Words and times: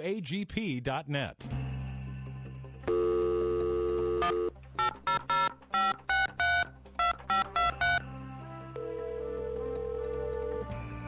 wagp.net. 0.00 1.48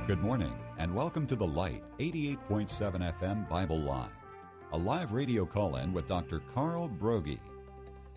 Good 0.07 0.21
morning, 0.21 0.53
and 0.79 0.95
welcome 0.95 1.27
to 1.27 1.37
The 1.37 1.47
Light, 1.47 1.83
88.7 1.99 3.15
FM 3.19 3.49
Bible 3.49 3.81
Line, 3.81 4.11
a 4.73 4.77
live 4.77 5.13
radio 5.13 5.47
call 5.47 5.77
in 5.77 5.93
with 5.93 6.07
Dr. 6.07 6.43
Carl 6.55 6.91
Broggi. 7.01 7.39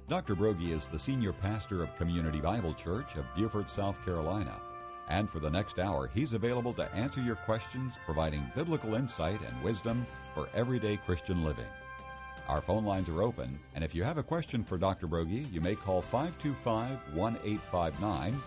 Dr. 0.09 0.35
Broggi 0.35 0.75
is 0.75 0.87
the 0.87 0.99
senior 0.99 1.31
pastor 1.31 1.83
of 1.83 1.95
Community 1.97 2.41
Bible 2.41 2.73
Church 2.73 3.15
of 3.15 3.25
Beaufort, 3.35 3.69
South 3.69 4.03
Carolina. 4.03 4.59
And 5.07 5.29
for 5.29 5.39
the 5.39 5.49
next 5.49 5.79
hour, 5.79 6.09
he's 6.13 6.33
available 6.33 6.73
to 6.73 6.91
answer 6.93 7.21
your 7.21 7.35
questions, 7.35 7.93
providing 8.05 8.43
biblical 8.55 8.95
insight 8.95 9.39
and 9.41 9.63
wisdom 9.63 10.05
for 10.35 10.47
everyday 10.53 10.97
Christian 10.97 11.43
living. 11.43 11.65
Our 12.47 12.61
phone 12.61 12.85
lines 12.85 13.09
are 13.09 13.23
open, 13.23 13.57
and 13.73 13.83
if 13.83 13.95
you 13.95 14.03
have 14.03 14.19
a 14.19 14.23
question 14.23 14.63
for 14.63 14.77
Dr. 14.77 15.07
Broggi, 15.07 15.51
you 15.51 15.61
may 15.61 15.73
call 15.73 16.03
525 16.03 17.15
1859 17.15 18.39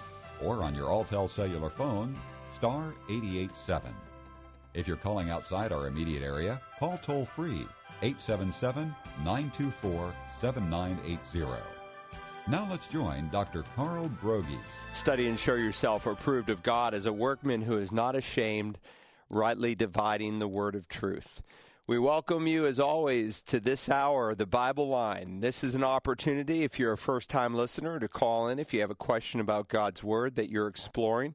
or 0.44 0.62
on 0.62 0.74
your 0.74 0.88
Alltel 0.88 1.28
cellular 1.28 1.70
phone, 1.70 2.16
star 2.54 2.94
887. 3.08 3.92
If 4.74 4.86
you're 4.86 4.96
calling 4.96 5.30
outside 5.30 5.72
our 5.72 5.88
immediate 5.88 6.22
area, 6.22 6.60
call 6.78 6.98
toll 6.98 7.24
free 7.24 7.66
877 8.02 8.94
924 9.24 10.14
7980. 10.40 11.50
Now 12.46 12.66
let's 12.70 12.86
join 12.86 13.28
Dr. 13.30 13.64
Carl 13.76 14.08
Broggi. 14.22 14.58
Study 14.92 15.26
and 15.26 15.38
show 15.38 15.54
yourself 15.54 16.06
approved 16.06 16.48
of 16.48 16.62
God 16.62 16.94
as 16.94 17.06
a 17.06 17.12
workman 17.12 17.62
who 17.62 17.76
is 17.78 17.92
not 17.92 18.14
ashamed, 18.14 18.78
rightly 19.28 19.74
dividing 19.74 20.38
the 20.38 20.48
word 20.48 20.74
of 20.74 20.88
truth. 20.88 21.42
We 21.88 21.98
welcome 21.98 22.46
you, 22.46 22.66
as 22.66 22.78
always, 22.78 23.40
to 23.44 23.60
this 23.60 23.88
hour, 23.88 24.34
the 24.34 24.44
Bible 24.44 24.88
line. 24.88 25.40
This 25.40 25.64
is 25.64 25.74
an 25.74 25.82
opportunity, 25.82 26.62
if 26.62 26.78
you're 26.78 26.92
a 26.92 26.98
first 26.98 27.30
time 27.30 27.54
listener, 27.54 27.98
to 27.98 28.08
call 28.08 28.46
in 28.48 28.58
if 28.58 28.74
you 28.74 28.82
have 28.82 28.90
a 28.90 28.94
question 28.94 29.40
about 29.40 29.70
God's 29.70 30.04
Word 30.04 30.34
that 30.34 30.50
you're 30.50 30.66
exploring 30.66 31.34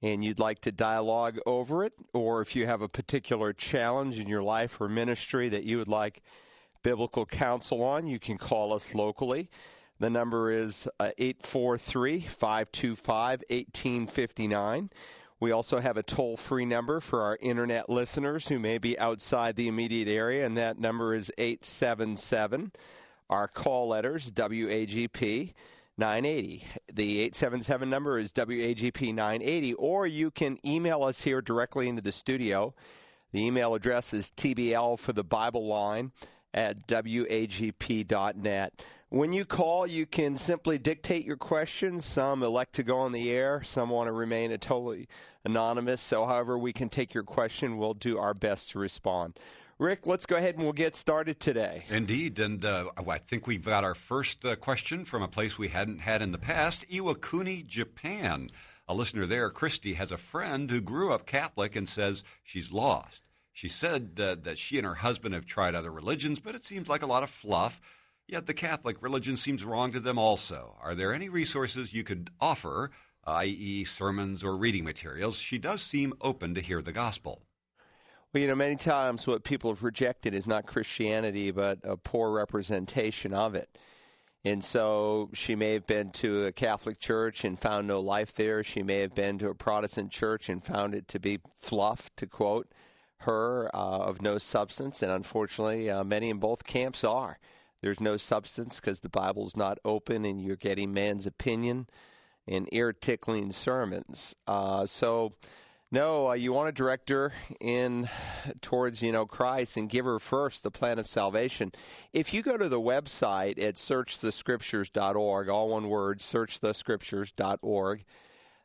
and 0.00 0.24
you'd 0.24 0.38
like 0.38 0.62
to 0.62 0.72
dialogue 0.72 1.38
over 1.44 1.84
it, 1.84 1.92
or 2.14 2.40
if 2.40 2.56
you 2.56 2.64
have 2.64 2.80
a 2.80 2.88
particular 2.88 3.52
challenge 3.52 4.18
in 4.18 4.28
your 4.28 4.42
life 4.42 4.80
or 4.80 4.88
ministry 4.88 5.50
that 5.50 5.64
you 5.64 5.76
would 5.76 5.88
like 5.88 6.22
biblical 6.82 7.26
counsel 7.26 7.82
on, 7.82 8.06
you 8.06 8.18
can 8.18 8.38
call 8.38 8.72
us 8.72 8.94
locally. 8.94 9.50
The 9.98 10.08
number 10.08 10.50
is 10.50 10.88
uh, 11.00 11.10
843 11.18 12.20
525 12.20 13.44
1859. 13.50 14.88
We 15.42 15.50
also 15.50 15.80
have 15.80 15.96
a 15.96 16.04
toll 16.04 16.36
free 16.36 16.64
number 16.64 17.00
for 17.00 17.22
our 17.22 17.36
internet 17.40 17.90
listeners 17.90 18.46
who 18.46 18.60
may 18.60 18.78
be 18.78 18.96
outside 18.96 19.56
the 19.56 19.66
immediate 19.66 20.06
area, 20.06 20.46
and 20.46 20.56
that 20.56 20.78
number 20.78 21.16
is 21.16 21.32
877. 21.36 22.70
Our 23.28 23.48
call 23.48 23.88
letters, 23.88 24.30
WAGP 24.30 25.52
980. 25.98 26.64
The 26.92 27.18
877 27.22 27.90
number 27.90 28.20
is 28.20 28.32
WAGP 28.32 29.12
980, 29.12 29.74
or 29.74 30.06
you 30.06 30.30
can 30.30 30.60
email 30.64 31.02
us 31.02 31.22
here 31.22 31.42
directly 31.42 31.88
into 31.88 32.02
the 32.02 32.12
studio. 32.12 32.72
The 33.32 33.44
email 33.44 33.74
address 33.74 34.14
is 34.14 34.30
TBL 34.36 34.96
for 35.00 35.12
the 35.12 35.24
Bible 35.24 35.66
line 35.66 36.12
at 36.54 36.86
WAGP.net. 36.86 38.72
When 39.08 39.34
you 39.34 39.44
call, 39.44 39.86
you 39.86 40.06
can 40.06 40.36
simply 40.38 40.78
dictate 40.78 41.26
your 41.26 41.36
questions. 41.36 42.06
Some 42.06 42.42
elect 42.42 42.72
to 42.76 42.82
go 42.82 42.98
on 42.98 43.12
the 43.12 43.30
air, 43.30 43.62
some 43.62 43.90
want 43.90 44.08
to 44.08 44.12
remain 44.12 44.52
a 44.52 44.58
totally 44.58 45.06
anonymous. 45.44 46.00
So, 46.00 46.24
however, 46.24 46.56
we 46.56 46.72
can 46.72 46.88
take 46.88 47.12
your 47.12 47.22
question, 47.22 47.76
we'll 47.76 47.92
do 47.92 48.18
our 48.18 48.32
best 48.32 48.70
to 48.70 48.78
respond. 48.78 49.38
Rick, 49.78 50.06
let's 50.06 50.26
go 50.26 50.36
ahead 50.36 50.54
and 50.54 50.62
we'll 50.62 50.72
get 50.72 50.94
started 50.94 51.40
today. 51.40 51.84
Indeed, 51.88 52.38
and 52.38 52.64
uh, 52.64 52.90
I 53.06 53.18
think 53.18 53.46
we've 53.46 53.64
got 53.64 53.84
our 53.84 53.94
first 53.94 54.44
uh, 54.44 54.56
question 54.56 55.04
from 55.04 55.22
a 55.22 55.28
place 55.28 55.58
we 55.58 55.68
hadn't 55.68 55.98
had 55.98 56.22
in 56.22 56.32
the 56.32 56.38
past 56.38 56.88
Iwakuni, 56.88 57.66
Japan. 57.66 58.48
A 58.88 58.94
listener 58.94 59.26
there, 59.26 59.50
Christy, 59.50 59.94
has 59.94 60.12
a 60.12 60.16
friend 60.16 60.70
who 60.70 60.80
grew 60.80 61.12
up 61.12 61.26
Catholic 61.26 61.76
and 61.76 61.88
says 61.88 62.22
she's 62.44 62.72
lost. 62.72 63.22
She 63.52 63.68
said 63.68 64.16
that 64.16 64.58
she 64.58 64.78
and 64.78 64.86
her 64.86 64.96
husband 64.96 65.34
have 65.34 65.46
tried 65.46 65.74
other 65.74 65.92
religions, 65.92 66.40
but 66.40 66.54
it 66.54 66.64
seems 66.64 66.88
like 66.88 67.02
a 67.02 67.06
lot 67.06 67.22
of 67.22 67.30
fluff. 67.30 67.80
Yet 68.26 68.46
the 68.46 68.54
Catholic 68.54 68.96
religion 69.02 69.36
seems 69.36 69.64
wrong 69.64 69.92
to 69.92 70.00
them 70.00 70.18
also. 70.18 70.76
Are 70.80 70.94
there 70.94 71.12
any 71.12 71.28
resources 71.28 71.92
you 71.92 72.02
could 72.02 72.30
offer, 72.40 72.90
i.e., 73.24 73.84
sermons 73.84 74.42
or 74.42 74.56
reading 74.56 74.84
materials? 74.84 75.36
She 75.36 75.58
does 75.58 75.82
seem 75.82 76.14
open 76.20 76.54
to 76.54 76.60
hear 76.60 76.80
the 76.80 76.92
gospel. 76.92 77.42
Well, 78.32 78.40
you 78.40 78.46
know, 78.46 78.54
many 78.54 78.76
times 78.76 79.26
what 79.26 79.44
people 79.44 79.70
have 79.70 79.82
rejected 79.82 80.32
is 80.32 80.46
not 80.46 80.66
Christianity, 80.66 81.50
but 81.50 81.80
a 81.84 81.98
poor 81.98 82.30
representation 82.30 83.34
of 83.34 83.54
it. 83.54 83.76
And 84.44 84.64
so 84.64 85.28
she 85.34 85.54
may 85.54 85.74
have 85.74 85.86
been 85.86 86.10
to 86.12 86.46
a 86.46 86.52
Catholic 86.52 86.98
church 86.98 87.44
and 87.44 87.60
found 87.60 87.86
no 87.86 88.00
life 88.00 88.32
there. 88.32 88.64
She 88.64 88.82
may 88.82 89.00
have 89.00 89.14
been 89.14 89.38
to 89.40 89.50
a 89.50 89.54
Protestant 89.54 90.10
church 90.10 90.48
and 90.48 90.64
found 90.64 90.94
it 90.94 91.06
to 91.08 91.20
be 91.20 91.40
fluff, 91.54 92.10
to 92.16 92.26
quote 92.26 92.72
her, 93.22 93.70
uh, 93.74 93.78
of 93.78 94.22
no 94.22 94.38
substance. 94.38 95.02
And 95.02 95.10
unfortunately, 95.10 95.90
uh, 95.90 96.04
many 96.04 96.30
in 96.30 96.38
both 96.38 96.64
camps 96.64 97.04
are. 97.04 97.38
There's 97.80 98.00
no 98.00 98.16
substance 98.16 98.76
because 98.76 99.00
the 99.00 99.08
Bible's 99.08 99.56
not 99.56 99.78
open 99.84 100.24
and 100.24 100.40
you're 100.40 100.56
getting 100.56 100.94
man's 100.94 101.26
opinion 101.26 101.88
and 102.46 102.68
ear 102.72 102.92
tickling 102.92 103.52
sermons. 103.52 104.36
Uh, 104.46 104.86
so, 104.86 105.32
no, 105.90 106.30
uh, 106.30 106.34
you 106.34 106.52
want 106.52 106.68
a 106.68 106.72
director 106.72 107.32
in 107.60 108.08
towards 108.60 109.02
you 109.02 109.12
know 109.12 109.26
Christ 109.26 109.76
and 109.76 109.88
give 109.88 110.04
her 110.04 110.18
first 110.18 110.62
the 110.62 110.70
plan 110.70 110.98
of 110.98 111.06
salvation. 111.06 111.72
If 112.12 112.32
you 112.32 112.42
go 112.42 112.56
to 112.56 112.68
the 112.68 112.80
website 112.80 113.62
at 113.62 113.74
searchthescriptures.org, 113.74 115.48
all 115.48 115.68
one 115.68 115.88
word, 115.88 116.18
searchthescriptures.org, 116.18 118.04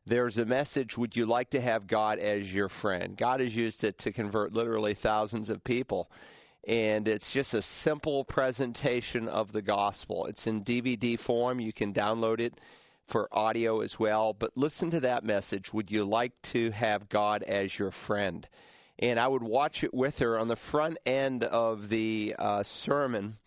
there's 0.07 0.37
a 0.37 0.45
message. 0.45 0.97
Would 0.97 1.15
you 1.15 1.25
like 1.25 1.49
to 1.51 1.61
have 1.61 1.87
God 1.87 2.19
as 2.19 2.53
your 2.53 2.69
friend? 2.69 3.15
God 3.17 3.39
has 3.39 3.55
used 3.55 3.83
it 3.83 3.97
to 3.99 4.11
convert 4.11 4.53
literally 4.53 4.93
thousands 4.93 5.49
of 5.49 5.63
people 5.63 6.09
and 6.67 7.07
it's 7.07 7.31
just 7.31 7.53
a 7.53 7.61
simple 7.61 8.25
presentation 8.25 9.29
of 9.29 9.53
the 9.53 9.61
gospel. 9.61 10.25
It's 10.25 10.47
in 10.47 10.65
DVD 10.65 11.17
form. 11.17 11.61
You 11.61 11.71
can 11.71 11.93
download 11.93 12.41
it 12.41 12.59
for 13.05 13.29
audio 13.31 13.79
as 13.79 13.97
well. 13.97 14.33
But 14.33 14.51
listen 14.57 14.91
to 14.91 14.99
that 14.99 15.23
message. 15.23 15.73
Would 15.73 15.89
you 15.89 16.03
like 16.03 16.33
to 16.43 16.71
have 16.71 17.07
God 17.07 17.41
as 17.43 17.79
your 17.79 17.89
friend? 17.89 18.45
And 18.99 19.17
I 19.17 19.29
would 19.29 19.43
watch 19.43 19.81
it 19.81 19.93
with 19.93 20.19
her 20.19 20.37
on 20.37 20.49
the 20.49 20.57
front 20.57 20.97
end 21.05 21.45
of 21.45 21.87
the 21.87 22.35
uh, 22.37 22.63
sermon. 22.63 23.37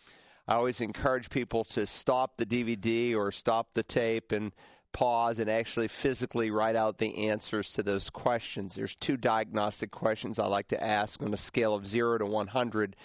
I 0.49 0.55
always 0.55 0.81
encourage 0.81 1.29
people 1.29 1.65
to 1.65 1.85
stop 1.85 2.39
the 2.39 2.47
DVD 2.47 3.15
or 3.15 3.31
stop 3.33 3.75
the 3.75 3.83
tape 3.83 4.33
and 4.33 4.51
pause 4.93 5.39
and 5.39 5.51
actually 5.51 5.89
physically 5.89 6.51
write 6.51 6.77
out 6.77 6.99
the 6.99 7.29
answers 7.29 7.73
to 7.75 7.83
those 7.83 8.11
questions. 8.11 8.75
There's 8.75 8.97
two 8.97 9.17
diagnostic 9.17 9.91
questions 9.91 10.39
I 10.39 10.47
like 10.47 10.69
to 10.69 10.83
ask 10.83 11.23
on 11.23 11.33
a 11.33 11.37
scale 11.37 11.75
of 11.75 11.87
0 11.87 12.19
to 12.19 12.27
100. 12.27 12.97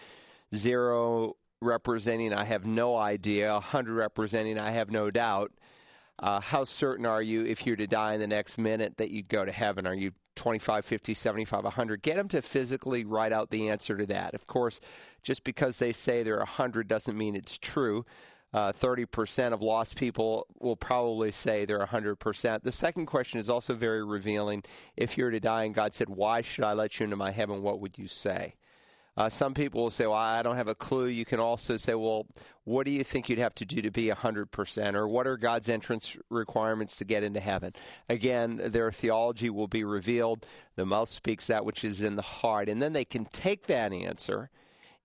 0 0.53 1.35
representing 1.61 2.33
I 2.33 2.45
have 2.45 2.65
no 2.65 2.95
idea, 2.95 3.53
100 3.53 3.93
representing 3.93 4.59
I 4.59 4.71
have 4.71 4.91
no 4.91 5.11
doubt. 5.11 5.51
Uh, 6.17 6.39
how 6.39 6.63
certain 6.63 7.05
are 7.05 7.21
you 7.21 7.43
if 7.43 7.65
you're 7.65 7.75
to 7.75 7.87
die 7.87 8.13
in 8.13 8.19
the 8.21 8.27
next 8.27 8.57
minute 8.57 8.97
that 8.97 9.11
you'd 9.11 9.27
go 9.27 9.43
to 9.43 9.51
heaven? 9.51 9.85
Are 9.85 9.93
you 9.93 10.11
25, 10.35 10.85
50, 10.85 11.13
75, 11.13 11.63
100? 11.65 12.01
Get 12.01 12.15
them 12.15 12.29
to 12.29 12.41
physically 12.41 13.03
write 13.03 13.33
out 13.33 13.49
the 13.49 13.69
answer 13.69 13.97
to 13.97 14.05
that. 14.05 14.33
Of 14.33 14.47
course, 14.47 14.79
just 15.23 15.43
because 15.43 15.79
they 15.79 15.91
say 15.91 16.23
they're 16.23 16.37
100 16.37 16.87
doesn't 16.87 17.17
mean 17.17 17.35
it's 17.35 17.57
true 17.57 18.05
uh, 18.55 18.71
30% 18.71 19.51
of 19.51 19.61
lost 19.61 19.97
people 19.97 20.47
will 20.61 20.77
probably 20.77 21.29
say 21.29 21.65
they're 21.65 21.85
100%. 21.85 22.63
The 22.63 22.71
second 22.71 23.05
question 23.05 23.37
is 23.37 23.49
also 23.49 23.73
very 23.73 24.01
revealing. 24.01 24.63
If 24.95 25.17
you 25.17 25.25
were 25.25 25.31
to 25.31 25.41
die 25.41 25.65
and 25.65 25.75
God 25.75 25.93
said, 25.93 26.07
Why 26.07 26.39
should 26.39 26.63
I 26.63 26.71
let 26.71 26.97
you 26.97 27.03
into 27.03 27.17
my 27.17 27.31
heaven? 27.31 27.61
What 27.61 27.81
would 27.81 27.97
you 27.97 28.07
say? 28.07 28.55
Uh, 29.17 29.27
some 29.27 29.53
people 29.53 29.83
will 29.83 29.89
say, 29.89 30.05
Well, 30.05 30.15
I 30.15 30.41
don't 30.41 30.55
have 30.55 30.69
a 30.69 30.75
clue. 30.75 31.07
You 31.07 31.25
can 31.25 31.41
also 31.41 31.75
say, 31.75 31.95
Well, 31.95 32.27
what 32.63 32.85
do 32.85 32.91
you 32.91 33.03
think 33.03 33.27
you'd 33.27 33.39
have 33.39 33.55
to 33.55 33.65
do 33.65 33.81
to 33.81 33.91
be 33.91 34.07
100%? 34.07 34.95
Or 34.95 35.05
what 35.05 35.27
are 35.27 35.35
God's 35.35 35.67
entrance 35.67 36.15
requirements 36.29 36.95
to 36.99 37.03
get 37.03 37.25
into 37.25 37.41
heaven? 37.41 37.73
Again, 38.07 38.61
their 38.63 38.89
theology 38.89 39.49
will 39.49 39.67
be 39.67 39.83
revealed. 39.83 40.45
The 40.77 40.85
mouth 40.85 41.09
speaks 41.09 41.47
that 41.47 41.65
which 41.65 41.83
is 41.83 41.99
in 41.99 42.15
the 42.15 42.21
heart. 42.21 42.69
And 42.69 42.81
then 42.81 42.93
they 42.93 43.03
can 43.03 43.25
take 43.25 43.67
that 43.67 43.91
answer 43.91 44.49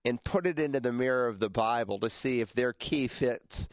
and 0.03 0.23
put 0.23 0.47
it 0.47 0.59
into 0.59 0.79
the 0.79 0.91
mirror 0.91 1.27
of 1.27 1.39
the 1.39 1.49
Bible 1.49 1.99
to 1.99 2.09
see 2.09 2.41
if 2.41 2.53
their 2.53 2.73
key 2.73 3.07
fits 3.07 3.67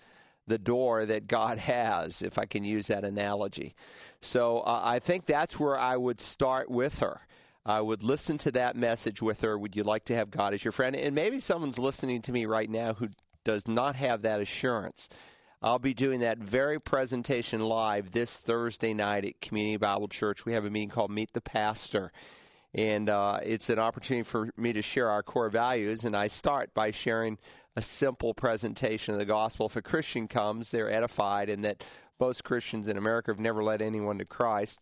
the 0.47 0.59
door 0.59 1.07
that 1.07 1.27
God 1.27 1.59
has, 1.59 2.23
if 2.23 2.39
I 2.39 2.47
can 2.47 2.65
use 2.65 2.87
that 2.87 3.05
analogy. 3.05 3.75
So 4.21 4.61
uh, 4.61 4.81
I 4.83 4.99
think 4.99 5.27
that's 5.27 5.61
where 5.61 5.79
I 5.79 5.97
would 5.97 6.21
start 6.21 6.71
with 6.71 6.99
her. 6.99 7.21
I 7.65 7.81
would 7.81 8.03
listen 8.03 8.39
to 8.39 8.51
that 8.53 8.77
message 8.77 9.21
with 9.21 9.43
her. 9.43 9.59
Would 9.59 9.77
you 9.77 9.85
like 9.85 10.07
to 10.07 10.15
have 10.15 10.31
God 10.31 10.55
as 10.55 10.65
your 10.65 10.73
friend? 10.73 10.97
And 10.97 11.15
maybe 11.15 11.39
someone's 11.39 11.79
listening 11.79 12.23
to 12.23 12.33
me 12.33 12.47
right 12.47 12.69
now 12.69 12.95
who 12.95 13.09
does 13.45 13.69
not 13.69 13.95
have 13.97 14.23
that 14.23 14.41
assurance. 14.41 15.09
I'll 15.61 15.79
be 15.79 15.95
doing 15.95 16.21
that 16.21 16.39
very 16.39 16.81
presentation 16.81 17.61
live 17.61 18.13
this 18.13 18.37
Thursday 18.37 18.95
night 18.95 19.25
at 19.25 19.41
Community 19.41 19.77
Bible 19.77 20.09
Church. 20.09 20.47
We 20.47 20.53
have 20.53 20.65
a 20.65 20.71
meeting 20.71 20.89
called 20.89 21.11
Meet 21.11 21.33
the 21.33 21.41
Pastor 21.41 22.13
And 22.75 23.09
uh, 23.09 23.41
it's 23.43 23.71
an 23.71 23.79
opportunity 23.79 24.25
for 24.25 24.51
me 24.57 24.73
to 24.73 24.83
share 24.83 25.09
our 25.09 25.23
core 25.23 25.49
values. 25.49 26.05
And 26.05 26.15
I 26.15 26.29
start 26.29 26.75
by 26.75 26.91
sharing 26.91 27.39
a 27.77 27.83
simple 27.83 28.35
presentation 28.35 29.15
of 29.15 29.21
the 29.21 29.27
gospel. 29.27 29.67
If 29.67 29.77
a 29.77 29.83
Christian 29.83 30.29
comes, 30.29 30.71
they're 30.71 30.91
edified, 30.91 31.49
and 31.49 31.65
that 31.65 31.83
most 32.21 32.45
Christians 32.45 32.89
in 32.89 32.97
America 32.97 33.31
have 33.31 33.41
never 33.41 33.63
led 33.63 33.81
anyone 33.81 34.19
to 34.19 34.25
Christ. 34.25 34.81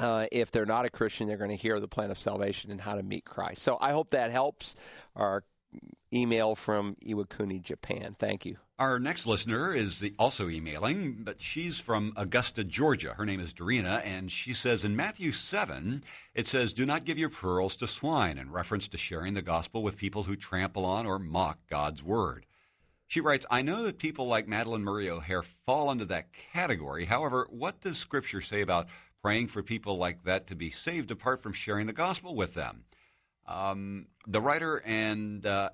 Uh, 0.00 0.26
if 0.32 0.50
they're 0.50 0.66
not 0.66 0.84
a 0.84 0.90
Christian, 0.90 1.26
they're 1.26 1.36
going 1.36 1.50
to 1.50 1.56
hear 1.56 1.80
the 1.80 1.88
plan 1.88 2.10
of 2.10 2.18
salvation 2.18 2.70
and 2.70 2.80
how 2.80 2.94
to 2.96 3.02
meet 3.02 3.24
Christ. 3.24 3.62
So 3.62 3.78
I 3.80 3.92
hope 3.92 4.10
that 4.10 4.30
helps. 4.30 4.74
Our 5.14 5.44
email 6.12 6.54
from 6.54 6.96
Iwakuni, 7.06 7.60
Japan. 7.62 8.16
Thank 8.18 8.44
you. 8.46 8.56
Our 8.78 8.98
next 8.98 9.24
listener 9.24 9.74
is 9.74 10.00
the, 10.00 10.12
also 10.18 10.50
emailing, 10.50 11.22
but 11.24 11.40
she's 11.40 11.78
from 11.78 12.12
Augusta, 12.14 12.62
Georgia. 12.62 13.14
Her 13.14 13.24
name 13.24 13.40
is 13.40 13.54
Dorina, 13.54 14.04
and 14.04 14.30
she 14.30 14.52
says 14.52 14.84
in 14.84 14.94
Matthew 14.94 15.32
7, 15.32 16.04
it 16.34 16.46
says, 16.46 16.74
Do 16.74 16.84
not 16.84 17.06
give 17.06 17.18
your 17.18 17.30
pearls 17.30 17.74
to 17.76 17.86
swine, 17.86 18.36
in 18.36 18.52
reference 18.52 18.86
to 18.88 18.98
sharing 18.98 19.32
the 19.32 19.40
gospel 19.40 19.82
with 19.82 19.96
people 19.96 20.24
who 20.24 20.36
trample 20.36 20.84
on 20.84 21.06
or 21.06 21.18
mock 21.18 21.58
God's 21.70 22.02
word. 22.02 22.44
She 23.06 23.22
writes, 23.22 23.46
I 23.50 23.62
know 23.62 23.82
that 23.84 23.96
people 23.96 24.26
like 24.26 24.46
Madalyn 24.46 24.82
Murray 24.82 25.08
O'Hair 25.08 25.42
fall 25.42 25.90
into 25.90 26.04
that 26.06 26.28
category. 26.52 27.06
However, 27.06 27.46
what 27.48 27.80
does 27.80 27.96
Scripture 27.96 28.42
say 28.42 28.60
about 28.60 28.88
praying 29.22 29.46
for 29.46 29.62
people 29.62 29.96
like 29.96 30.24
that 30.24 30.46
to 30.48 30.54
be 30.54 30.70
saved 30.70 31.10
apart 31.10 31.42
from 31.42 31.54
sharing 31.54 31.86
the 31.86 31.94
gospel 31.94 32.34
with 32.34 32.52
them? 32.52 32.84
Um, 33.46 34.08
the 34.26 34.42
writer 34.42 34.82
and 34.84 35.46
uh, 35.46 35.70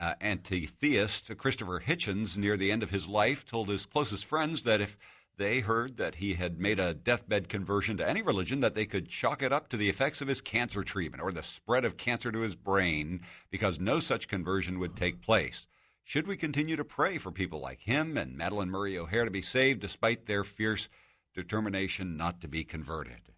uh, 0.00 0.14
anti-theist 0.20 1.36
Christopher 1.36 1.82
Hitchens, 1.86 2.36
near 2.36 2.56
the 2.56 2.72
end 2.72 2.82
of 2.82 2.90
his 2.90 3.06
life, 3.06 3.44
told 3.44 3.68
his 3.68 3.86
closest 3.86 4.24
friends 4.24 4.62
that 4.62 4.80
if 4.80 4.96
they 5.36 5.60
heard 5.60 5.96
that 5.96 6.16
he 6.16 6.34
had 6.34 6.58
made 6.58 6.78
a 6.78 6.94
deathbed 6.94 7.48
conversion 7.48 7.96
to 7.96 8.08
any 8.08 8.22
religion, 8.22 8.60
that 8.60 8.74
they 8.74 8.86
could 8.86 9.08
chalk 9.08 9.42
it 9.42 9.52
up 9.52 9.68
to 9.68 9.76
the 9.76 9.88
effects 9.88 10.20
of 10.20 10.28
his 10.28 10.40
cancer 10.40 10.82
treatment 10.82 11.22
or 11.22 11.32
the 11.32 11.42
spread 11.42 11.84
of 11.84 11.96
cancer 11.96 12.32
to 12.32 12.40
his 12.40 12.54
brain, 12.54 13.20
because 13.50 13.78
no 13.78 14.00
such 14.00 14.28
conversion 14.28 14.78
would 14.78 14.96
take 14.96 15.22
place. 15.22 15.66
Should 16.02 16.26
we 16.26 16.36
continue 16.36 16.76
to 16.76 16.84
pray 16.84 17.18
for 17.18 17.30
people 17.30 17.60
like 17.60 17.80
him 17.80 18.16
and 18.16 18.36
Madalyn 18.36 18.68
Murray 18.68 18.98
O'Hair 18.98 19.24
to 19.24 19.30
be 19.30 19.42
saved 19.42 19.80
despite 19.80 20.26
their 20.26 20.44
fierce 20.44 20.88
determination 21.34 22.16
not 22.16 22.40
to 22.40 22.48
be 22.48 22.64
converted? 22.64 23.29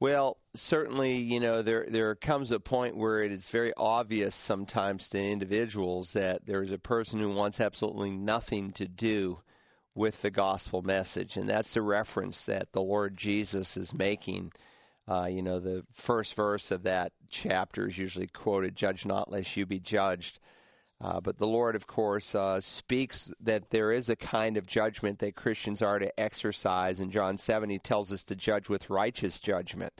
Well, 0.00 0.38
certainly, 0.54 1.16
you 1.16 1.40
know, 1.40 1.62
there 1.62 1.86
there 1.88 2.14
comes 2.14 2.52
a 2.52 2.60
point 2.60 2.96
where 2.96 3.20
it 3.20 3.32
is 3.32 3.48
very 3.48 3.72
obvious 3.76 4.34
sometimes 4.34 5.08
to 5.08 5.20
individuals 5.20 6.12
that 6.12 6.46
there 6.46 6.62
is 6.62 6.70
a 6.70 6.78
person 6.78 7.18
who 7.18 7.32
wants 7.32 7.60
absolutely 7.60 8.12
nothing 8.12 8.70
to 8.72 8.86
do 8.86 9.40
with 9.96 10.22
the 10.22 10.30
gospel 10.30 10.82
message, 10.82 11.36
and 11.36 11.48
that's 11.48 11.74
the 11.74 11.82
reference 11.82 12.46
that 12.46 12.70
the 12.72 12.80
Lord 12.80 13.16
Jesus 13.16 13.76
is 13.76 13.92
making. 13.92 14.52
Uh, 15.08 15.26
you 15.28 15.42
know, 15.42 15.58
the 15.58 15.84
first 15.92 16.34
verse 16.34 16.70
of 16.70 16.84
that 16.84 17.12
chapter 17.28 17.88
is 17.88 17.98
usually 17.98 18.28
quoted: 18.28 18.76
"Judge 18.76 19.04
not, 19.04 19.32
lest 19.32 19.56
you 19.56 19.66
be 19.66 19.80
judged." 19.80 20.38
Uh, 21.00 21.20
but 21.20 21.38
the 21.38 21.46
Lord, 21.46 21.76
of 21.76 21.86
course, 21.86 22.34
uh, 22.34 22.60
speaks 22.60 23.32
that 23.40 23.70
there 23.70 23.92
is 23.92 24.08
a 24.08 24.16
kind 24.16 24.56
of 24.56 24.66
judgment 24.66 25.20
that 25.20 25.36
Christians 25.36 25.80
are 25.80 26.00
to 26.00 26.20
exercise. 26.20 26.98
In 26.98 27.10
John 27.10 27.38
7, 27.38 27.70
he 27.70 27.78
tells 27.78 28.10
us 28.10 28.24
to 28.24 28.34
judge 28.34 28.68
with 28.68 28.90
righteous 28.90 29.38
judgment. 29.38 29.92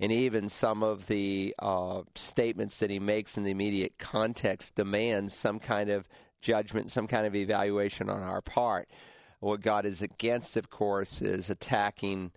And 0.00 0.10
even 0.10 0.48
some 0.48 0.82
of 0.82 1.06
the 1.06 1.54
uh, 1.60 2.02
statements 2.16 2.78
that 2.78 2.90
he 2.90 2.98
makes 2.98 3.36
in 3.36 3.44
the 3.44 3.52
immediate 3.52 3.96
context 3.96 4.74
demands 4.74 5.32
some 5.32 5.60
kind 5.60 5.88
of 5.88 6.08
judgment, 6.40 6.90
some 6.90 7.06
kind 7.06 7.26
of 7.26 7.36
evaluation 7.36 8.10
on 8.10 8.20
our 8.20 8.40
part. 8.40 8.88
What 9.38 9.60
God 9.60 9.86
is 9.86 10.02
against, 10.02 10.56
of 10.56 10.68
course, 10.68 11.22
is 11.22 11.48
attacking 11.48 12.32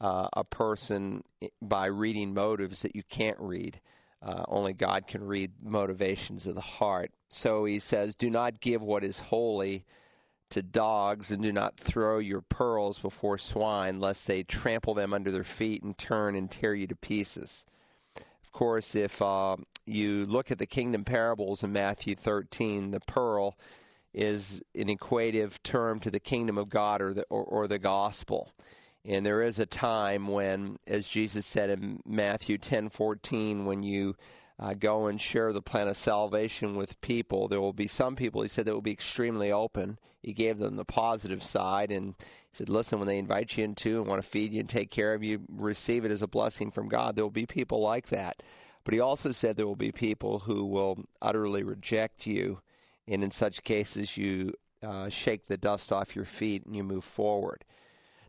uh, 0.00 0.28
a 0.34 0.44
person 0.44 1.24
by 1.62 1.86
reading 1.86 2.34
motives 2.34 2.82
that 2.82 2.94
you 2.94 3.02
can't 3.08 3.38
read. 3.40 3.80
Uh, 4.20 4.44
only 4.48 4.72
God 4.72 5.06
can 5.06 5.24
read 5.24 5.52
motivations 5.62 6.46
of 6.46 6.54
the 6.54 6.60
heart. 6.60 7.12
So 7.28 7.64
he 7.64 7.78
says, 7.78 8.16
Do 8.16 8.30
not 8.30 8.60
give 8.60 8.82
what 8.82 9.04
is 9.04 9.18
holy 9.18 9.84
to 10.50 10.62
dogs, 10.62 11.30
and 11.30 11.42
do 11.42 11.52
not 11.52 11.76
throw 11.76 12.18
your 12.18 12.40
pearls 12.40 12.98
before 12.98 13.38
swine, 13.38 14.00
lest 14.00 14.26
they 14.26 14.42
trample 14.42 14.94
them 14.94 15.12
under 15.12 15.30
their 15.30 15.44
feet 15.44 15.82
and 15.82 15.96
turn 15.96 16.34
and 16.34 16.50
tear 16.50 16.74
you 16.74 16.86
to 16.86 16.96
pieces. 16.96 17.66
Of 18.16 18.52
course, 18.52 18.94
if 18.94 19.20
uh, 19.20 19.56
you 19.84 20.24
look 20.26 20.50
at 20.50 20.58
the 20.58 20.66
kingdom 20.66 21.04
parables 21.04 21.62
in 21.62 21.72
Matthew 21.72 22.16
13, 22.16 22.90
the 22.90 23.00
pearl 23.00 23.56
is 24.14 24.62
an 24.74 24.88
equative 24.88 25.62
term 25.62 26.00
to 26.00 26.10
the 26.10 26.18
kingdom 26.18 26.56
of 26.56 26.68
God 26.68 27.02
or 27.02 27.12
the, 27.12 27.24
or, 27.28 27.44
or 27.44 27.68
the 27.68 27.78
gospel. 27.78 28.52
And 29.04 29.24
there 29.24 29.42
is 29.42 29.58
a 29.58 29.66
time 29.66 30.28
when, 30.28 30.78
as 30.86 31.08
Jesus 31.08 31.46
said 31.46 31.70
in 31.70 32.00
Matthew 32.04 32.58
10:14, 32.58 33.64
when 33.64 33.82
you 33.82 34.16
uh, 34.58 34.74
go 34.74 35.06
and 35.06 35.20
share 35.20 35.52
the 35.52 35.62
plan 35.62 35.86
of 35.86 35.96
salvation 35.96 36.74
with 36.74 37.00
people, 37.00 37.46
there 37.46 37.60
will 37.60 37.72
be 37.72 37.86
some 37.86 38.16
people. 38.16 38.42
He 38.42 38.48
said 38.48 38.66
that 38.66 38.74
will 38.74 38.80
be 38.80 38.90
extremely 38.90 39.52
open. 39.52 39.98
He 40.20 40.32
gave 40.32 40.58
them 40.58 40.76
the 40.76 40.84
positive 40.84 41.44
side, 41.44 41.92
and 41.92 42.14
he 42.18 42.24
said, 42.52 42.68
"Listen, 42.68 42.98
when 42.98 43.06
they 43.06 43.18
invite 43.18 43.56
you 43.56 43.64
into 43.64 43.98
and 43.98 44.06
want 44.06 44.22
to 44.22 44.28
feed 44.28 44.52
you 44.52 44.60
and 44.60 44.68
take 44.68 44.90
care 44.90 45.14
of 45.14 45.22
you, 45.22 45.42
receive 45.48 46.04
it 46.04 46.10
as 46.10 46.22
a 46.22 46.26
blessing 46.26 46.70
from 46.70 46.88
God. 46.88 47.14
There 47.14 47.24
will 47.24 47.30
be 47.30 47.46
people 47.46 47.80
like 47.80 48.08
that." 48.08 48.42
But 48.84 48.94
he 48.94 49.00
also 49.00 49.32
said 49.32 49.56
there 49.56 49.66
will 49.66 49.76
be 49.76 49.92
people 49.92 50.40
who 50.40 50.64
will 50.64 51.04
utterly 51.20 51.62
reject 51.62 52.26
you, 52.26 52.62
and 53.06 53.22
in 53.22 53.30
such 53.30 53.62
cases, 53.62 54.16
you 54.16 54.54
uh, 54.82 55.08
shake 55.08 55.46
the 55.46 55.56
dust 55.56 55.92
off 55.92 56.16
your 56.16 56.24
feet 56.24 56.64
and 56.64 56.74
you 56.74 56.82
move 56.82 57.04
forward. 57.04 57.64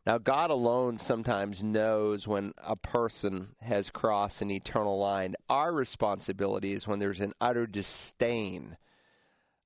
Now, 0.09 0.17
God 0.17 0.49
alone 0.49 0.97
sometimes 0.97 1.63
knows 1.63 2.27
when 2.27 2.53
a 2.57 2.75
person 2.75 3.49
has 3.61 3.91
crossed 3.91 4.41
an 4.41 4.49
eternal 4.49 4.97
line. 4.97 5.35
Our 5.51 5.71
responsibility 5.71 6.73
is 6.73 6.87
when 6.87 6.97
there's 6.97 7.19
an 7.19 7.33
utter 7.39 7.67
disdain 7.67 8.77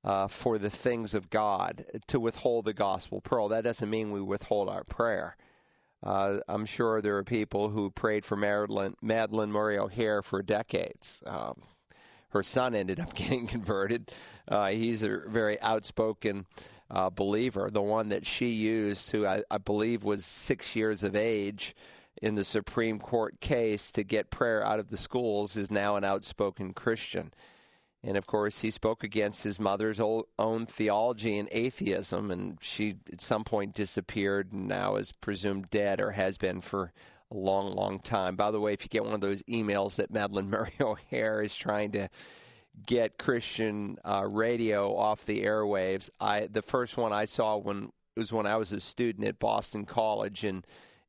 uh, 0.03 0.27
for 0.27 0.57
the 0.57 0.69
things 0.69 1.13
of 1.13 1.29
God 1.29 1.85
to 2.07 2.19
withhold 2.19 2.65
the 2.65 2.73
gospel 2.73 3.21
pearl. 3.21 3.47
That 3.47 3.63
doesn't 3.63 3.89
mean 3.89 4.11
we 4.11 4.19
withhold 4.19 4.67
our 4.67 4.83
prayer. 4.83 5.37
Uh, 6.05 6.39
I'm 6.49 6.65
sure 6.65 6.99
there 7.01 7.15
are 7.15 7.23
people 7.23 7.69
who 7.69 7.89
prayed 7.89 8.25
for 8.25 8.35
Madalyn, 8.35 8.95
Madalyn 9.01 9.47
Murray 9.47 9.77
O'Hair 9.77 10.21
for 10.21 10.43
decades. 10.43 11.23
Um, 11.25 11.61
her 12.31 12.43
son 12.43 12.75
ended 12.75 12.99
up 12.99 13.13
getting 13.15 13.47
converted. 13.47 14.11
Uh, 14.45 14.71
he's 14.71 15.03
a 15.03 15.19
very 15.25 15.61
outspoken 15.61 16.47
uh, 16.93 17.09
believer, 17.09 17.69
the 17.71 17.81
one 17.81 18.09
that 18.09 18.25
she 18.25 18.49
used, 18.49 19.11
who 19.11 19.25
I, 19.25 19.43
I 19.49 19.57
believe 19.57 20.03
was 20.03 20.23
six 20.23 20.75
years 20.75 21.03
of 21.03 21.15
age 21.15 21.75
in 22.21 22.35
the 22.35 22.43
Supreme 22.43 22.99
Court 22.99 23.41
case 23.41 23.91
to 23.91 24.03
get 24.03 24.29
prayer 24.29 24.63
out 24.63 24.79
of 24.79 24.89
the 24.89 24.97
schools, 24.97 25.57
is 25.57 25.71
now 25.71 25.95
an 25.95 26.03
outspoken 26.03 26.71
Christian. 26.71 27.33
And 28.03 28.15
of 28.15 28.27
course, 28.27 28.59
he 28.59 28.69
spoke 28.69 29.03
against 29.03 29.43
his 29.43 29.59
mother's 29.59 29.99
own 29.99 30.65
theology 30.67 31.37
and 31.39 31.49
atheism, 31.51 32.29
and 32.29 32.59
she 32.61 32.97
at 33.11 33.21
some 33.21 33.43
point 33.43 33.73
disappeared 33.73 34.51
and 34.53 34.67
now 34.67 34.95
is 34.95 35.11
presumed 35.13 35.71
dead 35.71 35.99
or 35.99 36.11
has 36.11 36.37
been 36.37 36.61
for 36.61 36.91
a 37.31 37.35
long, 37.35 37.73
long 37.73 37.99
time. 37.99 38.35
By 38.35 38.51
the 38.51 38.59
way, 38.59 38.73
if 38.73 38.83
you 38.83 38.89
get 38.89 39.05
one 39.05 39.13
of 39.13 39.21
those 39.21 39.41
emails 39.43 39.95
that 39.95 40.13
Madalyn 40.13 40.47
Murray 40.49 40.73
O'Hair 40.79 41.41
is 41.41 41.55
trying 41.55 41.91
to 41.93 42.09
get 42.85 43.17
Christian 43.17 43.97
uh, 44.03 44.25
radio 44.29 44.95
off 44.95 45.25
the 45.25 45.43
airwaves. 45.43 46.09
I 46.19 46.47
the 46.47 46.61
first 46.61 46.97
one 46.97 47.13
I 47.13 47.25
saw 47.25 47.57
when 47.57 47.91
was 48.15 48.31
when 48.31 48.45
I 48.45 48.57
was 48.57 48.71
a 48.71 48.79
student 48.79 49.27
at 49.27 49.39
Boston 49.39 49.85
College 49.85 50.43
in 50.43 50.63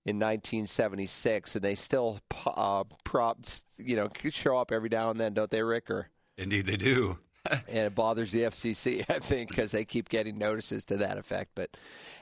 in 0.07 0.19
1976, 0.19 1.57
and 1.57 1.65
they 1.65 1.75
still 1.75 2.21
uh, 2.47 2.85
props 3.05 3.65
you 3.79 3.97
know 3.97 4.09
show 4.31 4.59
up 4.59 4.73
every 4.73 4.89
now 4.89 5.11
and 5.11 5.21
then, 5.21 5.35
don't 5.35 5.51
they, 5.51 5.63
Rick? 5.63 5.91
Or 5.91 6.09
indeed 6.37 6.67
they 6.67 6.77
do. 6.77 7.19
and 7.69 7.87
it 7.87 7.95
bothers 7.95 8.33
the 8.33 8.43
FCC, 8.43 9.05
I 9.09 9.19
think, 9.19 9.51
because 9.51 9.73
they 9.73 9.85
keep 9.85 10.09
getting 10.09 10.39
notices 10.39 10.85
to 10.87 10.97
that 10.99 11.19
effect. 11.19 11.53
But 11.55 11.71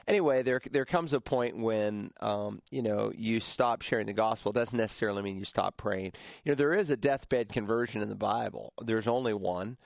anyway, 0.07 0.43
there 0.43 0.61
there 0.71 0.85
comes 0.85 1.13
a 1.13 1.21
point 1.21 1.57
when 1.57 2.11
um, 2.19 2.61
you 2.71 2.81
know 2.81 3.11
you 3.15 3.39
stop 3.39 3.81
sharing 3.81 4.07
the 4.07 4.13
gospel. 4.13 4.51
It 4.51 4.55
doesn't 4.55 4.77
necessarily 4.77 5.21
mean 5.21 5.37
you 5.37 5.45
stop 5.45 5.77
praying. 5.77 6.13
You 6.43 6.51
know, 6.51 6.55
there 6.55 6.73
is 6.73 6.89
a 6.89 6.97
deathbed 6.97 7.49
conversion 7.49 8.01
in 8.01 8.09
the 8.09 8.15
Bible. 8.15 8.73
There's 8.81 9.07
only 9.07 9.33
one, 9.33 9.77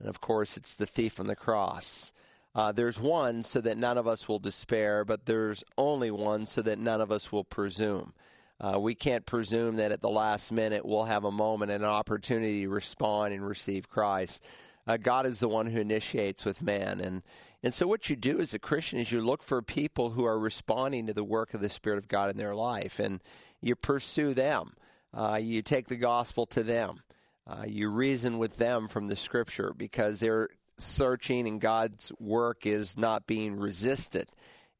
and 0.00 0.08
of 0.08 0.20
course, 0.20 0.56
it's 0.56 0.74
the 0.74 0.86
thief 0.86 1.20
on 1.20 1.26
the 1.26 1.36
cross. 1.36 2.12
Uh, 2.54 2.72
there's 2.72 2.98
one 2.98 3.42
so 3.42 3.60
that 3.60 3.76
none 3.76 3.98
of 3.98 4.08
us 4.08 4.28
will 4.28 4.38
despair, 4.38 5.04
but 5.04 5.26
there's 5.26 5.62
only 5.76 6.10
one 6.10 6.46
so 6.46 6.62
that 6.62 6.78
none 6.78 7.02
of 7.02 7.12
us 7.12 7.30
will 7.30 7.44
presume. 7.44 8.14
Uh, 8.58 8.80
we 8.80 8.94
can't 8.94 9.26
presume 9.26 9.76
that 9.76 9.92
at 9.92 10.00
the 10.00 10.08
last 10.08 10.50
minute 10.50 10.86
we'll 10.86 11.04
have 11.04 11.24
a 11.24 11.30
moment 11.30 11.70
and 11.70 11.84
an 11.84 11.90
opportunity 11.90 12.62
to 12.62 12.68
respond 12.68 13.34
and 13.34 13.46
receive 13.46 13.90
Christ. 13.90 14.42
Uh, 14.86 14.96
God 14.96 15.26
is 15.26 15.40
the 15.40 15.48
one 15.48 15.66
who 15.66 15.80
initiates 15.80 16.44
with 16.44 16.62
man, 16.62 17.00
and 17.00 17.22
and 17.62 17.74
so, 17.74 17.86
what 17.86 18.08
you 18.08 18.14
do 18.14 18.38
as 18.38 18.54
a 18.54 18.60
Christian 18.60 18.98
is 19.00 19.10
you 19.10 19.20
look 19.20 19.42
for 19.42 19.60
people 19.60 20.10
who 20.10 20.24
are 20.24 20.38
responding 20.38 21.06
to 21.06 21.14
the 21.14 21.24
work 21.24 21.52
of 21.52 21.60
the 21.60 21.68
Spirit 21.68 21.98
of 21.98 22.06
God 22.06 22.30
in 22.30 22.36
their 22.36 22.54
life, 22.54 23.00
and 23.00 23.20
you 23.60 23.74
pursue 23.74 24.34
them. 24.34 24.74
Uh, 25.12 25.40
you 25.42 25.62
take 25.62 25.88
the 25.88 25.96
gospel 25.96 26.46
to 26.46 26.62
them. 26.62 27.02
Uh, 27.44 27.64
you 27.66 27.90
reason 27.90 28.38
with 28.38 28.56
them 28.58 28.86
from 28.86 29.08
the 29.08 29.16
Scripture 29.16 29.72
because 29.76 30.20
they're 30.20 30.50
searching, 30.78 31.48
and 31.48 31.60
God's 31.60 32.12
work 32.20 32.66
is 32.66 32.96
not 32.96 33.26
being 33.26 33.56
resisted. 33.56 34.28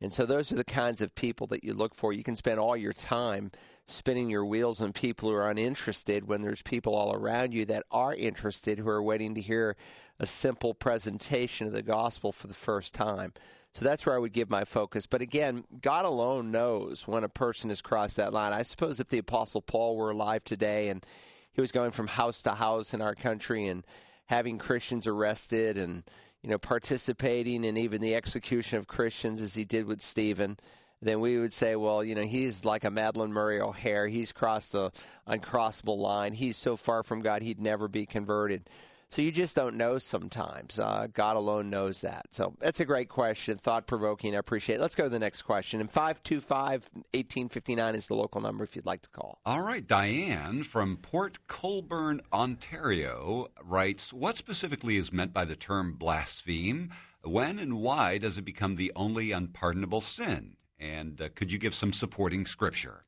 And 0.01 0.13
so 0.13 0.27
those 0.27 0.53
are 0.53 0.57
the 0.57 0.65
kinds 0.65 1.01
of 1.01 1.15
people 1.15 1.47
that 1.49 1.65
you 1.65 1.73
look 1.73 1.95
for. 1.95 2.13
You 2.13 2.23
can 2.23 2.37
spend 2.37 2.61
all 2.61 2.77
your 2.77 2.93
time 2.93 3.51
spinning 3.87 4.29
your 4.29 4.45
wheels 4.45 4.81
on 4.81 4.93
people 4.93 5.31
who 5.31 5.35
are 5.37 5.51
uninterested 5.51 6.27
when 6.27 6.43
there's 6.43 6.63
people 6.63 6.95
all 6.95 7.15
around 7.15 7.55
you 7.55 7.65
that 7.67 7.85
are 7.91 8.15
interested 8.15 8.79
who 8.79 8.89
are 8.89 9.03
waiting 9.03 9.35
to 9.35 9.41
hear 9.41 9.77
a 10.19 10.27
simple 10.27 10.75
presentation 10.75 11.67
of 11.67 11.73
the 11.73 11.83
gospel 11.83 12.33
for 12.33 12.47
the 12.47 12.55
first 12.55 12.95
time. 12.95 13.33
So 13.73 13.85
that's 13.85 14.07
where 14.07 14.15
I 14.15 14.19
would 14.19 14.33
give 14.33 14.49
my 14.51 14.65
focus. 14.65 15.07
But 15.07 15.21
again, 15.21 15.65
God 15.83 16.05
alone 16.05 16.51
knows 16.51 17.07
when 17.07 17.25
a 17.25 17.29
person 17.29 17.69
has 17.69 17.83
crossed 17.83 18.17
that 18.17 18.33
line. 18.33 18.53
I 18.53 18.63
suppose 18.63 18.99
if 19.01 19.09
the 19.09 19.19
Apostle 19.19 19.61
Paul 19.61 19.97
were 19.97 20.11
alive 20.11 20.45
today 20.45 20.89
and 20.89 21.05
he 21.53 21.61
was 21.61 21.73
going 21.73 21.91
from 21.91 22.07
house 22.07 22.43
to 22.43 22.53
house 22.53 22.95
in 22.95 23.03
our 23.03 23.15
country 23.15 23.67
and 23.69 23.85
having 24.27 24.59
Christians 24.59 25.07
arrested 25.07 25.77
and 25.77 26.05
you 26.47 26.53
know 26.53 26.59
participating 26.59 27.65
in 27.65 27.77
even 27.77 28.01
the 28.01 28.15
execution 28.15 28.79
of 28.79 28.87
Christians 28.87 29.43
as 29.43 29.55
he 29.55 29.65
did 29.65 29.85
with 29.85 30.01
Stephen, 30.01 30.57
then 31.03 31.19
we 31.19 31.39
would 31.39 31.53
say, 31.53 31.75
well, 31.75 32.05
you 32.05 32.15
know, 32.15 32.23
he's 32.23 32.65
like 32.65 32.85
a 32.85 32.89
Madalyn 32.89 33.31
Murray 33.31 33.61
O'Hair. 33.61 34.07
He's 34.07 34.31
crossed 34.31 34.71
the 34.71 34.93
uncrossable 35.29 35.99
line. 35.99 36.35
He's 36.35 36.57
so 36.57 36.77
far 36.77 37.03
from 37.03 37.21
God, 37.21 37.43
he'd 37.43 37.61
never 37.61 37.89
be 37.89 38.07
converted. 38.07 38.71
So 39.11 39.23
you 39.23 39.31
just 39.31 39.55
don't 39.55 39.77
know 39.77 39.99
sometimes. 39.99 40.79
Uh, 40.79 41.07
God 41.13 41.37
alone 41.37 41.71
knows 41.71 42.01
that. 42.01 42.27
So 42.33 42.55
that's 42.61 42.81
a 42.81 42.85
great 42.85 43.09
question, 43.09 43.57
thought 43.57 43.87
provoking. 43.87 44.35
I 44.35 44.39
appreciate 44.39 44.77
it. 44.77 44.81
Let's 44.81 44.95
go 44.95 45.05
to 45.05 45.09
the 45.09 45.19
next 45.19 45.43
question. 45.43 45.81
And 45.81 45.91
525 45.91 46.89
1859 46.93 47.95
is 47.95 48.09
the 48.09 48.15
local 48.15 48.41
number 48.41 48.65
if 48.65 48.75
you'd 48.75 48.87
like 48.87 49.03
to 49.03 49.09
call. 49.09 49.39
All 49.47 49.63
right. 49.63 49.87
Diane 49.87 50.65
from 50.65 50.97
Port 50.97 51.47
Colborne, 51.47 52.21
Ontario 52.33 53.49
writes 53.63 54.13
What 54.13 54.37
specifically 54.37 54.97
is 54.97 55.13
meant 55.13 55.33
by 55.33 55.45
the 55.45 55.57
term 55.57 55.95
blaspheme? 55.95 56.91
When 57.23 57.59
and 57.59 57.81
why 57.81 58.19
does 58.19 58.39
it 58.39 58.45
become 58.45 58.77
the 58.77 58.93
only 58.95 59.33
unpardonable 59.33 60.01
sin? 60.01 60.57
And 60.79 61.21
uh, 61.21 61.29
could 61.35 61.51
you 61.51 61.59
give 61.59 61.75
some 61.75 61.93
supporting 61.93 62.45
scripture? 62.45 63.05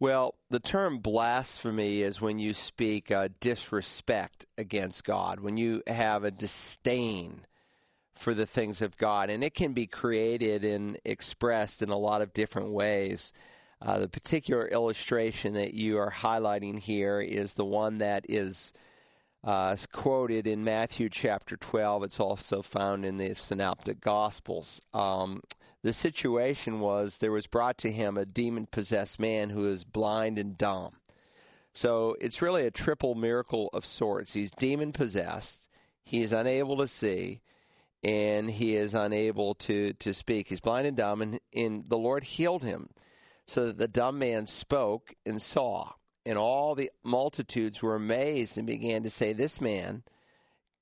Well, 0.00 0.36
the 0.48 0.60
term 0.60 0.98
blasphemy 0.98 2.00
is 2.00 2.22
when 2.22 2.38
you 2.38 2.54
speak 2.54 3.10
uh, 3.10 3.28
disrespect 3.38 4.46
against 4.56 5.04
God, 5.04 5.40
when 5.40 5.58
you 5.58 5.82
have 5.86 6.24
a 6.24 6.30
disdain 6.30 7.44
for 8.14 8.32
the 8.32 8.46
things 8.46 8.80
of 8.80 8.96
God. 8.96 9.28
And 9.28 9.44
it 9.44 9.52
can 9.52 9.74
be 9.74 9.86
created 9.86 10.64
and 10.64 10.98
expressed 11.04 11.82
in 11.82 11.90
a 11.90 11.98
lot 11.98 12.22
of 12.22 12.32
different 12.32 12.70
ways. 12.70 13.34
Uh, 13.82 13.98
the 13.98 14.08
particular 14.08 14.66
illustration 14.68 15.52
that 15.52 15.74
you 15.74 15.98
are 15.98 16.10
highlighting 16.10 16.78
here 16.78 17.20
is 17.20 17.52
the 17.52 17.64
one 17.66 17.98
that 17.98 18.24
is 18.26 18.72
uh, 19.44 19.76
quoted 19.92 20.46
in 20.46 20.64
Matthew 20.64 21.10
chapter 21.10 21.58
12. 21.58 22.04
It's 22.04 22.20
also 22.20 22.62
found 22.62 23.04
in 23.04 23.18
the 23.18 23.34
Synoptic 23.34 24.00
Gospels. 24.00 24.80
Um, 24.94 25.42
the 25.82 25.92
situation 25.92 26.80
was 26.80 27.18
there 27.18 27.32
was 27.32 27.46
brought 27.46 27.78
to 27.78 27.90
him 27.90 28.16
a 28.16 28.26
demon 28.26 28.66
possessed 28.66 29.18
man 29.18 29.50
who 29.50 29.68
is 29.68 29.84
blind 29.84 30.38
and 30.38 30.58
dumb. 30.58 30.96
So 31.72 32.16
it's 32.20 32.42
really 32.42 32.66
a 32.66 32.70
triple 32.70 33.14
miracle 33.14 33.70
of 33.72 33.86
sorts. 33.86 34.32
He's 34.32 34.50
demon 34.50 34.92
possessed, 34.92 35.68
he 36.04 36.22
is 36.22 36.32
unable 36.32 36.76
to 36.78 36.88
see, 36.88 37.40
and 38.02 38.50
he 38.50 38.74
is 38.74 38.94
unable 38.94 39.54
to, 39.54 39.92
to 39.94 40.12
speak. 40.12 40.48
He's 40.48 40.60
blind 40.60 40.86
and 40.86 40.96
dumb, 40.96 41.22
and, 41.22 41.40
and 41.54 41.88
the 41.88 41.98
Lord 41.98 42.24
healed 42.24 42.64
him 42.64 42.90
so 43.46 43.66
that 43.66 43.78
the 43.78 43.88
dumb 43.88 44.18
man 44.18 44.46
spoke 44.46 45.14
and 45.24 45.40
saw. 45.40 45.92
And 46.26 46.36
all 46.36 46.74
the 46.74 46.90
multitudes 47.02 47.82
were 47.82 47.94
amazed 47.94 48.58
and 48.58 48.66
began 48.66 49.02
to 49.04 49.10
say, 49.10 49.32
This 49.32 49.60
man 49.60 50.02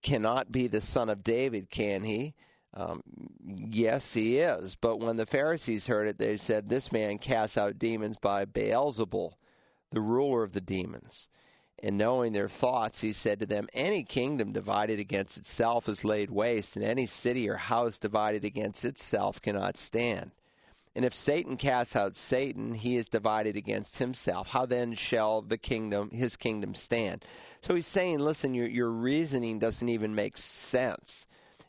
cannot 0.03 0.51
be 0.53 0.67
the 0.67 0.81
son 0.81 1.09
of 1.09 1.23
David, 1.23 1.71
can 1.71 2.05
he? 2.05 2.35
Um, 2.75 3.03
yes, 3.45 4.15
he 4.15 4.39
is. 4.39 4.75
But 4.75 5.01
when 5.01 5.17
the 5.17 5.27
Pharisees 5.27 5.87
heard 5.87 6.09
it, 6.09 6.19
they 6.19 6.37
said, 6.37 6.69
This 6.69 6.93
man 6.93 7.19
casts 7.19 7.57
out 7.57 7.79
demons 7.79 8.17
by 8.17 8.45
Beelzebul, 8.45 9.33
the 9.91 10.01
ruler 10.01 10.43
of 10.43 10.53
the 10.53 10.61
demons. 10.61 11.29
And 11.81 11.97
knowing 11.97 12.33
their 12.33 12.49
thoughts, 12.49 13.01
he 13.01 13.13
said 13.13 13.39
to 13.41 13.47
them, 13.47 13.69
Any 13.73 14.03
kingdom 14.03 14.53
divided 14.53 14.99
against 14.99 15.37
itself 15.37 15.89
is 15.89 16.05
laid 16.05 16.31
waste, 16.31 16.77
and 16.77 16.85
any 16.85 17.07
city 17.07 17.49
or 17.49 17.57
house 17.57 17.99
divided 17.99 18.45
against 18.45 18.85
itself 18.85 19.41
cannot 19.41 19.77
stand. 19.77 20.33
And 20.97 21.05
if 21.05 21.15
Satan 21.15 21.57
casts 21.57 21.95
out 21.95 22.17
Satan, 22.17 22.75
he 22.75 22.97
is 22.97 23.07
divided 23.07 23.57
against 23.57 23.99
himself. 23.99 24.49
How 24.49 24.67
then 24.67 24.95
shall 24.95 25.43
the 25.43 25.57
kingdom, 25.57 26.11
his 26.11 26.37
kingdom, 26.37 26.75
stand? 26.75 27.25
So 27.61 27.77
he's 27.77 27.87
saying, 27.87 28.19
listen, 28.19 28.55
your, 28.55 28.67
your 28.67 28.91
reasoning 28.91 29.61
doesn't 29.61 29.89
even 29.89 30.17
make 30.17 30.37
sense. 30.37 31.29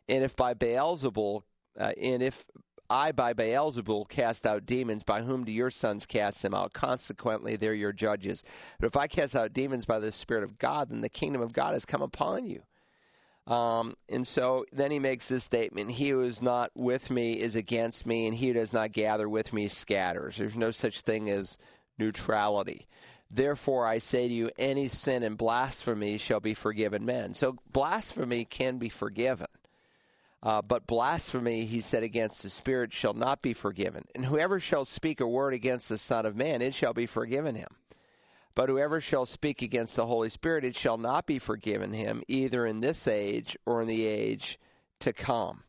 And 0.10 0.24
if 0.24 0.36
by 0.36 0.54
Beelzebul, 0.54 1.44
uh, 1.80 1.92
and 2.02 2.24
if 2.24 2.46
I 2.90 3.12
by 3.12 3.34
Beelzebul 3.34 4.10
cast 4.10 4.48
out 4.48 4.66
demons, 4.66 5.04
by 5.04 5.22
whom 5.22 5.46
do 5.46 5.52
your 5.52 5.70
sons 5.70 6.08
cast 6.08 6.42
them 6.42 6.56
out? 6.56 6.74
Consequently, 6.74 7.56
they're 7.56 7.74
your 7.76 7.94
judges. 7.94 8.44
But 8.80 8.88
if 8.88 8.98
I 8.98 9.08
cast 9.08 9.36
out 9.36 9.54
demons 9.54 9.86
by 9.86 10.00
the 10.00 10.12
Spirit 10.12 10.44
of 10.44 10.58
God, 10.58 10.90
then 10.90 11.02
the 11.02 11.10
kingdom 11.10 11.42
of 11.42 11.54
God 11.54 11.74
has 11.74 11.86
come 11.86 12.02
upon 12.02 12.48
you. 12.48 12.64
Um, 13.46 13.94
and 14.08 14.28
so 14.28 14.66
then 14.72 14.92
he 14.92 15.00
makes 15.00 15.30
this 15.30 15.44
statement 15.44 15.92
He 15.92 16.10
who 16.10 16.22
is 16.22 16.42
not 16.42 16.72
with 16.76 17.10
me 17.10 17.34
is 17.34 17.56
against 17.56 18.06
me, 18.06 18.28
and 18.28 18.36
he 18.36 18.48
who 18.48 18.54
does 18.54 18.74
not 18.74 18.92
gather 18.92 19.30
with 19.30 19.54
me 19.54 19.68
scatters. 19.68 20.38
There's 20.38 20.56
no 20.56 20.72
such 20.72 21.02
thing 21.02 21.30
as 21.30 21.58
neutrality. 21.98 22.88
Therefore, 23.32 23.86
I 23.86 24.00
say 24.00 24.28
to 24.28 24.34
you, 24.34 24.50
any 24.58 24.88
sin 24.88 25.22
and 25.22 25.38
blasphemy 25.38 26.18
shall 26.18 26.40
be 26.40 26.56
forgiven 26.56 27.06
men. 27.06 27.36
So, 27.36 27.58
blasphemy 27.72 28.46
can 28.46 28.80
be 28.80 28.90
forgiven. 28.90 29.48
Uh, 30.42 30.62
but 30.62 30.88
blasphemy, 30.88 31.66
he 31.66 31.82
said, 31.82 32.02
against 32.02 32.44
the 32.44 32.50
Spirit 32.50 32.94
shall 32.94 33.14
not 33.14 33.42
be 33.42 33.54
forgiven. 33.54 34.06
And 34.16 34.26
whoever 34.26 34.60
shall 34.60 34.86
speak 34.86 35.20
a 35.20 35.28
word 35.28 35.54
against 35.54 35.90
the 35.90 35.98
Son 35.98 36.26
of 36.26 36.36
Man, 36.36 36.62
it 36.62 36.74
shall 36.74 36.94
be 36.94 37.06
forgiven 37.06 37.56
him. 37.56 37.68
But 38.56 38.70
whoever 38.70 39.02
shall 39.02 39.26
speak 39.26 39.62
against 39.62 39.96
the 39.96 40.06
Holy 40.06 40.30
Spirit, 40.30 40.64
it 40.64 40.76
shall 40.76 40.98
not 40.98 41.26
be 41.26 41.40
forgiven 41.40 41.94
him, 41.94 42.24
either 42.28 42.66
in 42.66 42.80
this 42.80 43.08
age 43.08 43.58
or 43.66 43.82
in 43.82 43.88
the 43.88 44.06
age 44.06 44.60
to 45.00 45.14
come. 45.14 45.64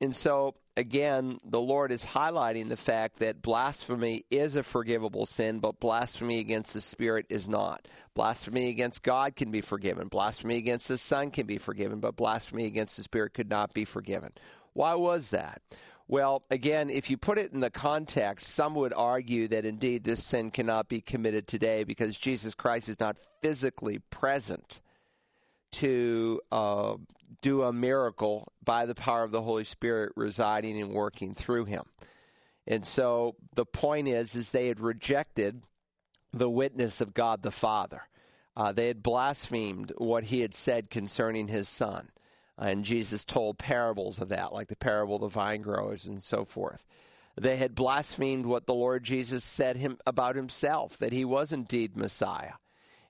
And 0.00 0.14
so, 0.14 0.54
again, 0.78 1.40
the 1.44 1.60
Lord 1.60 1.90
is 1.90 2.04
highlighting 2.04 2.68
the 2.68 2.76
fact 2.76 3.18
that 3.18 3.42
blasphemy 3.42 4.24
is 4.30 4.54
a 4.54 4.62
forgivable 4.62 5.26
sin, 5.26 5.58
but 5.58 5.80
blasphemy 5.80 6.38
against 6.38 6.72
the 6.72 6.80
Spirit 6.80 7.26
is 7.28 7.48
not. 7.48 7.88
Blasphemy 8.14 8.68
against 8.68 9.02
God 9.02 9.34
can 9.34 9.50
be 9.50 9.60
forgiven, 9.60 10.06
blasphemy 10.06 10.56
against 10.56 10.86
the 10.86 10.96
Son 10.96 11.32
can 11.32 11.46
be 11.46 11.58
forgiven, 11.58 11.98
but 11.98 12.16
blasphemy 12.16 12.64
against 12.64 12.96
the 12.96 13.02
Spirit 13.02 13.34
could 13.34 13.50
not 13.50 13.74
be 13.74 13.84
forgiven. 13.84 14.32
Why 14.72 14.94
was 14.94 15.30
that? 15.30 15.60
Well, 16.06 16.44
again, 16.48 16.90
if 16.90 17.10
you 17.10 17.16
put 17.18 17.38
it 17.38 17.52
in 17.52 17.58
the 17.60 17.70
context, 17.70 18.46
some 18.46 18.76
would 18.76 18.94
argue 18.94 19.48
that 19.48 19.64
indeed 19.64 20.04
this 20.04 20.24
sin 20.24 20.52
cannot 20.52 20.88
be 20.88 21.00
committed 21.00 21.48
today 21.48 21.82
because 21.82 22.16
Jesus 22.16 22.54
Christ 22.54 22.88
is 22.88 23.00
not 23.00 23.16
physically 23.42 23.98
present 24.10 24.80
to 25.72 26.40
uh, 26.52 26.94
do 27.40 27.62
a 27.62 27.72
miracle 27.72 28.52
by 28.64 28.86
the 28.86 28.94
power 28.94 29.22
of 29.22 29.32
the 29.32 29.42
Holy 29.42 29.64
Spirit 29.64 30.12
residing 30.16 30.80
and 30.80 30.92
working 30.92 31.34
through 31.34 31.66
him. 31.66 31.84
And 32.66 32.86
so 32.86 33.36
the 33.54 33.64
point 33.64 34.08
is, 34.08 34.34
is 34.34 34.50
they 34.50 34.68
had 34.68 34.80
rejected 34.80 35.62
the 36.32 36.50
witness 36.50 37.00
of 37.00 37.14
God 37.14 37.42
the 37.42 37.50
Father. 37.50 38.02
Uh, 38.56 38.72
they 38.72 38.88
had 38.88 39.02
blasphemed 39.02 39.92
what 39.98 40.24
he 40.24 40.40
had 40.40 40.52
said 40.52 40.90
concerning 40.90 41.48
his 41.48 41.68
son. 41.68 42.10
And 42.58 42.84
Jesus 42.84 43.24
told 43.24 43.58
parables 43.58 44.20
of 44.20 44.28
that, 44.30 44.52
like 44.52 44.68
the 44.68 44.76
parable 44.76 45.14
of 45.16 45.20
the 45.20 45.28
vine 45.28 45.62
growers 45.62 46.06
and 46.06 46.22
so 46.22 46.44
forth. 46.44 46.84
They 47.36 47.56
had 47.56 47.76
blasphemed 47.76 48.46
what 48.46 48.66
the 48.66 48.74
Lord 48.74 49.04
Jesus 49.04 49.44
said 49.44 49.76
him, 49.76 49.98
about 50.04 50.34
himself, 50.34 50.98
that 50.98 51.12
he 51.12 51.24
was 51.24 51.52
indeed 51.52 51.96
Messiah. 51.96 52.54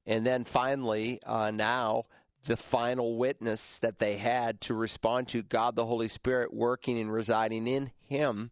And 0.07 0.27
then 0.27 0.45
finally, 0.45 1.19
uh, 1.25 1.51
now, 1.51 2.05
the 2.45 2.57
final 2.57 3.17
witness 3.17 3.79
that 3.79 3.99
they 3.99 4.17
had 4.17 4.61
to 4.63 4.75
respond 4.75 5.29
to 5.29 5.43
God 5.43 5.77
the 5.77 5.87
Holy 5.87 6.09
Spirit 6.09 6.53
working 6.53 6.99
and 6.99 7.13
residing 7.13 7.67
in 7.67 7.91
him, 8.01 8.51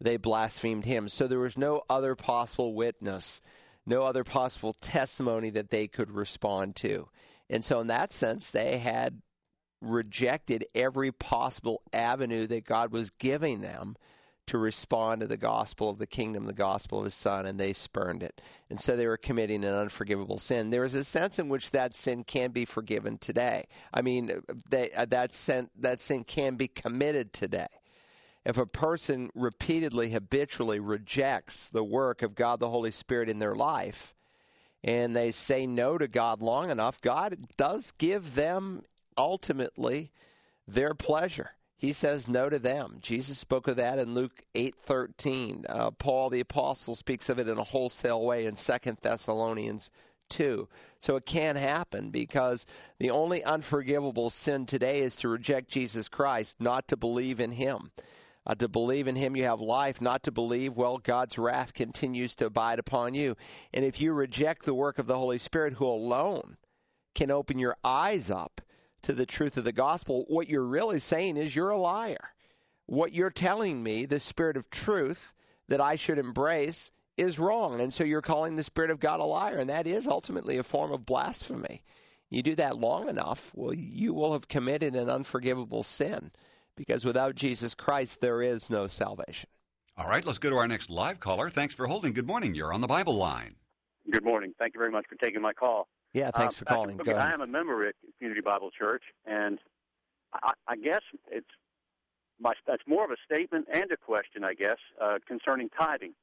they 0.00 0.16
blasphemed 0.16 0.84
him. 0.84 1.08
So 1.08 1.26
there 1.26 1.38
was 1.38 1.56
no 1.56 1.82
other 1.88 2.14
possible 2.14 2.74
witness, 2.74 3.40
no 3.86 4.04
other 4.04 4.24
possible 4.24 4.72
testimony 4.80 5.50
that 5.50 5.70
they 5.70 5.88
could 5.88 6.10
respond 6.10 6.76
to. 6.76 7.08
And 7.48 7.64
so, 7.64 7.80
in 7.80 7.88
that 7.88 8.12
sense, 8.12 8.50
they 8.50 8.78
had 8.78 9.20
rejected 9.80 10.64
every 10.74 11.12
possible 11.12 11.82
avenue 11.92 12.46
that 12.46 12.64
God 12.64 12.92
was 12.92 13.10
giving 13.10 13.60
them 13.60 13.96
to 14.46 14.58
respond 14.58 15.20
to 15.20 15.26
the 15.26 15.36
gospel 15.36 15.88
of 15.88 15.98
the 15.98 16.06
kingdom, 16.06 16.46
the 16.46 16.52
gospel 16.52 16.98
of 16.98 17.04
his 17.04 17.14
son, 17.14 17.46
and 17.46 17.58
they 17.58 17.72
spurned 17.72 18.22
it. 18.22 18.40
And 18.68 18.80
so 18.80 18.96
they 18.96 19.06
were 19.06 19.16
committing 19.16 19.64
an 19.64 19.74
unforgivable 19.74 20.38
sin. 20.38 20.70
There 20.70 20.84
is 20.84 20.94
a 20.94 21.04
sense 21.04 21.38
in 21.38 21.48
which 21.48 21.70
that 21.70 21.94
sin 21.94 22.24
can 22.24 22.50
be 22.50 22.64
forgiven 22.64 23.18
today. 23.18 23.66
I 23.94 24.02
mean, 24.02 24.42
they, 24.68 24.90
uh, 24.90 25.06
that, 25.06 25.32
sin, 25.32 25.70
that 25.78 26.00
sin 26.00 26.24
can 26.24 26.56
be 26.56 26.68
committed 26.68 27.32
today. 27.32 27.68
If 28.44 28.58
a 28.58 28.66
person 28.66 29.30
repeatedly, 29.34 30.10
habitually 30.10 30.80
rejects 30.80 31.68
the 31.68 31.84
work 31.84 32.22
of 32.22 32.34
God 32.34 32.58
the 32.58 32.70
Holy 32.70 32.90
Spirit 32.90 33.28
in 33.28 33.38
their 33.38 33.54
life, 33.54 34.14
and 34.82 35.14
they 35.14 35.30
say 35.30 35.64
no 35.64 35.96
to 35.96 36.08
God 36.08 36.42
long 36.42 36.68
enough, 36.68 37.00
God 37.00 37.46
does 37.56 37.92
give 37.92 38.34
them 38.34 38.82
ultimately 39.16 40.10
their 40.66 40.94
pleasure 40.94 41.52
he 41.82 41.92
says 41.92 42.28
no 42.28 42.48
to 42.48 42.60
them. 42.60 42.98
Jesus 43.00 43.38
spoke 43.38 43.66
of 43.66 43.74
that 43.74 43.98
in 43.98 44.14
Luke 44.14 44.44
8:13. 44.54 45.66
Uh, 45.68 45.90
Paul 45.90 46.30
the 46.30 46.38
apostle 46.38 46.94
speaks 46.94 47.28
of 47.28 47.40
it 47.40 47.48
in 47.48 47.58
a 47.58 47.64
wholesale 47.64 48.22
way 48.22 48.46
in 48.46 48.54
2 48.54 48.98
Thessalonians 49.02 49.90
2. 50.28 50.68
So 51.00 51.16
it 51.16 51.26
can 51.26 51.56
happen 51.56 52.10
because 52.10 52.66
the 53.00 53.10
only 53.10 53.42
unforgivable 53.42 54.30
sin 54.30 54.64
today 54.64 55.00
is 55.00 55.16
to 55.16 55.28
reject 55.28 55.72
Jesus 55.72 56.08
Christ, 56.08 56.60
not 56.60 56.86
to 56.86 56.96
believe 56.96 57.40
in 57.40 57.50
him. 57.50 57.90
Uh, 58.46 58.54
to 58.54 58.68
believe 58.68 59.08
in 59.08 59.16
him 59.16 59.34
you 59.34 59.42
have 59.42 59.60
life, 59.60 60.00
not 60.00 60.22
to 60.22 60.30
believe, 60.30 60.76
well, 60.76 60.98
God's 60.98 61.36
wrath 61.36 61.74
continues 61.74 62.36
to 62.36 62.46
abide 62.46 62.78
upon 62.78 63.14
you. 63.14 63.36
And 63.74 63.84
if 63.84 64.00
you 64.00 64.12
reject 64.12 64.66
the 64.66 64.74
work 64.74 65.00
of 65.00 65.08
the 65.08 65.18
Holy 65.18 65.38
Spirit, 65.38 65.74
who 65.74 65.86
alone 65.86 66.58
can 67.16 67.32
open 67.32 67.58
your 67.58 67.76
eyes 67.82 68.30
up 68.30 68.60
to 69.02 69.12
the 69.12 69.26
truth 69.26 69.56
of 69.56 69.64
the 69.64 69.72
gospel, 69.72 70.24
what 70.28 70.48
you're 70.48 70.64
really 70.64 70.98
saying 70.98 71.36
is 71.36 71.54
you're 71.54 71.70
a 71.70 71.80
liar. 71.80 72.34
What 72.86 73.12
you're 73.12 73.30
telling 73.30 73.82
me, 73.82 74.04
the 74.04 74.20
spirit 74.20 74.56
of 74.56 74.70
truth 74.70 75.32
that 75.68 75.80
I 75.80 75.96
should 75.96 76.18
embrace, 76.18 76.92
is 77.16 77.38
wrong. 77.38 77.80
And 77.80 77.92
so 77.92 78.04
you're 78.04 78.20
calling 78.20 78.56
the 78.56 78.62
spirit 78.62 78.90
of 78.90 79.00
God 79.00 79.20
a 79.20 79.24
liar. 79.24 79.58
And 79.58 79.70
that 79.70 79.86
is 79.86 80.06
ultimately 80.06 80.56
a 80.56 80.62
form 80.62 80.92
of 80.92 81.06
blasphemy. 81.06 81.82
You 82.30 82.42
do 82.42 82.54
that 82.56 82.78
long 82.78 83.08
enough, 83.08 83.52
well, 83.54 83.74
you 83.74 84.14
will 84.14 84.32
have 84.32 84.48
committed 84.48 84.94
an 84.94 85.10
unforgivable 85.10 85.82
sin 85.82 86.30
because 86.76 87.04
without 87.04 87.34
Jesus 87.34 87.74
Christ, 87.74 88.22
there 88.22 88.40
is 88.40 88.70
no 88.70 88.86
salvation. 88.86 89.50
All 89.98 90.08
right, 90.08 90.24
let's 90.24 90.38
go 90.38 90.48
to 90.48 90.56
our 90.56 90.66
next 90.66 90.88
live 90.88 91.20
caller. 91.20 91.50
Thanks 91.50 91.74
for 91.74 91.86
holding. 91.86 92.14
Good 92.14 92.26
morning. 92.26 92.54
You're 92.54 92.72
on 92.72 92.80
the 92.80 92.86
Bible 92.86 93.16
line. 93.16 93.56
Good 94.10 94.24
morning. 94.24 94.54
Thank 94.58 94.74
you 94.74 94.78
very 94.78 94.90
much 94.90 95.04
for 95.08 95.16
taking 95.16 95.42
my 95.42 95.52
call. 95.52 95.88
Yeah, 96.12 96.30
thanks 96.30 96.54
Um, 96.54 96.58
for 96.58 96.64
calling. 96.66 97.00
I. 97.08 97.12
I 97.12 97.32
am 97.32 97.40
a 97.40 97.46
member 97.46 97.86
at 97.86 97.94
Community 98.18 98.42
Bible 98.42 98.70
Church, 98.70 99.02
and 99.24 99.58
I, 100.32 100.52
I 100.68 100.76
guess 100.76 101.00
it's 101.30 101.48
my 102.38 102.54
that's 102.66 102.82
more 102.86 103.04
of 103.04 103.10
a 103.10 103.16
statement 103.24 103.68
and 103.72 103.90
a 103.92 103.96
question, 103.96 104.44
I 104.44 104.54
guess, 104.54 104.78
uh, 105.00 105.18
concerning 105.26 105.70
tithing. 105.70 106.14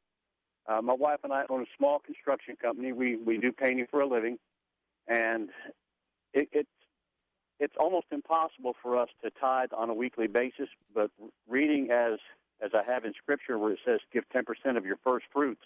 Uh, 0.68 0.82
my 0.82 0.94
wife 0.94 1.20
and 1.24 1.34
I 1.34 1.46
own 1.50 1.62
a 1.64 1.78
small 1.78 2.00
construction 2.00 2.56
company. 2.56 2.92
We 2.92 3.16
we 3.16 3.38
do 3.38 3.52
painting 3.52 3.88
for 3.90 4.02
a 4.02 4.06
living, 4.08 4.38
and 5.08 5.50
it, 6.34 6.50
it's 6.52 6.70
it's 7.60 7.76
almost 7.80 8.08
impossible 8.12 8.76
for 8.82 8.96
us 8.98 9.10
to 9.24 9.32
tithe 9.32 9.72
on 9.76 9.90
a 9.90 9.94
weekly 9.94 10.28
basis. 10.28 10.70
But 10.94 11.10
reading 11.48 11.90
as 11.90 12.20
as 12.62 12.72
I 12.76 12.84
have 12.84 13.06
in 13.06 13.14
Scripture, 13.14 13.58
where 13.58 13.72
it 13.72 13.80
says 13.84 14.02
give 14.14 14.30
ten 14.30 14.46
percent 14.46 14.78
of 14.78 14.86
your 14.86 14.98
first 15.04 15.26
fruits, 15.34 15.62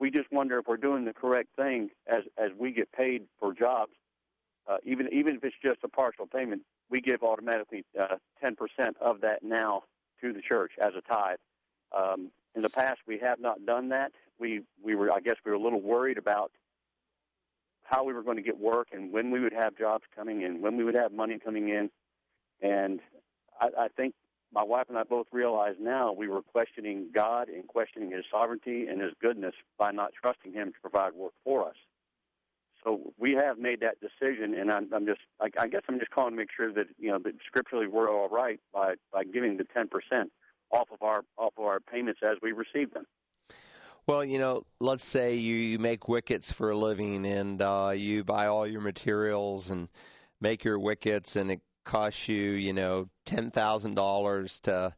we 0.00 0.10
just 0.10 0.30
wonder 0.30 0.58
if 0.58 0.66
we're 0.66 0.76
doing 0.76 1.04
the 1.04 1.12
correct 1.12 1.48
thing 1.56 1.90
as 2.06 2.22
as 2.36 2.50
we 2.58 2.72
get 2.72 2.90
paid 2.92 3.24
for 3.38 3.52
jobs. 3.52 3.92
Uh, 4.68 4.76
even 4.84 5.08
even 5.12 5.36
if 5.36 5.44
it's 5.44 5.56
just 5.62 5.78
a 5.82 5.88
partial 5.88 6.26
payment, 6.26 6.62
we 6.90 7.00
give 7.00 7.22
automatically 7.22 7.84
uh, 7.98 8.16
ten 8.40 8.54
percent 8.54 8.96
of 9.00 9.20
that 9.22 9.42
now 9.42 9.82
to 10.20 10.32
the 10.32 10.40
church 10.40 10.72
as 10.80 10.92
a 10.96 11.00
tithe. 11.00 11.38
Um, 11.96 12.30
in 12.54 12.62
the 12.62 12.68
past, 12.68 13.00
we 13.06 13.18
have 13.18 13.40
not 13.40 13.64
done 13.64 13.88
that. 13.90 14.12
We 14.38 14.62
we 14.82 14.94
were 14.94 15.12
I 15.12 15.20
guess 15.20 15.36
we 15.44 15.50
were 15.50 15.56
a 15.56 15.60
little 15.60 15.80
worried 15.80 16.18
about 16.18 16.52
how 17.84 18.04
we 18.04 18.12
were 18.12 18.22
going 18.22 18.36
to 18.36 18.42
get 18.42 18.58
work 18.58 18.88
and 18.92 19.12
when 19.12 19.30
we 19.30 19.40
would 19.40 19.52
have 19.54 19.74
jobs 19.74 20.04
coming 20.14 20.42
in, 20.42 20.60
when 20.60 20.76
we 20.76 20.84
would 20.84 20.94
have 20.94 21.10
money 21.10 21.38
coming 21.42 21.70
in, 21.70 21.88
and 22.60 23.00
I, 23.58 23.68
I 23.84 23.88
think 23.96 24.14
my 24.52 24.62
wife 24.62 24.86
and 24.88 24.98
I 24.98 25.02
both 25.02 25.26
realize 25.32 25.74
now 25.80 26.12
we 26.12 26.28
were 26.28 26.42
questioning 26.42 27.08
God 27.14 27.48
and 27.48 27.66
questioning 27.66 28.10
His 28.10 28.24
sovereignty 28.30 28.86
and 28.86 29.00
His 29.00 29.12
goodness 29.20 29.54
by 29.78 29.90
not 29.90 30.12
trusting 30.20 30.52
Him 30.52 30.72
to 30.72 30.80
provide 30.80 31.14
work 31.14 31.32
for 31.44 31.66
us. 31.66 31.76
So 32.84 33.12
we 33.18 33.32
have 33.32 33.58
made 33.58 33.80
that 33.80 33.96
decision, 34.00 34.54
and 34.54 34.70
I'm, 34.70 34.88
I'm 34.94 35.04
just, 35.04 35.20
I, 35.40 35.48
I 35.58 35.68
guess 35.68 35.82
I'm 35.88 35.98
just 35.98 36.10
calling 36.12 36.32
to 36.32 36.36
make 36.36 36.50
sure 36.56 36.72
that 36.72 36.86
you 36.98 37.10
know 37.10 37.18
that 37.18 37.34
scripturally 37.46 37.88
we're 37.88 38.10
all 38.10 38.28
right 38.28 38.60
by 38.72 38.94
by 39.12 39.24
giving 39.24 39.56
the 39.56 39.64
10 39.64 39.88
percent 39.88 40.32
off 40.70 40.88
of 40.92 41.02
our 41.02 41.22
off 41.36 41.54
of 41.58 41.64
our 41.64 41.80
payments 41.80 42.20
as 42.22 42.38
we 42.40 42.52
receive 42.52 42.94
them. 42.94 43.04
Well, 44.06 44.24
you 44.24 44.38
know, 44.38 44.62
let's 44.80 45.04
say 45.04 45.34
you, 45.34 45.54
you 45.54 45.78
make 45.78 46.08
wickets 46.08 46.50
for 46.50 46.70
a 46.70 46.76
living 46.76 47.26
and 47.26 47.60
uh, 47.60 47.92
you 47.94 48.24
buy 48.24 48.46
all 48.46 48.66
your 48.66 48.80
materials 48.80 49.68
and 49.68 49.88
make 50.40 50.64
your 50.64 50.78
wickets, 50.78 51.36
and 51.36 51.50
it 51.50 51.60
costs 51.88 52.28
you, 52.28 52.52
you 52.52 52.72
know, 52.72 53.08
ten 53.24 53.50
thousand 53.50 53.94
dollars 53.94 54.60
to 54.60 54.94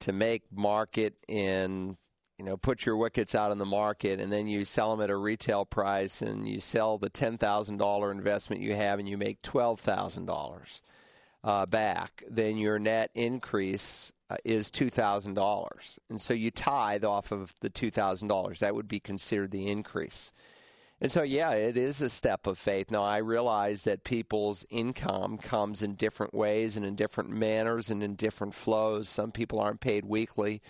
to 0.00 0.12
make 0.12 0.42
market 0.52 1.14
and 1.28 1.96
you 2.38 2.44
know 2.44 2.56
put 2.56 2.84
your 2.84 2.96
wickets 2.96 3.34
out 3.34 3.52
in 3.52 3.58
the 3.58 3.64
market, 3.64 4.20
and 4.20 4.30
then 4.30 4.46
you 4.46 4.64
sell 4.64 4.90
them 4.90 5.02
at 5.02 5.08
a 5.08 5.16
retail 5.16 5.64
price, 5.64 6.20
and 6.20 6.46
you 6.46 6.60
sell 6.60 6.98
the 6.98 7.08
ten 7.08 7.38
thousand 7.38 7.78
dollar 7.78 8.10
investment 8.10 8.60
you 8.60 8.74
have, 8.74 8.98
and 8.98 9.08
you 9.08 9.16
make 9.16 9.40
twelve 9.40 9.80
thousand 9.80 10.28
uh, 10.28 10.32
dollars 10.32 10.82
back. 11.70 12.24
Then 12.28 12.58
your 12.58 12.78
net 12.78 13.10
increase 13.14 14.12
uh, 14.30 14.36
is 14.44 14.70
$2,000. 14.70 15.98
And 16.08 16.20
so 16.20 16.32
you 16.32 16.50
tithe 16.50 17.04
off 17.04 17.30
of 17.30 17.54
the 17.60 17.68
$2,000. 17.68 18.58
That 18.58 18.74
would 18.74 18.88
be 18.88 18.98
considered 18.98 19.50
the 19.50 19.66
increase. 19.66 20.32
And 21.04 21.12
so, 21.12 21.22
yeah, 21.22 21.50
it 21.50 21.76
is 21.76 22.00
a 22.00 22.08
step 22.08 22.46
of 22.46 22.56
faith. 22.56 22.90
Now, 22.90 23.02
I 23.02 23.18
realize 23.18 23.82
that 23.82 24.04
people's 24.04 24.64
income 24.70 25.36
comes 25.36 25.82
in 25.82 25.96
different 25.96 26.32
ways 26.32 26.78
and 26.78 26.86
in 26.86 26.94
different 26.94 27.28
manners 27.28 27.90
and 27.90 28.02
in 28.02 28.14
different 28.14 28.54
flows. 28.54 29.06
Some 29.06 29.30
people 29.30 29.60
aren't 29.60 29.80
paid 29.80 30.06
weekly. 30.06 30.62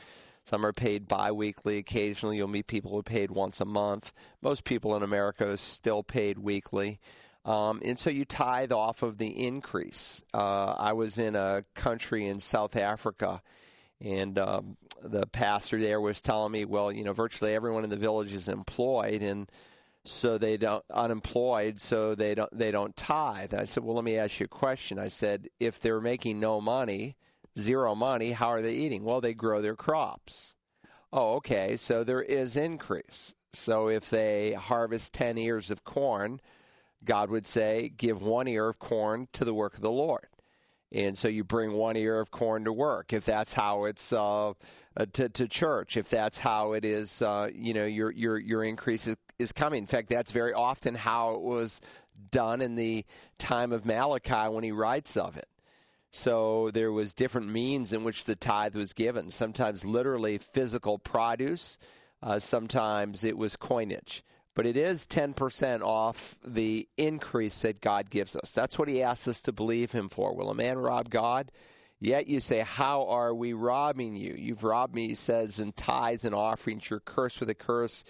Some 0.44 0.66
are 0.66 0.73
paid 0.73 1.07
biweekly. 1.07 1.79
Occasionally, 1.79 2.38
you'll 2.38 2.49
meet 2.49 2.66
people 2.66 2.90
who 2.90 2.99
are 2.99 3.05
paid 3.05 3.31
once 3.31 3.61
a 3.61 3.64
month. 3.64 4.12
Most 4.42 4.64
people 4.64 4.97
in 4.97 5.05
America 5.05 5.51
are 5.51 5.57
still 5.57 6.03
paid 6.03 6.40
weekly. 6.40 6.99
Um, 7.44 7.81
and 7.85 7.97
so 7.97 8.11
you 8.11 8.25
tithe 8.25 8.73
off 8.73 9.05
of 9.05 9.18
the 9.18 9.29
increase. 9.29 10.20
Uh, 10.35 10.75
I 10.77 10.94
was 10.94 11.16
in 11.16 11.37
a 11.37 11.62
country 11.77 12.27
in 12.27 12.40
South 12.40 12.75
Africa, 12.75 13.40
and 14.01 14.37
um, 14.40 14.79
the 15.01 15.29
pastor 15.29 15.79
there 15.79 16.01
was 16.01 16.20
telling 16.20 16.51
me, 16.51 16.64
well, 16.64 16.90
you 16.90 17.05
know, 17.05 17.12
virtually 17.12 17.55
everyone 17.55 17.85
in 17.85 17.90
the 17.90 17.97
village 17.97 18.33
is 18.33 18.49
employed, 18.49 19.23
and 19.23 19.49
so 20.04 20.38
they 20.38 20.56
don't 20.56 20.84
unemployed, 20.90 21.80
so 21.80 22.14
they 22.14 22.34
don't 22.34 22.56
they 22.56 22.70
don't 22.70 22.96
tithe. 22.96 23.52
And 23.52 23.60
I 23.60 23.64
said, 23.64 23.84
well, 23.84 23.96
let 23.96 24.04
me 24.04 24.18
ask 24.18 24.40
you 24.40 24.44
a 24.44 24.48
question. 24.48 24.98
I 24.98 25.08
said, 25.08 25.48
if 25.58 25.80
they're 25.80 26.00
making 26.00 26.40
no 26.40 26.60
money, 26.60 27.16
zero 27.58 27.94
money, 27.94 28.32
how 28.32 28.48
are 28.48 28.62
they 28.62 28.74
eating? 28.74 29.04
Well, 29.04 29.20
they 29.20 29.34
grow 29.34 29.62
their 29.62 29.76
crops. 29.76 30.54
Oh, 31.12 31.34
okay, 31.34 31.76
so 31.76 32.04
there 32.04 32.22
is 32.22 32.56
increase. 32.56 33.34
So 33.52 33.88
if 33.88 34.10
they 34.10 34.52
harvest 34.52 35.14
ten 35.14 35.38
ears 35.38 35.70
of 35.70 35.84
corn 35.84 36.40
God 37.04 37.30
would 37.30 37.46
say, 37.46 37.92
give 37.96 38.22
one 38.22 38.48
ear 38.48 38.68
of 38.68 38.78
corn 38.78 39.28
to 39.32 39.44
the 39.44 39.54
work 39.54 39.74
of 39.74 39.82
the 39.82 39.90
Lord. 39.90 40.26
And 40.90 41.18
so 41.18 41.28
you 41.28 41.44
bring 41.44 41.72
one 41.72 41.96
ear 41.96 42.20
of 42.20 42.30
corn 42.30 42.64
to 42.64 42.72
work. 42.72 43.12
If 43.12 43.24
that's 43.24 43.52
how 43.52 43.84
it's 43.84 44.12
uh, 44.12 44.52
uh, 44.96 45.07
to, 45.12 45.28
to 45.28 45.48
church, 45.48 45.96
if 45.96 46.09
that's 46.09 46.38
how 46.38 46.72
it 46.72 46.85
is, 46.85 47.22
uh, 47.22 47.48
you 47.54 47.74
know, 47.74 47.85
your 47.85 48.11
your 48.12 48.38
your 48.38 48.64
increase 48.64 49.07
is, 49.07 49.16
is 49.38 49.52
coming. 49.52 49.83
In 49.83 49.87
fact, 49.87 50.09
that's 50.09 50.30
very 50.30 50.52
often 50.52 50.94
how 50.94 51.35
it 51.35 51.40
was 51.40 51.80
done 52.30 52.61
in 52.61 52.76
the 52.76 53.04
time 53.38 53.72
of 53.72 53.85
Malachi 53.85 54.52
when 54.52 54.64
he 54.64 54.72
writes 54.72 55.16
of 55.16 55.37
it. 55.37 55.48
So 56.11 56.70
there 56.72 56.92
was 56.92 57.12
different 57.12 57.48
means 57.48 57.92
in 57.92 58.04
which 58.04 58.24
the 58.24 58.37
tithe 58.37 58.76
was 58.76 58.92
given. 58.92 59.30
Sometimes 59.30 59.85
literally 59.85 60.38
physical 60.38 60.98
produce. 60.98 61.78
Uh, 62.22 62.38
sometimes 62.38 63.24
it 63.24 63.37
was 63.37 63.57
coinage 63.57 64.22
but 64.54 64.66
it 64.66 64.76
is 64.76 65.07
10% 65.07 65.83
off 65.83 66.38
the 66.44 66.88
increase 66.96 67.62
that 67.62 67.80
God 67.80 68.09
gives 68.09 68.37
us. 68.37 68.52
That's 68.52 68.78
what 68.78 68.88
he 68.88 69.02
asks 69.02 69.28
us 69.28 69.40
to 69.42 69.52
believe 69.52 69.92
him 69.92 70.09
for. 70.09 70.35
Will 70.35 70.50
a 70.50 70.54
man 70.54 70.78
rob 70.78 71.11
God? 71.11 71.50
Yet 72.00 72.26
you 72.26 72.40
say, 72.40 72.61
How 72.61 73.07
are 73.07 73.35
we 73.35 73.52
robbing 73.52 74.14
you? 74.16 74.35
You've 74.37 74.64
robbed 74.64 74.94
me, 74.94 75.09
he 75.09 75.14
says, 75.14 75.59
in 75.59 75.72
tithes 75.72 76.24
and 76.24 76.35
offerings. 76.35 76.90
You're 76.90 77.00
cursed 77.00 77.40
with 77.40 77.50
a 77.50 77.54
curse, 77.54 78.04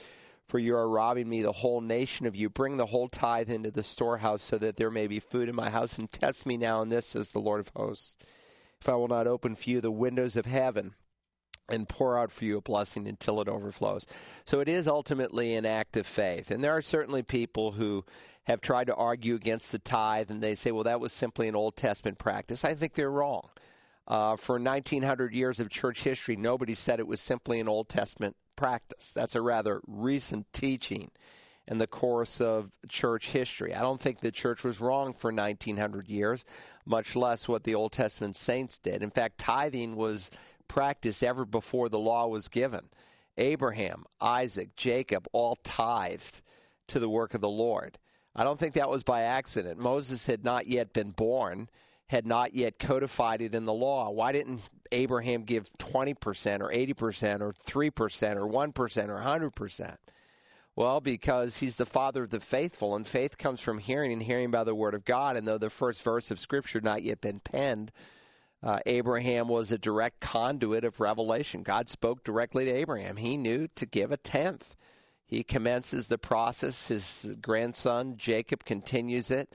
for 0.48 0.58
you 0.58 0.76
are 0.76 0.88
robbing 0.88 1.28
me, 1.28 1.42
the 1.42 1.52
whole 1.52 1.80
nation 1.80 2.26
of 2.26 2.34
you. 2.34 2.50
Bring 2.50 2.76
the 2.76 2.86
whole 2.86 3.08
tithe 3.08 3.50
into 3.50 3.70
the 3.70 3.82
storehouse, 3.82 4.42
so 4.42 4.58
that 4.58 4.76
there 4.76 4.90
may 4.90 5.06
be 5.06 5.20
food 5.20 5.48
in 5.48 5.54
my 5.54 5.70
house, 5.70 5.98
and 5.98 6.10
test 6.10 6.46
me 6.46 6.56
now 6.56 6.82
in 6.82 6.88
this, 6.88 7.06
says 7.06 7.30
the 7.30 7.38
Lord 7.38 7.60
of 7.60 7.70
hosts. 7.76 8.16
If 8.80 8.88
I 8.88 8.94
will 8.94 9.08
not 9.08 9.26
open 9.26 9.54
for 9.54 9.70
you 9.70 9.80
the 9.80 9.90
windows 9.90 10.36
of 10.36 10.46
heaven, 10.46 10.94
and 11.68 11.88
pour 11.88 12.18
out 12.18 12.30
for 12.30 12.44
you 12.44 12.58
a 12.58 12.60
blessing 12.60 13.08
until 13.08 13.40
it 13.40 13.48
overflows. 13.48 14.06
So 14.44 14.60
it 14.60 14.68
is 14.68 14.86
ultimately 14.86 15.54
an 15.54 15.64
act 15.64 15.96
of 15.96 16.06
faith. 16.06 16.50
And 16.50 16.62
there 16.62 16.76
are 16.76 16.82
certainly 16.82 17.22
people 17.22 17.72
who 17.72 18.04
have 18.44 18.60
tried 18.60 18.86
to 18.88 18.94
argue 18.94 19.34
against 19.34 19.72
the 19.72 19.78
tithe 19.78 20.30
and 20.30 20.42
they 20.42 20.54
say, 20.54 20.70
well, 20.70 20.84
that 20.84 21.00
was 21.00 21.12
simply 21.12 21.48
an 21.48 21.56
Old 21.56 21.76
Testament 21.76 22.18
practice. 22.18 22.64
I 22.64 22.74
think 22.74 22.94
they're 22.94 23.10
wrong. 23.10 23.48
Uh, 24.06 24.36
for 24.36 24.58
1900 24.58 25.34
years 25.34 25.60
of 25.60 25.70
church 25.70 26.02
history, 26.02 26.36
nobody 26.36 26.74
said 26.74 27.00
it 27.00 27.06
was 27.06 27.20
simply 27.20 27.58
an 27.60 27.68
Old 27.68 27.88
Testament 27.88 28.36
practice. 28.56 29.12
That's 29.12 29.34
a 29.34 29.42
rather 29.42 29.80
recent 29.86 30.46
teaching 30.52 31.10
in 31.66 31.78
the 31.78 31.86
course 31.86 32.40
of 32.40 32.70
church 32.88 33.30
history. 33.30 33.74
I 33.74 33.80
don't 33.80 34.00
think 34.00 34.20
the 34.20 34.30
church 34.30 34.62
was 34.64 34.80
wrong 34.80 35.14
for 35.14 35.32
1900 35.32 36.08
years, 36.08 36.44
much 36.84 37.16
less 37.16 37.48
what 37.48 37.64
the 37.64 37.74
Old 37.74 37.92
Testament 37.92 38.36
saints 38.36 38.78
did. 38.78 39.02
In 39.02 39.10
fact, 39.10 39.38
tithing 39.38 39.96
was 39.96 40.30
practiced 40.68 41.22
ever 41.22 41.44
before 41.44 41.88
the 41.88 41.98
law 41.98 42.26
was 42.26 42.48
given. 42.48 42.90
Abraham, 43.36 44.04
Isaac, 44.20 44.76
Jacob 44.76 45.26
all 45.32 45.56
tithed 45.64 46.42
to 46.88 46.98
the 46.98 47.08
work 47.08 47.34
of 47.34 47.40
the 47.40 47.48
Lord. 47.48 47.98
I 48.36 48.44
don't 48.44 48.58
think 48.58 48.74
that 48.74 48.90
was 48.90 49.02
by 49.02 49.22
accident. 49.22 49.78
Moses 49.78 50.26
had 50.26 50.44
not 50.44 50.66
yet 50.66 50.92
been 50.92 51.10
born. 51.10 51.68
Had 52.08 52.26
not 52.26 52.54
yet 52.54 52.78
codified 52.78 53.40
it 53.40 53.54
in 53.54 53.64
the 53.64 53.72
law. 53.72 54.10
Why 54.10 54.32
didn't 54.32 54.60
Abraham 54.92 55.42
give 55.42 55.70
20% 55.78 56.60
or 56.60 56.70
80% 56.70 57.40
or 57.40 57.52
3% 57.52 58.36
or 58.36 58.48
1% 58.48 59.08
or 59.08 59.50
100%? 59.50 59.96
Well, 60.76 61.00
because 61.00 61.58
he's 61.58 61.76
the 61.76 61.86
father 61.86 62.24
of 62.24 62.30
the 62.30 62.40
faithful, 62.40 62.96
and 62.96 63.06
faith 63.06 63.38
comes 63.38 63.60
from 63.60 63.78
hearing, 63.78 64.12
and 64.12 64.22
hearing 64.22 64.50
by 64.50 64.64
the 64.64 64.74
word 64.74 64.94
of 64.94 65.04
God. 65.04 65.36
And 65.36 65.46
though 65.46 65.58
the 65.58 65.70
first 65.70 66.02
verse 66.02 66.30
of 66.32 66.40
Scripture 66.40 66.78
had 66.78 66.84
not 66.84 67.02
yet 67.02 67.20
been 67.20 67.38
penned, 67.38 67.92
uh, 68.60 68.80
Abraham 68.86 69.46
was 69.46 69.70
a 69.70 69.78
direct 69.78 70.20
conduit 70.20 70.84
of 70.84 70.98
revelation. 70.98 71.62
God 71.62 71.88
spoke 71.88 72.24
directly 72.24 72.64
to 72.64 72.72
Abraham. 72.72 73.16
He 73.16 73.36
knew 73.36 73.68
to 73.76 73.86
give 73.86 74.10
a 74.10 74.16
tenth. 74.16 74.74
He 75.26 75.44
commences 75.44 76.08
the 76.08 76.18
process. 76.18 76.88
His 76.88 77.36
grandson 77.40 78.16
Jacob 78.16 78.64
continues 78.64 79.30
it. 79.30 79.54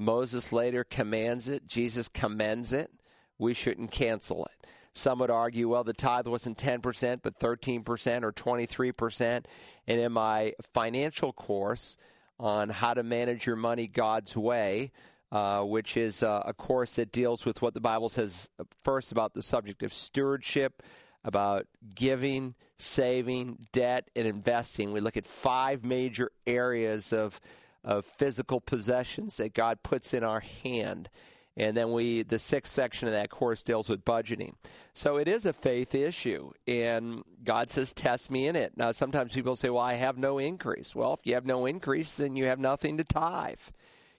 Moses 0.00 0.50
later 0.50 0.82
commands 0.82 1.46
it. 1.46 1.66
Jesus 1.66 2.08
commends 2.08 2.72
it. 2.72 2.90
We 3.38 3.52
shouldn't 3.52 3.90
cancel 3.90 4.46
it. 4.46 4.66
Some 4.94 5.18
would 5.18 5.30
argue, 5.30 5.68
well, 5.68 5.84
the 5.84 5.92
tithe 5.92 6.26
wasn't 6.26 6.56
10%, 6.56 7.20
but 7.22 7.38
13% 7.38 8.22
or 8.22 8.32
23%. 8.32 9.44
And 9.86 10.00
in 10.00 10.12
my 10.12 10.54
financial 10.72 11.34
course 11.34 11.98
on 12.38 12.70
how 12.70 12.94
to 12.94 13.02
manage 13.02 13.46
your 13.46 13.56
money 13.56 13.86
God's 13.86 14.34
way, 14.34 14.90
uh, 15.30 15.62
which 15.64 15.98
is 15.98 16.22
uh, 16.22 16.42
a 16.46 16.54
course 16.54 16.94
that 16.94 17.12
deals 17.12 17.44
with 17.44 17.60
what 17.60 17.74
the 17.74 17.80
Bible 17.80 18.08
says 18.08 18.48
first 18.82 19.12
about 19.12 19.34
the 19.34 19.42
subject 19.42 19.82
of 19.82 19.92
stewardship, 19.92 20.82
about 21.24 21.66
giving, 21.94 22.54
saving, 22.78 23.66
debt, 23.72 24.08
and 24.16 24.26
investing. 24.26 24.92
We 24.92 25.00
look 25.00 25.18
at 25.18 25.26
five 25.26 25.84
major 25.84 26.32
areas 26.46 27.12
of 27.12 27.38
of 27.84 28.04
physical 28.04 28.60
possessions 28.60 29.36
that 29.36 29.54
God 29.54 29.82
puts 29.82 30.12
in 30.12 30.24
our 30.24 30.40
hand. 30.40 31.08
And 31.56 31.76
then 31.76 31.92
we, 31.92 32.22
the 32.22 32.38
sixth 32.38 32.72
section 32.72 33.08
of 33.08 33.14
that 33.14 33.30
course 33.30 33.62
deals 33.62 33.88
with 33.88 34.04
budgeting. 34.04 34.54
So 34.94 35.16
it 35.16 35.28
is 35.28 35.44
a 35.44 35.52
faith 35.52 35.94
issue, 35.94 36.52
and 36.66 37.22
God 37.42 37.70
says, 37.70 37.92
"Test 37.92 38.30
me 38.30 38.46
in 38.46 38.54
it." 38.54 38.76
Now, 38.76 38.92
sometimes 38.92 39.34
people 39.34 39.56
say, 39.56 39.68
"Well, 39.68 39.82
I 39.82 39.94
have 39.94 40.16
no 40.16 40.38
increase." 40.38 40.94
Well, 40.94 41.14
if 41.14 41.26
you 41.26 41.34
have 41.34 41.46
no 41.46 41.66
increase, 41.66 42.14
then 42.14 42.36
you 42.36 42.44
have 42.46 42.60
nothing 42.60 42.96
to 42.98 43.04
tithe. 43.04 43.58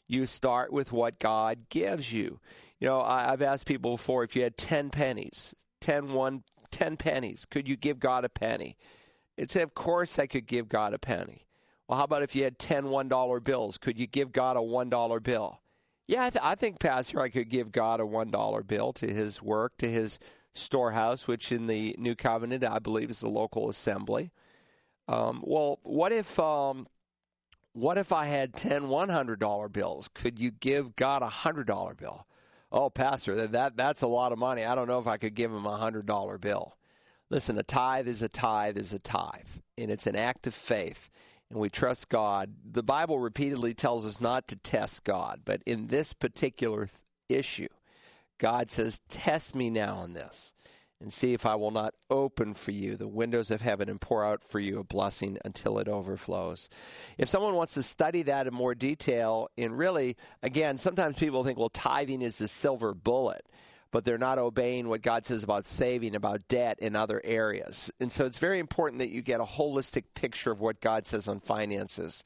You 0.08 0.26
start 0.26 0.74
with 0.74 0.92
what 0.92 1.20
God 1.20 1.70
gives 1.70 2.12
you. 2.12 2.40
You 2.80 2.90
know, 2.90 3.02
I, 3.02 3.26
have 3.26 3.42
asked 3.42 3.66
people 3.66 3.92
before 3.92 4.24
if 4.24 4.36
you 4.36 4.44
had 4.44 4.58
ten 4.58 4.90
pennies, 4.90 5.56
10, 5.80 6.14
one, 6.14 6.44
10 6.72 6.98
pennies, 6.98 7.46
could 7.46 7.68
you 7.68 7.76
give 7.76 8.00
God 8.00 8.26
a 8.26 8.30
penny? 8.30 8.78
It's 9.38 9.56
of 9.56 9.74
course 9.74 10.20
I 10.20 10.28
could 10.28 10.46
give 10.46 10.70
God 10.70 10.94
a 10.94 11.00
penny. 11.00 11.48
Well, 11.92 11.98
how 11.98 12.06
about 12.06 12.24
if 12.24 12.38
you 12.38 12.46
had 12.46 12.58
10 12.58 12.86
$1 12.86 13.44
bills? 13.44 13.78
Could 13.78 14.00
you 14.00 14.08
give 14.08 14.32
God 14.32 14.56
a 14.56 14.62
$1 14.62 15.24
bill? 15.24 15.60
Yeah, 16.08 16.24
I, 16.24 16.30
th- 16.30 16.42
I 16.42 16.56
think, 16.56 16.80
Pastor, 16.80 17.20
I 17.20 17.28
could 17.28 17.50
give 17.50 17.74
God 17.74 18.00
a 18.00 18.04
$1 18.04 18.66
bill 18.66 18.94
to 18.94 19.14
his 19.14 19.42
work, 19.42 19.74
to 19.80 19.92
his 19.92 20.18
storehouse, 20.54 21.28
which 21.28 21.52
in 21.52 21.68
the 21.68 21.94
New 22.00 22.16
Covenant, 22.16 22.64
I 22.64 22.80
believe, 22.80 23.10
is 23.10 23.20
the 23.20 23.28
local 23.28 23.68
assembly. 23.68 24.32
Um, 25.10 25.44
well, 25.46 25.80
what 25.84 26.14
if. 26.14 26.40
Um, 26.40 26.88
what 27.74 27.98
if 27.98 28.14
I 28.14 28.26
had 28.26 28.54
10 28.54 28.84
$100 28.84 29.74
bills? 29.74 30.10
Could 30.14 30.40
you 30.40 30.52
give 30.52 30.96
God 30.96 31.22
a 31.22 31.28
$100 31.28 31.98
bill? 31.98 32.26
Oh, 32.72 32.90
Pastor, 32.90 33.36
that, 33.36 33.52
that 33.52 33.76
that's 33.76 34.02
a 34.02 34.08
lot 34.08 34.32
of 34.32 34.40
money. 34.40 34.64
I 34.64 34.76
don't 34.76 34.88
know 34.88 35.00
if 35.00 35.08
I 35.08 35.18
could 35.18 35.36
give 35.36 35.52
him 35.52 35.66
a 35.66 35.78
$100 35.78 36.40
bill. 36.40 36.78
Listen, 37.30 37.58
a 37.58 37.64
tithe 37.64 38.08
is 38.08 38.22
a 38.22 38.30
tithe 38.30 38.78
is 38.78 38.94
a 38.94 39.00
tithe, 39.00 39.60
and 39.78 39.92
it's 39.92 40.08
an 40.08 40.16
act 40.16 40.48
of 40.48 40.54
faith 40.54 41.10
and 41.52 41.60
we 41.60 41.70
trust 41.70 42.10
God. 42.10 42.54
The 42.64 42.82
Bible 42.82 43.20
repeatedly 43.20 43.74
tells 43.74 44.06
us 44.06 44.22
not 44.22 44.48
to 44.48 44.56
test 44.56 45.04
God, 45.04 45.42
but 45.44 45.62
in 45.66 45.88
this 45.88 46.14
particular 46.14 46.90
issue, 47.28 47.68
God 48.38 48.70
says, 48.70 49.02
Test 49.10 49.54
me 49.54 49.70
now 49.70 49.96
on 49.98 50.14
this 50.14 50.54
and 51.02 51.12
see 51.12 51.34
if 51.34 51.46
I 51.46 51.56
will 51.56 51.72
not 51.72 51.94
open 52.10 52.54
for 52.54 52.72
you 52.72 52.96
the 52.96 53.08
windows 53.08 53.52
of 53.52 53.62
heaven 53.62 53.90
and 53.90 54.00
pour 54.00 54.24
out 54.24 54.44
for 54.44 54.60
you 54.60 54.80
a 54.80 54.84
blessing 54.84 55.38
until 55.44 55.78
it 55.80 55.88
overflows. 55.88 56.70
If 57.18 57.28
someone 57.28 57.56
wants 57.56 57.74
to 57.74 57.84
study 57.84 58.22
that 58.24 58.48
in 58.48 58.54
more 58.54 58.76
detail, 58.76 59.50
and 59.58 59.78
really, 59.78 60.16
again, 60.44 60.78
sometimes 60.78 61.18
people 61.18 61.44
think, 61.44 61.58
well, 61.60 61.70
tithing 61.70 62.22
is 62.22 62.38
the 62.38 62.48
silver 62.48 62.94
bullet 62.94 63.46
but 63.92 64.06
they're 64.06 64.18
not 64.18 64.40
obeying 64.40 64.88
what 64.88 65.02
God 65.02 65.26
says 65.26 65.44
about 65.44 65.68
saving, 65.68 66.16
about 66.16 66.48
debt, 66.48 66.80
in 66.80 66.96
other 66.96 67.22
areas. 67.24 67.92
And 68.00 68.12
so 68.12 68.26
it's 68.26 68.38
very 68.38 68.60
important 68.60 69.00
that 69.00 69.10
you 69.10 69.22
get 69.22 69.40
a 69.40 69.46
holistic 69.46 70.06
picture 70.16 70.52
of 70.52 70.62
what 70.62 70.80
God 70.82 71.06
says 71.06 71.28
on 71.28 71.40
finances. 71.42 72.24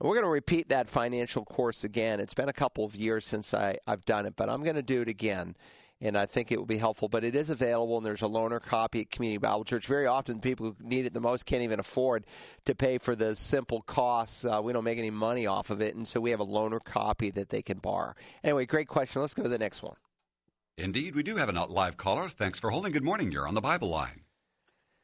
And 0.00 0.08
we're 0.08 0.16
going 0.16 0.24
to 0.24 0.30
repeat 0.30 0.68
that 0.70 0.88
financial 0.88 1.44
course 1.44 1.84
again. 1.84 2.18
It's 2.18 2.34
been 2.34 2.48
a 2.48 2.52
couple 2.52 2.84
of 2.84 2.96
years 2.96 3.24
since 3.24 3.54
I, 3.54 3.78
I've 3.86 4.04
done 4.04 4.26
it, 4.26 4.34
but 4.36 4.50
I'm 4.50 4.62
going 4.62 4.76
to 4.76 4.82
do 4.82 5.02
it 5.02 5.08
again. 5.08 5.54
And 6.00 6.18
I 6.18 6.26
think 6.26 6.50
it 6.50 6.58
will 6.58 6.66
be 6.66 6.76
helpful. 6.76 7.08
But 7.08 7.22
it 7.22 7.36
is 7.36 7.48
available, 7.48 7.96
and 7.96 8.04
there's 8.04 8.22
a 8.22 8.26
loaner 8.26 8.60
copy 8.60 9.02
at 9.02 9.10
Community 9.10 9.38
Bible 9.38 9.64
Church. 9.64 9.86
Very 9.86 10.06
often, 10.06 10.40
people 10.40 10.66
who 10.66 10.76
need 10.80 11.06
it 11.06 11.14
the 11.14 11.20
most 11.20 11.46
can't 11.46 11.62
even 11.62 11.78
afford 11.78 12.26
to 12.64 12.74
pay 12.74 12.98
for 12.98 13.14
the 13.14 13.36
simple 13.36 13.80
costs. 13.80 14.44
Uh, 14.44 14.60
we 14.62 14.72
don't 14.72 14.84
make 14.84 14.98
any 14.98 15.10
money 15.10 15.46
off 15.46 15.70
of 15.70 15.80
it, 15.80 15.94
and 15.94 16.06
so 16.06 16.20
we 16.20 16.32
have 16.32 16.40
a 16.40 16.46
loaner 16.46 16.82
copy 16.82 17.30
that 17.30 17.48
they 17.48 17.62
can 17.62 17.78
borrow. 17.78 18.12
Anyway, 18.42 18.66
great 18.66 18.88
question. 18.88 19.22
Let's 19.22 19.34
go 19.34 19.44
to 19.44 19.48
the 19.48 19.56
next 19.56 19.82
one. 19.82 19.94
Indeed, 20.76 21.14
we 21.14 21.22
do 21.22 21.36
have 21.36 21.48
a 21.48 21.64
live 21.66 21.96
caller. 21.96 22.28
Thanks 22.28 22.58
for 22.58 22.70
holding. 22.70 22.92
Good 22.92 23.04
morning. 23.04 23.30
You're 23.30 23.46
on 23.46 23.54
the 23.54 23.60
Bible 23.60 23.88
line. 23.88 24.22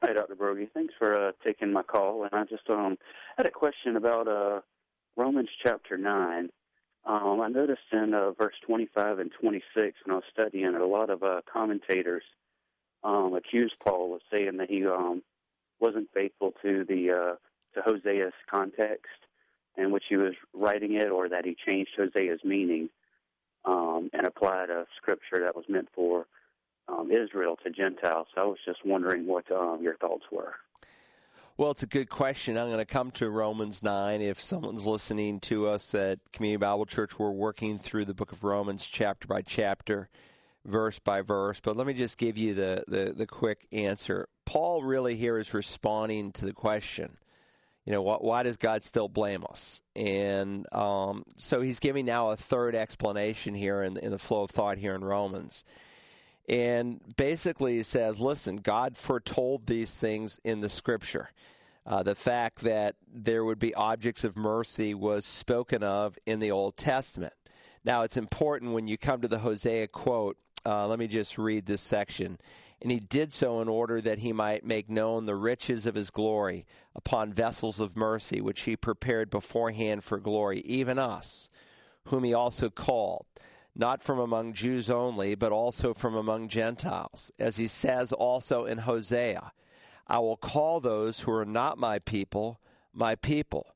Hi, 0.03 0.13
Dr. 0.13 0.35
Broggi. 0.35 0.69
Thanks 0.73 0.95
for 0.99 1.29
uh, 1.29 1.33
taking 1.45 1.73
my 1.73 1.83
call. 1.83 2.25
And 2.25 2.33
I 2.33 2.45
just 2.45 2.69
um, 2.69 2.97
had 3.37 3.47
a 3.47 3.51
question 3.51 3.97
about 3.97 4.27
uh, 4.27 4.61
Romans 5.17 5.51
chapter 5.63 5.97
9. 5.97 6.49
Um, 7.05 7.41
I 7.41 7.49
noticed 7.49 7.83
in 7.93 8.15
uh, 8.15 8.33
verse 8.33 8.55
25 8.67 9.21
and 9.21 9.31
26 9.41 9.97
when 10.05 10.13
I 10.13 10.17
was 10.17 10.25
studying 10.33 10.75
a 10.75 10.85
lot 10.85 11.09
of 11.09 11.23
uh, 11.23 11.43
commentators 11.51 12.25
um, 13.05 13.35
accused 13.35 13.77
Paul 13.79 14.15
of 14.15 14.23
saying 14.35 14.57
that 14.57 14.71
he 14.71 14.85
um, 14.87 15.23
wasn't 15.79 16.09
faithful 16.13 16.53
to 16.63 16.85
the 16.85 17.11
uh, 17.11 17.35
to 17.75 17.89
Hosea's 17.89 18.35
context 18.51 19.07
in 19.77 19.93
which 19.93 20.05
he 20.09 20.17
was 20.17 20.35
writing 20.53 20.95
it, 20.95 21.11
or 21.11 21.29
that 21.29 21.47
he 21.47 21.57
changed 21.65 21.93
Hosea's 21.97 22.45
meaning 22.45 22.91
um, 23.65 24.11
and 24.13 24.27
applied 24.27 24.71
a 24.71 24.87
scripture 24.97 25.41
that 25.41 25.55
was 25.55 25.65
meant 25.69 25.89
for 25.95 26.27
um, 26.89 27.11
Israel 27.11 27.57
to 27.65 27.71
Gentiles. 27.71 28.29
So 28.35 28.41
I 28.41 28.45
was 28.45 28.59
just 28.65 28.85
wondering 28.85 29.27
what 29.27 29.51
um, 29.53 29.81
your 29.83 29.97
thoughts 29.97 30.25
were. 30.31 30.55
Well, 31.57 31.71
it's 31.71 31.83
a 31.83 31.87
good 31.87 32.09
question. 32.09 32.57
I'm 32.57 32.69
going 32.69 32.79
to 32.79 32.87
come 32.87 33.11
to 33.13 33.29
Romans 33.29 33.83
9. 33.83 34.23
If 34.23 34.41
someone's 34.41 34.87
listening 34.87 35.41
to 35.41 35.69
us 35.69 35.95
at 35.95 36.19
Community 36.33 36.57
Bible 36.57 36.87
Church, 36.87 37.19
we're 37.19 37.31
working 37.31 37.77
through 37.79 38.07
the 38.07 38.15
book 38.15 38.33
of 38.33 38.45
Romans 38.45 38.87
chapter 38.87 39.29
by 39.29 39.43
chapter, 39.43 40.09
verse 40.65 40.99
by 40.99 41.21
verse. 41.21 41.61
But 41.61 41.77
let 41.77 41.87
me 41.87 41.93
just 41.93 42.17
give 42.17 42.39
you 42.39 42.55
the, 42.55 42.85
the, 42.89 43.13
the 43.15 43.27
quick 43.27 43.67
answer. 43.73 44.27
Paul 44.47 44.83
really 44.83 45.17
here 45.17 45.37
is 45.37 45.53
responding 45.53 46.33
to 46.33 46.47
the 46.47 46.55
question 46.55 47.19
you 47.85 47.93
know, 47.93 48.03
why, 48.03 48.17
why 48.17 48.43
does 48.43 48.57
God 48.57 48.83
still 48.83 49.09
blame 49.09 49.45
us? 49.49 49.83
And 49.97 50.67
um, 50.73 51.25
so 51.37 51.61
he's 51.61 51.79
giving 51.79 52.07
now 52.07 52.31
a 52.31 52.37
third 52.37 52.75
explanation 52.75 53.55
here 53.55 53.83
in, 53.83 53.97
in 53.97 54.11
the 54.11 54.19
flow 54.19 54.45
of 54.45 54.51
thought 54.51 54.79
here 54.79 54.95
in 54.95 55.03
Romans. 55.03 55.65
And 56.49 57.01
basically, 57.17 57.77
he 57.77 57.83
says, 57.83 58.21
listen, 58.21 58.57
God 58.57 58.97
foretold 58.97 59.67
these 59.67 59.95
things 59.95 60.41
in 60.45 60.61
the 60.61 60.69
scripture. 60.69 61.31
Uh, 61.87 62.03
the 62.03 62.15
fact 62.15 62.61
that 62.61 62.97
there 63.13 63.45
would 63.45 63.59
be 63.59 63.75
objects 63.75 64.25
of 64.25 64.37
mercy 64.37 64.95
was 64.95 65.25
spoken 65.25 65.83
of 65.83 66.19
in 66.27 66.41
the 66.41 66.51
Old 66.51 66.77
Testament. 66.77 67.33
Now, 67.85 68.03
it's 68.03 68.17
important 68.17 68.73
when 68.73 68.87
you 68.87 68.99
come 68.99 69.23
to 69.23 69.29
the 69.29 69.39
Hosea 69.39 69.89
quote. 69.89 70.37
Uh, 70.67 70.87
let 70.87 70.99
me 70.99 71.07
just 71.07 71.39
read 71.39 71.67
this 71.67 71.81
section 71.81 72.39
and 72.83 72.91
he 72.91 73.01
did 73.01 73.33
so 73.33 73.61
in 73.61 73.69
order 73.69 74.01
that 74.01 74.21
he 74.21 74.33
might 74.33 74.65
make 74.65 74.89
known 74.89 75.27
the 75.27 75.37
riches 75.37 75.87
of 75.87 75.95
his 75.95 76.11
glory 76.11 76.67
upon 76.95 77.33
vessels 77.33 77.79
of 77.79 77.97
mercy, 77.97 78.41
which 78.41 78.63
he 78.63 78.77
prepared 78.77 79.31
beforehand 79.31 80.03
for 80.03 80.19
glory, 80.19 80.61
even 80.61 80.99
us, 80.99 81.51
whom 82.05 82.25
he 82.25 82.33
also 82.33 82.71
called, 82.71 83.27
not 83.75 84.03
from 84.03 84.19
among 84.19 84.55
Jews 84.55 84.89
only, 84.89 85.35
but 85.35 85.53
also 85.53 85.93
from 85.93 86.15
among 86.15 86.49
Gentiles. 86.49 87.31
As 87.39 87.57
he 87.57 87.67
says 87.67 88.13
also 88.13 88.65
in 88.65 88.79
Hosea, 88.79 89.53
I 90.07 90.19
will 90.19 90.37
call 90.37 90.81
those 90.81 91.21
who 91.21 91.33
are 91.33 91.45
not 91.45 91.79
my 91.79 91.99
people, 91.99 92.61
my 92.93 93.15
people, 93.15 93.75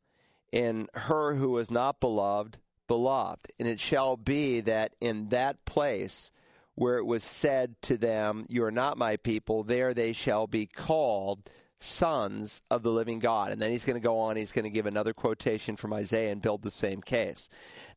and 0.52 0.88
her 0.94 1.34
who 1.34 1.56
is 1.58 1.70
not 1.70 2.00
beloved, 2.00 2.58
beloved. 2.88 3.52
And 3.58 3.68
it 3.68 3.80
shall 3.80 4.16
be 4.16 4.60
that 4.62 4.94
in 5.00 5.28
that 5.28 5.64
place, 5.64 6.32
where 6.74 6.96
it 6.98 7.06
was 7.06 7.22
said 7.22 7.80
to 7.82 7.96
them, 7.96 8.46
You 8.48 8.64
are 8.64 8.70
not 8.70 8.98
my 8.98 9.16
people, 9.16 9.62
there 9.62 9.94
they 9.94 10.12
shall 10.12 10.46
be 10.46 10.66
called 10.66 11.48
sons 11.78 12.62
of 12.70 12.82
the 12.82 12.90
living 12.90 13.18
God. 13.18 13.52
And 13.52 13.60
then 13.60 13.70
he's 13.70 13.84
going 13.84 14.00
to 14.00 14.04
go 14.04 14.18
on, 14.18 14.36
he's 14.36 14.52
going 14.52 14.64
to 14.64 14.70
give 14.70 14.86
another 14.86 15.12
quotation 15.12 15.76
from 15.76 15.92
Isaiah 15.92 16.32
and 16.32 16.42
build 16.42 16.62
the 16.62 16.70
same 16.70 17.02
case. 17.02 17.48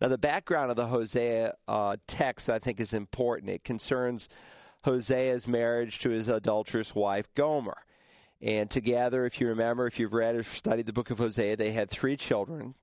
Now, 0.01 0.09
the 0.09 0.17
background 0.17 0.71
of 0.71 0.77
the 0.77 0.87
Hosea 0.87 1.55
uh, 1.67 1.97
text, 2.07 2.49
I 2.49 2.59
think, 2.59 2.79
is 2.79 2.93
important. 2.93 3.49
It 3.49 3.63
concerns 3.63 4.29
Hosea's 4.83 5.47
marriage 5.47 5.99
to 5.99 6.09
his 6.09 6.27
adulterous 6.27 6.93
wife, 6.93 7.33
Gomer. 7.33 7.77
And 8.41 8.69
together, 8.69 9.25
if 9.25 9.41
you 9.41 9.47
remember, 9.47 9.87
if 9.87 9.97
you've 9.97 10.13
read 10.13 10.35
or 10.35 10.43
studied 10.43 10.85
the 10.85 10.93
book 10.93 11.09
of 11.09 11.17
Hosea, 11.17 11.55
they 11.55 11.71
had 11.71 11.89
three 11.89 12.15
children. 12.15 12.75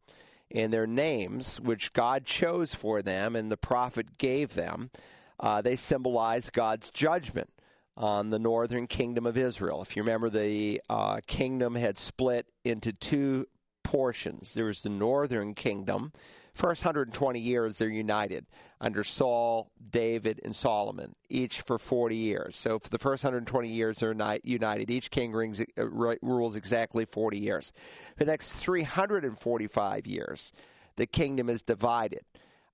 And 0.51 0.73
their 0.73 0.87
names, 0.87 1.61
which 1.61 1.93
God 1.93 2.25
chose 2.25 2.75
for 2.75 3.03
them 3.03 3.37
and 3.37 3.51
the 3.51 3.57
prophet 3.57 4.19
gave 4.19 4.55
them, 4.55 4.91
uh, 5.41 5.63
they 5.63 5.77
symbolize 5.77 6.51
God's 6.51 6.91
judgment 6.91 7.51
on 7.97 8.31
the 8.31 8.39
northern 8.39 8.87
kingdom 8.87 9.27
of 9.27 9.37
Israel. 9.37 9.83
If 9.83 9.97
you 9.97 10.03
remember, 10.03 10.29
the 10.29 10.81
uh, 10.89 11.21
kingdom 11.27 11.75
had 11.75 11.97
split 11.99 12.47
into 12.65 12.93
two 12.93 13.47
portions. 13.83 14.55
There 14.55 14.65
was 14.65 14.83
the 14.83 14.89
northern 14.89 15.55
kingdom. 15.55 16.13
First 16.55 16.85
120 16.85 17.41
years, 17.41 17.79
they're 17.79 17.89
united 17.89 18.47
under 18.81 19.03
Saul, 19.03 19.71
David, 19.91 20.41
and 20.45 20.55
Solomon, 20.55 21.17
each 21.29 21.63
for 21.63 21.79
40 21.79 22.17
years. 22.17 22.57
So 22.57 22.79
for 22.79 22.89
the 22.91 22.99
first 22.99 23.25
120 23.25 23.69
years, 23.69 23.99
they're 23.99 24.15
united. 24.45 24.91
Each 24.91 25.11
king 25.11 25.33
rings, 25.33 25.61
uh, 25.61 25.87
rules 26.23 26.55
exactly 26.55 27.05
40 27.05 27.39
years. 27.39 27.73
The 28.19 28.25
next 28.25 28.53
345 28.53 30.07
years, 30.07 30.53
the 30.97 31.07
kingdom 31.07 31.49
is 31.49 31.63
divided 31.63 32.23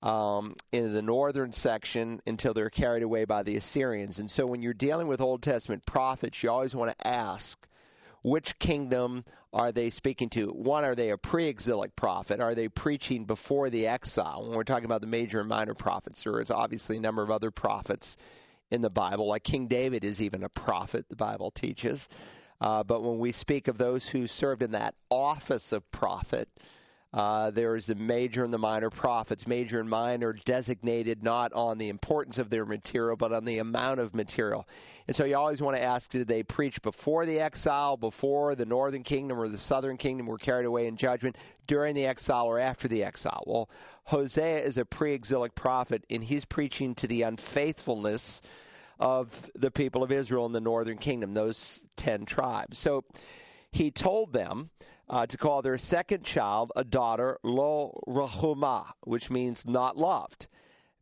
um, 0.02 0.54
in 0.72 0.92
the 0.92 1.02
northern 1.02 1.52
section 1.52 2.20
until 2.26 2.54
they're 2.54 2.70
carried 2.70 3.02
away 3.02 3.24
by 3.24 3.42
the 3.42 3.56
Assyrians. 3.56 4.18
And 4.18 4.30
so 4.30 4.46
when 4.46 4.62
you're 4.62 4.72
dealing 4.72 5.08
with 5.08 5.20
Old 5.20 5.42
Testament 5.42 5.84
prophets, 5.86 6.42
you 6.42 6.50
always 6.50 6.74
want 6.74 6.96
to 6.96 7.06
ask 7.06 7.66
which 8.22 8.58
kingdom 8.58 9.24
are 9.52 9.72
they 9.72 9.90
speaking 9.90 10.28
to? 10.30 10.48
One, 10.48 10.84
are 10.84 10.94
they 10.94 11.10
a 11.10 11.18
pre 11.18 11.46
exilic 11.46 11.96
prophet? 11.96 12.40
Are 12.40 12.54
they 12.54 12.68
preaching 12.68 13.24
before 13.24 13.70
the 13.70 13.86
exile? 13.86 14.42
When 14.42 14.52
we're 14.52 14.64
talking 14.64 14.84
about 14.84 15.00
the 15.00 15.06
major 15.06 15.40
and 15.40 15.48
minor 15.48 15.74
prophets, 15.74 16.22
there 16.22 16.40
is 16.40 16.50
obviously 16.50 16.98
a 16.98 17.00
number 17.00 17.22
of 17.22 17.30
other 17.30 17.50
prophets 17.50 18.16
in 18.70 18.82
the 18.82 18.90
Bible, 18.90 19.26
like 19.26 19.42
King 19.42 19.66
David 19.66 20.04
is 20.04 20.22
even 20.22 20.44
a 20.44 20.48
prophet, 20.48 21.06
the 21.08 21.16
Bible 21.16 21.50
teaches. 21.50 22.08
Uh, 22.60 22.84
but 22.84 23.02
when 23.02 23.18
we 23.18 23.32
speak 23.32 23.66
of 23.68 23.78
those 23.78 24.08
who 24.08 24.26
served 24.26 24.62
in 24.62 24.70
that 24.70 24.94
office 25.08 25.72
of 25.72 25.90
prophet, 25.90 26.48
uh, 27.12 27.50
there 27.50 27.74
is 27.74 27.86
the 27.86 27.96
major 27.96 28.44
and 28.44 28.54
the 28.54 28.58
minor 28.58 28.88
prophets. 28.88 29.46
Major 29.46 29.80
and 29.80 29.90
minor 29.90 30.32
designated 30.32 31.24
not 31.24 31.52
on 31.52 31.78
the 31.78 31.88
importance 31.88 32.38
of 32.38 32.50
their 32.50 32.64
material, 32.64 33.16
but 33.16 33.32
on 33.32 33.44
the 33.44 33.58
amount 33.58 33.98
of 33.98 34.14
material. 34.14 34.68
And 35.08 35.16
so 35.16 35.24
you 35.24 35.36
always 35.36 35.60
want 35.60 35.76
to 35.76 35.82
ask 35.82 36.10
did 36.10 36.28
they 36.28 36.44
preach 36.44 36.80
before 36.82 37.26
the 37.26 37.40
exile, 37.40 37.96
before 37.96 38.54
the 38.54 38.64
northern 38.64 39.02
kingdom 39.02 39.40
or 39.40 39.48
the 39.48 39.58
southern 39.58 39.96
kingdom 39.96 40.26
were 40.26 40.38
carried 40.38 40.66
away 40.66 40.86
in 40.86 40.96
judgment, 40.96 41.36
during 41.66 41.96
the 41.96 42.06
exile, 42.06 42.46
or 42.46 42.60
after 42.60 42.86
the 42.86 43.02
exile? 43.02 43.42
Well, 43.44 43.68
Hosea 44.04 44.60
is 44.60 44.78
a 44.78 44.84
pre 44.84 45.12
exilic 45.12 45.56
prophet, 45.56 46.04
and 46.08 46.22
he's 46.22 46.44
preaching 46.44 46.94
to 46.96 47.08
the 47.08 47.22
unfaithfulness 47.22 48.40
of 49.00 49.50
the 49.56 49.72
people 49.72 50.04
of 50.04 50.12
Israel 50.12 50.46
in 50.46 50.52
the 50.52 50.60
northern 50.60 50.98
kingdom, 50.98 51.34
those 51.34 51.82
10 51.96 52.26
tribes. 52.26 52.78
So 52.78 53.02
he 53.72 53.90
told 53.90 54.32
them 54.32 54.70
uh, 55.10 55.26
to 55.26 55.36
call 55.36 55.60
their 55.60 55.76
second 55.76 56.24
child 56.24 56.72
a 56.76 56.84
daughter 56.84 57.38
Lo 57.42 58.00
Ruhamah, 58.06 58.92
which 59.02 59.28
means 59.28 59.66
not 59.66 59.96
loved, 59.96 60.46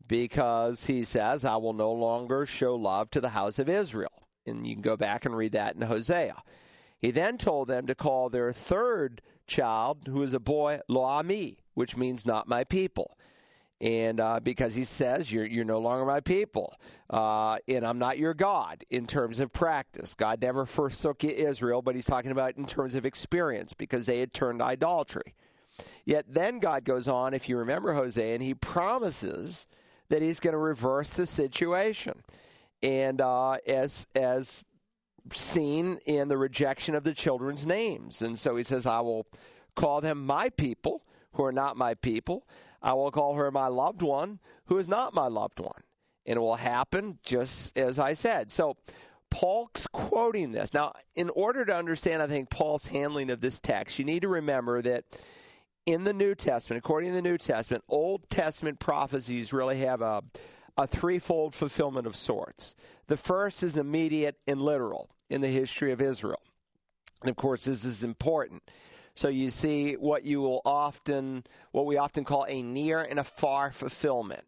because 0.07 0.87
he 0.87 1.05
says, 1.05 1.45
I 1.45 1.57
will 1.57 1.75
no 1.75 1.93
longer 1.93 2.47
show 2.47 2.75
love 2.75 3.11
to 3.11 3.21
the 3.21 3.31
house 3.31 3.59
of 3.59 3.69
Israel. 3.69 4.27
And 4.47 4.67
you 4.67 4.75
can 4.75 4.83
go 4.83 4.97
back 4.97 5.27
and 5.27 5.37
read 5.37 5.53
that 5.53 5.77
in 5.77 5.83
Hosea. 5.83 6.43
He 6.99 7.11
then 7.11 7.37
told 7.37 7.69
them 7.69 7.87
to 7.87 7.95
call 7.95 8.31
their 8.31 8.51
third 8.53 9.21
child, 9.47 10.09
who 10.09 10.23
is 10.23 10.33
a 10.33 10.41
boy, 10.41 10.81
Lo 10.89 11.03
Ammi, 11.03 11.59
which 11.75 11.97
means 11.97 12.25
not 12.25 12.49
my 12.49 12.65
people 12.65 13.18
and 13.81 14.19
uh, 14.19 14.41
because 14.41 14.75
he 14.75 14.85
says 14.85 15.31
you're 15.31 15.47
you're 15.47 15.65
no 15.65 15.79
longer 15.79 16.05
my 16.05 16.21
people, 16.21 16.75
uh, 17.11 17.59
and 17.69 17.87
I'm 17.87 17.99
not 17.99 18.19
your 18.19 18.35
God 18.35 18.85
in 18.91 19.07
terms 19.07 19.39
of 19.39 19.53
practice. 19.53 20.15
God 20.15 20.43
never 20.43 20.67
forsook 20.67 21.23
Israel, 21.23 21.83
but 21.83 21.95
he's 21.95 22.05
talking 22.07 22.33
about 22.33 22.57
in 22.57 22.67
terms 22.67 22.95
of 22.95 23.07
experience 23.07 23.73
because 23.73 24.07
they 24.07 24.19
had 24.21 24.33
turned 24.33 24.59
to 24.59 24.65
idolatry. 24.65 25.35
Yet 26.05 26.25
then 26.29 26.59
God 26.59 26.85
goes 26.85 27.07
on, 27.07 27.35
if 27.35 27.49
you 27.49 27.57
remember 27.57 27.95
Hosea, 27.95 28.35
and 28.35 28.43
he 28.43 28.55
promises 28.55 29.69
that 30.09 30.23
he's 30.23 30.41
going 30.41 30.53
to 30.53 30.59
reverse 30.59 31.15
the 31.15 31.27
situation, 31.27 32.23
and 32.83 33.21
uh, 33.21 33.59
as 33.67 34.09
as 34.17 34.65
seen 35.33 35.99
in 36.07 36.29
the 36.29 36.39
rejection 36.39 36.95
of 36.95 37.05
the 37.05 37.15
children's 37.15 37.65
names, 37.65 38.23
and 38.23 38.37
so 38.37 38.57
he 38.57 38.65
says, 38.65 38.87
"I 38.87 39.01
will 39.01 39.27
call 39.77 40.01
them 40.01 40.27
my 40.27 40.49
people." 40.49 41.05
Who 41.33 41.45
are 41.45 41.53
not 41.53 41.77
my 41.77 41.95
people. 41.95 42.49
I 42.83 42.93
will 42.95 43.11
call 43.11 43.35
her 43.35 43.51
my 43.51 43.67
loved 43.69 44.03
one 44.03 44.39
who 44.67 44.79
is 44.79 44.89
not 44.89 45.15
my 45.15 45.27
loved 45.27 45.61
one. 45.61 45.83
And 46.27 46.37
it 46.37 46.41
will 46.41 46.57
happen 46.57 47.19
just 47.23 47.77
as 47.77 47.99
I 47.99 48.13
said. 48.13 48.51
So 48.51 48.77
Paul's 49.31 49.87
quoting 49.93 50.53
this. 50.53 50.75
Now, 50.75 50.93
in 51.15 51.31
order 51.31 51.65
to 51.65 51.75
understand, 51.75 52.23
I 52.23 52.27
think, 52.27 52.51
Paul's 52.51 52.87
handling 52.87 53.31
of 53.31 53.41
this 53.41 53.61
text, 53.61 53.99
you 53.99 54.05
need 54.05 54.23
to 54.23 54.29
remember 54.29 54.83
that 54.83 55.05
in 55.87 56.05
the 56.05 56.13
New 56.13 56.35
Testament, 56.35 56.79
according 56.85 57.11
to 57.11 57.17
the 57.17 57.23
New 57.23 57.39
Testament, 57.39 57.83
Old 57.89 58.29
Testament 58.29 58.79
prophecies 58.79 59.53
really 59.53 59.81
have 59.81 60.03
a, 60.03 60.23
a 60.77 60.87
threefold 60.87 61.55
fulfillment 61.55 62.07
of 62.07 62.15
sorts. 62.15 62.75
The 63.07 63.17
first 63.17 63.63
is 63.63 63.79
immediate 63.79 64.37
and 64.47 64.61
literal 64.61 65.09
in 65.31 65.41
the 65.41 65.49
history 65.49 65.93
of 65.93 66.01
Israel. 66.01 66.43
And 67.23 67.31
of 67.31 67.37
course, 67.37 67.65
this 67.65 67.85
is 67.85 68.05
important 68.05 68.63
so 69.19 69.27
you 69.27 69.51
see 69.51 69.95
what 69.95 70.25
you 70.25 70.41
will 70.41 70.63
often, 70.65 71.43
what 71.73 71.87
we 71.87 71.97
often 71.97 72.23
call 72.23 72.47
a 72.49 72.63
near 72.63 73.01
and 73.01 73.19
a 73.19 73.25
far 73.25 73.73
fulfillment. 73.73 74.45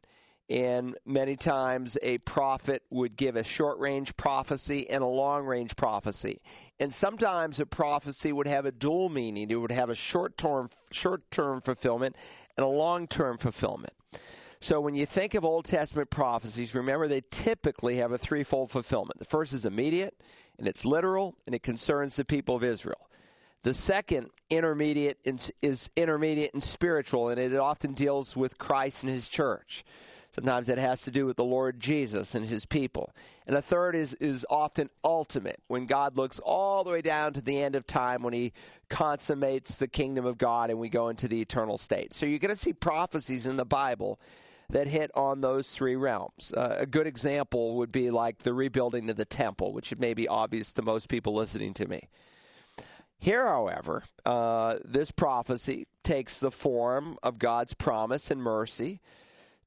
And 0.48 0.96
many 1.04 1.34
times 1.34 1.98
a 2.02 2.18
prophet 2.18 2.84
would 2.88 3.16
give 3.16 3.34
a 3.34 3.42
short 3.42 3.80
range 3.80 4.16
prophecy 4.16 4.88
and 4.88 5.02
a 5.02 5.08
long 5.08 5.44
range 5.44 5.74
prophecy. 5.74 6.40
And 6.78 6.92
sometimes 6.92 7.58
a 7.58 7.66
prophecy 7.66 8.32
would 8.32 8.46
have 8.46 8.64
a 8.64 8.70
dual 8.70 9.08
meaning. 9.08 9.50
It 9.50 9.56
would 9.56 9.72
have 9.72 9.90
a 9.90 9.94
short 9.96 10.38
term 10.38 10.70
short 10.92 11.28
term 11.32 11.60
fulfillment 11.60 12.14
and 12.56 12.64
a 12.64 12.68
long 12.68 13.08
term 13.08 13.38
fulfillment. 13.38 13.94
So 14.60 14.80
when 14.80 14.94
you 14.94 15.04
think 15.04 15.34
of 15.34 15.44
Old 15.44 15.64
Testament 15.64 16.10
prophecies, 16.10 16.76
remember 16.76 17.08
they 17.08 17.22
typically 17.32 17.96
have 17.96 18.12
a 18.12 18.18
threefold 18.18 18.70
fulfillment. 18.70 19.18
The 19.18 19.24
first 19.24 19.52
is 19.52 19.64
immediate, 19.64 20.14
and 20.60 20.68
it's 20.68 20.84
literal, 20.84 21.34
and 21.44 21.56
it 21.56 21.64
concerns 21.64 22.14
the 22.14 22.24
people 22.24 22.54
of 22.54 22.62
Israel. 22.62 23.09
The 23.62 23.74
second 23.74 24.30
intermediate 24.48 25.18
is 25.60 25.90
intermediate 25.94 26.54
and 26.54 26.62
spiritual, 26.62 27.28
and 27.28 27.38
it 27.38 27.54
often 27.56 27.92
deals 27.92 28.36
with 28.36 28.56
Christ 28.56 29.02
and 29.02 29.12
his 29.12 29.28
church. 29.28 29.84
Sometimes 30.34 30.68
it 30.68 30.78
has 30.78 31.02
to 31.02 31.10
do 31.10 31.26
with 31.26 31.36
the 31.36 31.44
Lord 31.44 31.80
Jesus 31.80 32.34
and 32.34 32.48
his 32.48 32.64
people. 32.64 33.12
And 33.46 33.56
a 33.56 33.62
third 33.62 33.96
is, 33.96 34.14
is 34.14 34.46
often 34.48 34.88
ultimate, 35.04 35.60
when 35.66 35.86
God 35.86 36.16
looks 36.16 36.38
all 36.38 36.84
the 36.84 36.90
way 36.90 37.02
down 37.02 37.32
to 37.34 37.40
the 37.40 37.60
end 37.60 37.74
of 37.74 37.86
time 37.86 38.22
when 38.22 38.32
he 38.32 38.52
consummates 38.88 39.76
the 39.76 39.88
kingdom 39.88 40.24
of 40.24 40.38
God 40.38 40.70
and 40.70 40.78
we 40.78 40.88
go 40.88 41.08
into 41.08 41.26
the 41.26 41.40
eternal 41.40 41.78
state. 41.78 42.14
So 42.14 42.26
you're 42.26 42.38
going 42.38 42.54
to 42.54 42.60
see 42.60 42.72
prophecies 42.72 43.46
in 43.46 43.56
the 43.56 43.64
Bible 43.64 44.20
that 44.70 44.86
hit 44.86 45.10
on 45.14 45.40
those 45.40 45.68
three 45.68 45.96
realms. 45.96 46.52
Uh, 46.56 46.76
a 46.78 46.86
good 46.86 47.08
example 47.08 47.74
would 47.76 47.90
be 47.90 48.10
like 48.10 48.38
the 48.38 48.54
rebuilding 48.54 49.10
of 49.10 49.16
the 49.16 49.24
temple, 49.24 49.72
which 49.72 49.96
may 49.98 50.14
be 50.14 50.28
obvious 50.28 50.72
to 50.74 50.82
most 50.82 51.08
people 51.08 51.34
listening 51.34 51.74
to 51.74 51.88
me. 51.88 52.08
Here, 53.20 53.46
however, 53.46 54.02
uh, 54.24 54.78
this 54.82 55.10
prophecy 55.10 55.86
takes 56.02 56.38
the 56.38 56.50
form 56.50 57.18
of 57.22 57.38
God's 57.38 57.74
promise 57.74 58.30
and 58.30 58.42
mercy 58.42 59.00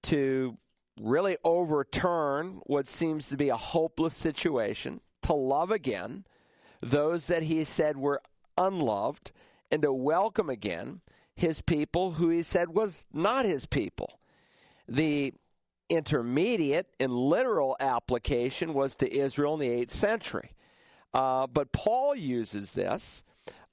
to 0.04 0.58
really 1.00 1.38
overturn 1.44 2.62
what 2.66 2.88
seems 2.88 3.30
to 3.30 3.38
be 3.38 3.50
a 3.50 3.56
hopeless 3.56 4.16
situation, 4.16 5.02
to 5.22 5.34
love 5.34 5.70
again 5.70 6.26
those 6.82 7.28
that 7.28 7.44
he 7.44 7.64
said 7.64 7.96
were 7.96 8.22
unloved, 8.58 9.32
and 9.72 9.84
to 9.84 9.94
welcome 9.94 10.50
again 10.50 11.02
his 11.36 11.62
people 11.62 12.14
who 12.14 12.30
he 12.30 12.42
said 12.42 12.70
was 12.70 13.06
not 13.14 13.46
his 13.46 13.68
people. 13.68 14.20
The 14.88 15.34
intermediate 15.90 16.88
and 17.00 17.14
literal 17.14 17.78
application 17.80 18.74
was 18.74 18.96
to 18.98 19.16
Israel 19.16 19.54
in 19.54 19.60
the 19.60 19.86
8th 19.86 19.92
century. 19.92 20.52
Uh, 21.14 21.46
but 21.46 21.72
Paul 21.72 22.16
uses 22.16 22.74
this 22.74 23.24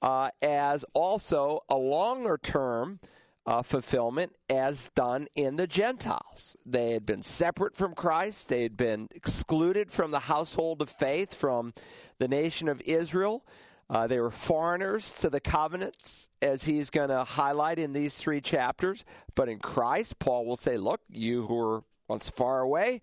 uh, 0.01 0.29
as 0.41 0.85
also 0.93 1.63
a 1.69 1.77
longer 1.77 2.39
term 2.41 2.99
uh, 3.45 3.61
fulfillment 3.61 4.35
as 4.49 4.89
done 4.95 5.27
in 5.35 5.55
the 5.55 5.67
Gentiles. 5.67 6.55
They 6.65 6.91
had 6.91 7.05
been 7.05 7.21
separate 7.21 7.75
from 7.75 7.93
Christ, 7.93 8.49
they 8.49 8.63
had 8.63 8.77
been 8.77 9.07
excluded 9.13 9.91
from 9.91 10.11
the 10.11 10.19
household 10.19 10.81
of 10.81 10.89
faith, 10.89 11.33
from 11.33 11.73
the 12.19 12.27
nation 12.27 12.67
of 12.67 12.81
Israel. 12.81 13.43
Uh, 13.89 14.07
they 14.07 14.19
were 14.19 14.31
foreigners 14.31 15.11
to 15.15 15.29
the 15.29 15.41
covenants, 15.41 16.29
as 16.41 16.63
he's 16.63 16.89
going 16.89 17.09
to 17.09 17.25
highlight 17.25 17.77
in 17.77 17.91
these 17.91 18.15
three 18.15 18.39
chapters. 18.39 19.03
But 19.35 19.49
in 19.49 19.59
Christ, 19.59 20.17
Paul 20.17 20.45
will 20.45 20.55
say, 20.55 20.77
Look, 20.77 21.01
you 21.09 21.45
who 21.45 21.55
were 21.55 21.83
once 22.07 22.29
far 22.29 22.61
away 22.61 23.01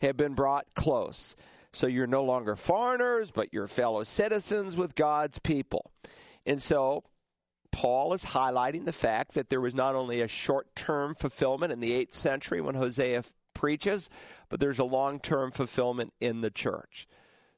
have 0.00 0.16
been 0.16 0.34
brought 0.34 0.66
close. 0.74 1.34
So 1.72 1.88
you're 1.88 2.06
no 2.06 2.22
longer 2.22 2.54
foreigners, 2.54 3.32
but 3.32 3.52
you're 3.52 3.66
fellow 3.66 4.04
citizens 4.04 4.76
with 4.76 4.94
God's 4.94 5.40
people. 5.40 5.90
And 6.48 6.62
so 6.62 7.04
Paul 7.70 8.14
is 8.14 8.24
highlighting 8.24 8.86
the 8.86 8.92
fact 8.92 9.34
that 9.34 9.50
there 9.50 9.60
was 9.60 9.74
not 9.74 9.94
only 9.94 10.22
a 10.22 10.26
short 10.26 10.74
term 10.74 11.14
fulfillment 11.14 11.72
in 11.72 11.80
the 11.80 11.90
8th 11.90 12.14
century 12.14 12.62
when 12.62 12.74
Hosea 12.74 13.22
preaches, 13.52 14.08
but 14.48 14.58
there's 14.58 14.78
a 14.78 14.84
long 14.84 15.20
term 15.20 15.52
fulfillment 15.52 16.14
in 16.20 16.40
the 16.40 16.50
church. 16.50 17.06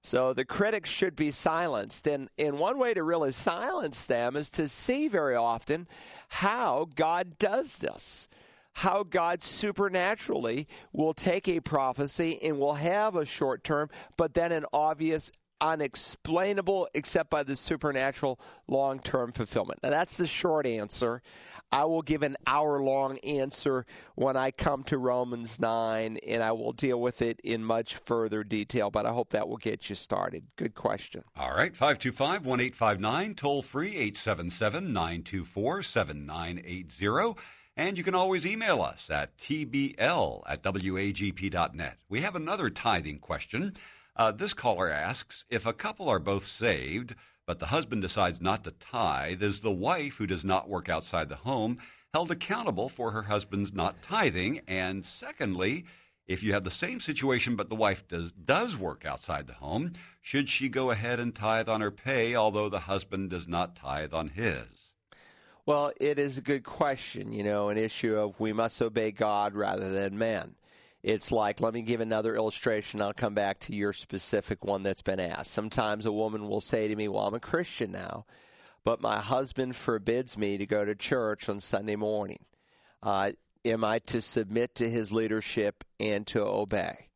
So 0.02 0.32
the 0.32 0.44
critics 0.44 0.90
should 0.90 1.14
be 1.14 1.30
silenced. 1.30 2.08
And, 2.08 2.30
and 2.36 2.58
one 2.58 2.78
way 2.78 2.92
to 2.92 3.02
really 3.04 3.32
silence 3.32 4.06
them 4.06 4.34
is 4.34 4.50
to 4.50 4.66
see 4.66 5.06
very 5.06 5.36
often 5.36 5.86
how 6.28 6.88
God 6.96 7.38
does 7.38 7.78
this 7.78 8.28
how 8.74 9.02
God 9.02 9.42
supernaturally 9.42 10.68
will 10.92 11.12
take 11.12 11.48
a 11.48 11.60
prophecy 11.60 12.38
and 12.42 12.58
will 12.58 12.74
have 12.74 13.16
a 13.16 13.24
short 13.24 13.64
term, 13.64 13.90
but 14.16 14.34
then 14.34 14.52
an 14.52 14.64
obvious 14.72 15.30
unexplainable 15.60 16.88
except 16.94 17.30
by 17.30 17.42
the 17.42 17.56
supernatural 17.56 18.40
long 18.68 19.00
term 19.00 19.32
fulfillment. 19.32 19.80
Now, 19.82 19.90
that's 19.90 20.16
the 20.16 20.26
short 20.26 20.66
answer. 20.66 21.22
I 21.72 21.84
will 21.84 22.02
give 22.02 22.24
an 22.24 22.36
hour 22.48 22.82
long 22.82 23.18
answer 23.18 23.86
when 24.16 24.36
I 24.36 24.50
come 24.50 24.82
to 24.84 24.98
Romans 24.98 25.60
9, 25.60 26.16
and 26.26 26.42
I 26.42 26.50
will 26.50 26.72
deal 26.72 27.00
with 27.00 27.22
it 27.22 27.38
in 27.44 27.64
much 27.64 27.94
further 27.94 28.42
detail, 28.42 28.90
but 28.90 29.06
I 29.06 29.12
hope 29.12 29.30
that 29.30 29.48
will 29.48 29.56
get 29.56 29.88
you 29.88 29.94
started. 29.94 30.44
Good 30.56 30.74
question. 30.74 31.22
All 31.36 31.52
right, 31.52 31.74
525 31.76 32.44
1859, 32.44 33.34
toll 33.36 33.62
free 33.62 33.90
877 33.90 34.92
924 34.92 35.82
7980. 35.82 37.40
And 37.76 37.96
you 37.96 38.04
can 38.04 38.16
always 38.16 38.44
email 38.44 38.82
us 38.82 39.08
at 39.08 39.38
tbl 39.38 40.42
at 40.46 40.62
wagp.net. 40.62 41.98
We 42.08 42.20
have 42.20 42.36
another 42.36 42.68
tithing 42.68 43.20
question. 43.20 43.74
Uh, 44.20 44.30
this 44.30 44.52
caller 44.52 44.90
asks 44.90 45.46
If 45.48 45.64
a 45.64 45.72
couple 45.72 46.06
are 46.10 46.18
both 46.18 46.44
saved, 46.44 47.14
but 47.46 47.58
the 47.58 47.68
husband 47.68 48.02
decides 48.02 48.38
not 48.38 48.64
to 48.64 48.70
tithe, 48.72 49.42
is 49.42 49.62
the 49.62 49.70
wife 49.70 50.16
who 50.16 50.26
does 50.26 50.44
not 50.44 50.68
work 50.68 50.90
outside 50.90 51.30
the 51.30 51.36
home 51.36 51.78
held 52.12 52.30
accountable 52.30 52.90
for 52.90 53.12
her 53.12 53.22
husband's 53.22 53.72
not 53.72 54.02
tithing? 54.02 54.60
And 54.68 55.06
secondly, 55.06 55.86
if 56.26 56.42
you 56.42 56.52
have 56.52 56.64
the 56.64 56.70
same 56.70 57.00
situation 57.00 57.56
but 57.56 57.70
the 57.70 57.74
wife 57.74 58.06
does, 58.08 58.30
does 58.32 58.76
work 58.76 59.06
outside 59.06 59.46
the 59.46 59.54
home, 59.54 59.94
should 60.20 60.50
she 60.50 60.68
go 60.68 60.90
ahead 60.90 61.18
and 61.18 61.34
tithe 61.34 61.70
on 61.70 61.80
her 61.80 61.90
pay, 61.90 62.36
although 62.36 62.68
the 62.68 62.80
husband 62.80 63.30
does 63.30 63.48
not 63.48 63.74
tithe 63.74 64.12
on 64.12 64.28
his? 64.28 64.90
Well, 65.64 65.92
it 65.98 66.18
is 66.18 66.36
a 66.36 66.42
good 66.42 66.64
question, 66.64 67.32
you 67.32 67.42
know, 67.42 67.70
an 67.70 67.78
issue 67.78 68.16
of 68.16 68.38
we 68.38 68.52
must 68.52 68.82
obey 68.82 69.12
God 69.12 69.54
rather 69.54 69.90
than 69.90 70.18
man. 70.18 70.56
It's 71.02 71.32
like, 71.32 71.60
let 71.60 71.72
me 71.72 71.82
give 71.82 72.00
another 72.00 72.36
illustration. 72.36 73.00
I'll 73.00 73.14
come 73.14 73.34
back 73.34 73.58
to 73.60 73.74
your 73.74 73.92
specific 73.92 74.64
one 74.64 74.82
that's 74.82 75.02
been 75.02 75.20
asked. 75.20 75.50
Sometimes 75.50 76.04
a 76.04 76.12
woman 76.12 76.48
will 76.48 76.60
say 76.60 76.88
to 76.88 76.96
me, 76.96 77.08
Well, 77.08 77.26
I'm 77.26 77.34
a 77.34 77.40
Christian 77.40 77.90
now, 77.90 78.26
but 78.84 79.00
my 79.00 79.18
husband 79.18 79.76
forbids 79.76 80.36
me 80.36 80.58
to 80.58 80.66
go 80.66 80.84
to 80.84 80.94
church 80.94 81.48
on 81.48 81.58
Sunday 81.58 81.96
morning. 81.96 82.44
Uh, 83.02 83.32
am 83.64 83.82
I 83.82 84.00
to 84.00 84.20
submit 84.20 84.74
to 84.76 84.90
his 84.90 85.10
leadership 85.10 85.84
and 85.98 86.26
to 86.28 86.42
obey? 86.42 87.08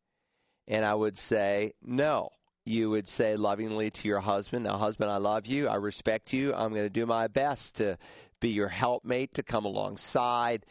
And 0.67 0.83
I 0.83 0.95
would 0.95 1.17
say, 1.17 1.73
No. 1.81 2.29
You 2.67 2.89
would 2.89 3.07
say 3.07 3.35
lovingly 3.35 3.91
to 3.91 4.07
your 4.07 4.21
husband, 4.21 4.63
Now, 4.63 4.77
husband, 4.79 5.11
I 5.11 5.17
love 5.17 5.45
you. 5.45 5.67
I 5.67 5.75
respect 5.75 6.33
you. 6.33 6.51
I'm 6.51 6.71
going 6.71 6.85
to 6.85 6.89
do 6.89 7.05
my 7.05 7.27
best 7.27 7.75
to 7.75 7.99
be 8.39 8.49
your 8.49 8.69
helpmate, 8.69 9.35
to 9.35 9.43
come 9.43 9.65
alongside 9.65 10.65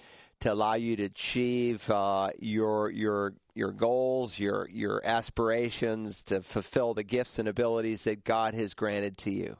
to 0.45 0.53
allow 0.53 0.75
you 0.75 0.95
to 0.95 1.05
achieve 1.05 1.91
uh, 1.91 2.29
your 2.39 2.91
your 2.91 3.33
your 3.55 3.73
goals, 3.73 4.39
your 4.39 4.69
your 4.71 5.01
aspirations, 5.03 6.23
to 6.25 6.43
fulfill 6.43 6.93
the 6.93 7.03
gifts 7.03 7.39
and 7.39 7.49
abilities 7.49 8.05
that 8.05 8.25
God 8.25 8.53
has 8.53 8.75
granted 8.75 9.17
to 9.19 9.31
you. 9.31 9.57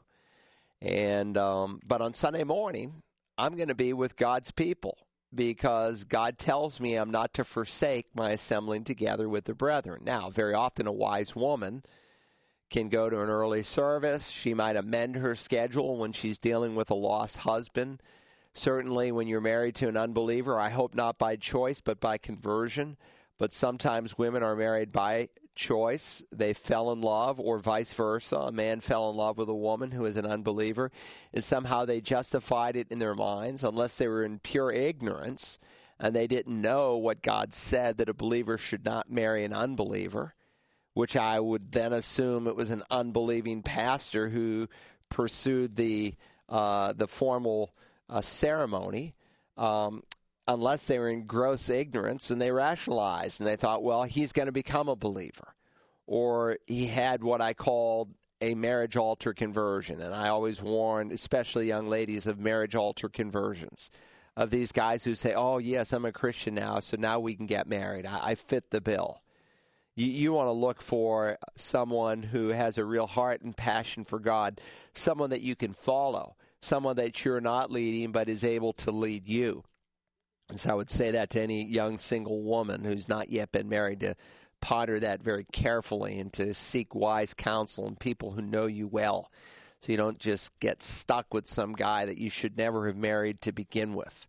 And 0.81 1.39
um, 1.39 1.79
but 1.83 2.01
on 2.01 2.13
Sunday 2.13 2.43
morning, 2.43 3.01
I'm 3.35 3.55
going 3.55 3.69
to 3.69 3.75
be 3.75 3.93
with 3.93 4.15
God's 4.15 4.51
people 4.51 4.99
because 5.33 6.03
God 6.03 6.37
tells 6.37 6.79
me 6.79 6.95
I'm 6.95 7.09
not 7.09 7.33
to 7.33 7.43
forsake 7.43 8.05
my 8.13 8.29
assembling 8.29 8.83
together 8.83 9.27
with 9.27 9.45
the 9.45 9.55
brethren. 9.55 10.03
Now, 10.05 10.29
very 10.29 10.53
often, 10.53 10.85
a 10.85 10.91
wise 10.91 11.35
woman 11.35 11.81
can 12.69 12.89
go 12.89 13.09
to 13.09 13.21
an 13.21 13.29
early 13.29 13.63
service. 13.63 14.29
She 14.29 14.53
might 14.53 14.75
amend 14.75 15.15
her 15.15 15.33
schedule 15.33 15.97
when 15.97 16.11
she's 16.11 16.37
dealing 16.37 16.75
with 16.75 16.91
a 16.91 16.95
lost 16.95 17.37
husband 17.37 18.03
Certainly, 18.55 19.11
when 19.11 19.27
you're 19.27 19.41
married 19.41 19.75
to 19.75 19.87
an 19.87 19.97
unbeliever, 19.97 20.59
I 20.59 20.69
hope 20.69 20.95
not 20.95 21.17
by 21.17 21.35
choice, 21.35 21.81
but 21.81 21.99
by 21.99 22.17
conversion. 22.17 22.97
But 23.37 23.51
sometimes 23.51 24.17
women 24.17 24.43
are 24.43 24.55
married 24.55 24.91
by 24.91 25.29
choice. 25.55 26.23
They 26.31 26.53
fell 26.53 26.91
in 26.91 27.01
love, 27.01 27.39
or 27.39 27.59
vice 27.59 27.93
versa. 27.93 28.37
A 28.37 28.51
man 28.51 28.79
fell 28.79 29.09
in 29.09 29.17
love 29.17 29.37
with 29.37 29.49
a 29.49 29.53
woman 29.53 29.91
who 29.91 30.05
is 30.05 30.15
an 30.15 30.25
unbeliever, 30.25 30.89
and 31.33 31.43
somehow 31.43 31.85
they 31.85 32.01
justified 32.01 32.75
it 32.75 32.87
in 32.89 32.99
their 32.99 33.13
minds, 33.13 33.63
unless 33.63 33.97
they 33.97 34.07
were 34.07 34.23
in 34.23 34.39
pure 34.39 34.71
ignorance 34.71 35.59
and 35.99 36.15
they 36.15 36.27
didn't 36.27 36.61
know 36.61 36.97
what 36.97 37.21
God 37.21 37.53
said 37.53 37.97
that 37.97 38.09
a 38.09 38.13
believer 38.13 38.57
should 38.57 38.83
not 38.83 39.09
marry 39.09 39.45
an 39.45 39.53
unbeliever, 39.53 40.33
which 40.93 41.15
I 41.15 41.39
would 41.39 41.71
then 41.71 41.93
assume 41.93 42.47
it 42.47 42.55
was 42.55 42.69
an 42.69 42.83
unbelieving 42.89 43.63
pastor 43.63 44.29
who 44.29 44.67
pursued 45.09 45.75
the 45.75 46.15
uh, 46.47 46.93
the 46.93 47.07
formal 47.07 47.73
a 48.09 48.21
ceremony 48.21 49.15
um, 49.57 50.03
unless 50.47 50.87
they 50.87 50.99
were 50.99 51.09
in 51.09 51.25
gross 51.25 51.69
ignorance 51.69 52.29
and 52.29 52.41
they 52.41 52.51
rationalized 52.51 53.39
and 53.39 53.47
they 53.47 53.55
thought, 53.55 53.83
well, 53.83 54.03
he's 54.03 54.31
going 54.31 54.45
to 54.45 54.51
become 54.51 54.87
a 54.89 54.95
believer. 54.95 55.55
Or 56.07 56.59
he 56.67 56.87
had 56.87 57.23
what 57.23 57.41
I 57.41 57.53
called 57.53 58.13
a 58.41 58.53
marriage 58.53 58.95
altar 58.95 59.33
conversion. 59.33 60.01
And 60.01 60.13
I 60.13 60.29
always 60.29 60.61
warn, 60.61 61.11
especially 61.11 61.67
young 61.67 61.87
ladies, 61.87 62.27
of 62.27 62.39
marriage 62.39 62.75
altar 62.75 63.09
conversions. 63.09 63.89
Of 64.37 64.49
these 64.49 64.73
guys 64.73 65.03
who 65.05 65.15
say, 65.15 65.33
oh, 65.33 65.59
yes, 65.59 65.93
I'm 65.93 66.03
a 66.03 66.11
Christian 66.11 66.55
now, 66.55 66.81
so 66.81 66.97
now 66.99 67.19
we 67.19 67.35
can 67.35 67.45
get 67.45 67.67
married. 67.67 68.05
I, 68.05 68.31
I 68.31 68.35
fit 68.35 68.69
the 68.69 68.81
bill. 68.81 69.21
You, 69.95 70.07
you 70.07 70.33
want 70.33 70.47
to 70.47 70.51
look 70.51 70.81
for 70.81 71.37
someone 71.55 72.21
who 72.21 72.49
has 72.49 72.77
a 72.77 72.83
real 72.83 73.07
heart 73.07 73.41
and 73.41 73.55
passion 73.55 74.03
for 74.03 74.19
God, 74.19 74.59
someone 74.91 75.29
that 75.29 75.41
you 75.41 75.55
can 75.55 75.73
follow 75.73 76.35
someone 76.65 76.95
that 76.97 77.23
you're 77.23 77.41
not 77.41 77.71
leading 77.71 78.11
but 78.11 78.27
is 78.27 78.43
able 78.43 78.73
to 78.73 78.91
lead 78.91 79.27
you. 79.27 79.63
And 80.49 80.59
so 80.59 80.71
I 80.71 80.73
would 80.73 80.89
say 80.89 81.11
that 81.11 81.29
to 81.31 81.41
any 81.41 81.63
young 81.63 81.97
single 81.97 82.43
woman 82.43 82.83
who's 82.83 83.07
not 83.07 83.29
yet 83.29 83.51
been 83.51 83.69
married 83.69 84.01
to 84.01 84.15
ponder 84.61 84.99
that 84.99 85.21
very 85.21 85.45
carefully 85.51 86.19
and 86.19 86.31
to 86.33 86.53
seek 86.53 86.93
wise 86.95 87.33
counsel 87.33 87.87
and 87.87 87.99
people 87.99 88.31
who 88.31 88.41
know 88.41 88.65
you 88.65 88.87
well. 88.87 89.31
So 89.81 89.91
you 89.91 89.97
don't 89.97 90.19
just 90.19 90.59
get 90.59 90.81
stuck 90.81 91.33
with 91.33 91.47
some 91.47 91.73
guy 91.73 92.05
that 92.05 92.17
you 92.17 92.29
should 92.29 92.57
never 92.57 92.87
have 92.87 92.97
married 92.97 93.41
to 93.41 93.51
begin 93.51 93.93
with. 93.93 94.27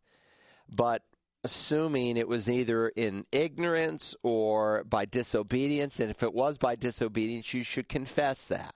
But 0.68 1.03
assuming 1.44 2.16
it 2.16 2.29
was 2.29 2.51
either 2.51 2.88
in 2.88 3.25
ignorance 3.33 4.14
or 4.22 4.85
by 4.85 5.07
disobedience, 5.07 6.01
and 6.01 6.11
if 6.11 6.22
it 6.22 6.35
was 6.35 6.59
by 6.59 6.77
disobedience, 6.77 7.55
you 7.55 7.62
should 7.62 7.88
confess 7.88 8.46
that 8.49 8.75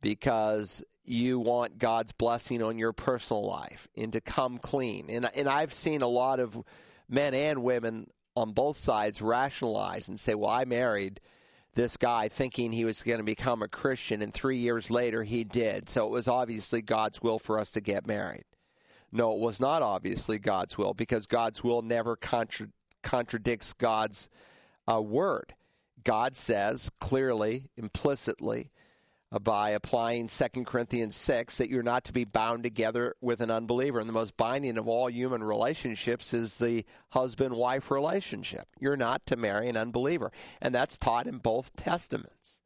because 0.00 0.82
you 1.04 1.38
want 1.38 1.78
God's 1.78 2.12
blessing 2.12 2.62
on 2.62 2.78
your 2.78 2.92
personal 2.92 3.46
life 3.46 3.88
and 3.96 4.12
to 4.12 4.20
come 4.20 4.58
clean. 4.58 5.08
And 5.08 5.28
and 5.34 5.48
I've 5.48 5.74
seen 5.74 6.02
a 6.02 6.08
lot 6.08 6.40
of 6.40 6.62
men 7.08 7.34
and 7.34 7.62
women 7.62 8.08
on 8.36 8.52
both 8.52 8.76
sides 8.76 9.20
rationalize 9.20 10.08
and 10.08 10.18
say, 10.18 10.34
"Well, 10.34 10.50
I 10.50 10.64
married 10.64 11.20
this 11.74 11.96
guy 11.96 12.28
thinking 12.28 12.72
he 12.72 12.84
was 12.84 13.02
going 13.02 13.18
to 13.18 13.24
become 13.24 13.62
a 13.62 13.68
Christian 13.68 14.22
and 14.22 14.34
3 14.34 14.56
years 14.56 14.90
later 14.90 15.22
he 15.22 15.44
did. 15.44 15.88
So 15.88 16.04
it 16.06 16.10
was 16.10 16.26
obviously 16.26 16.82
God's 16.82 17.22
will 17.22 17.38
for 17.38 17.58
us 17.58 17.70
to 17.72 17.80
get 17.80 18.06
married." 18.06 18.44
No, 19.12 19.32
it 19.32 19.40
was 19.40 19.60
not 19.60 19.82
obviously 19.82 20.38
God's 20.38 20.78
will 20.78 20.94
because 20.94 21.26
God's 21.26 21.64
will 21.64 21.82
never 21.82 22.14
contra- 22.14 22.68
contradicts 23.02 23.72
God's 23.72 24.28
uh, 24.90 25.00
word. 25.00 25.54
God 26.04 26.36
says 26.36 26.90
clearly, 27.00 27.68
implicitly, 27.76 28.70
Uh, 29.32 29.38
by 29.38 29.70
applying 29.70 30.26
2 30.26 30.64
Corinthians 30.64 31.14
6 31.14 31.58
that 31.58 31.70
you're 31.70 31.84
not 31.84 32.02
to 32.02 32.12
be 32.12 32.24
bound 32.24 32.64
together 32.64 33.14
with 33.20 33.40
an 33.40 33.50
unbeliever. 33.50 34.00
And 34.00 34.08
the 34.08 34.12
most 34.12 34.36
binding 34.36 34.76
of 34.76 34.88
all 34.88 35.08
human 35.08 35.44
relationships 35.44 36.34
is 36.34 36.56
the 36.56 36.84
husband 37.10 37.54
wife 37.54 37.92
relationship. 37.92 38.66
You're 38.80 38.96
not 38.96 39.24
to 39.26 39.36
marry 39.36 39.68
an 39.68 39.76
unbeliever. 39.76 40.32
And 40.60 40.74
that's 40.74 40.98
taught 40.98 41.28
in 41.28 41.38
both 41.38 41.76
testaments. 41.76 42.60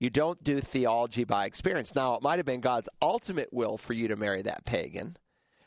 You 0.00 0.08
don't 0.08 0.42
do 0.42 0.62
theology 0.62 1.24
by 1.24 1.44
experience. 1.44 1.94
Now, 1.94 2.14
it 2.14 2.22
might 2.22 2.38
have 2.38 2.46
been 2.46 2.62
God's 2.62 2.88
ultimate 3.02 3.52
will 3.52 3.76
for 3.76 3.92
you 3.92 4.08
to 4.08 4.16
marry 4.16 4.40
that 4.42 4.64
pagan, 4.64 5.18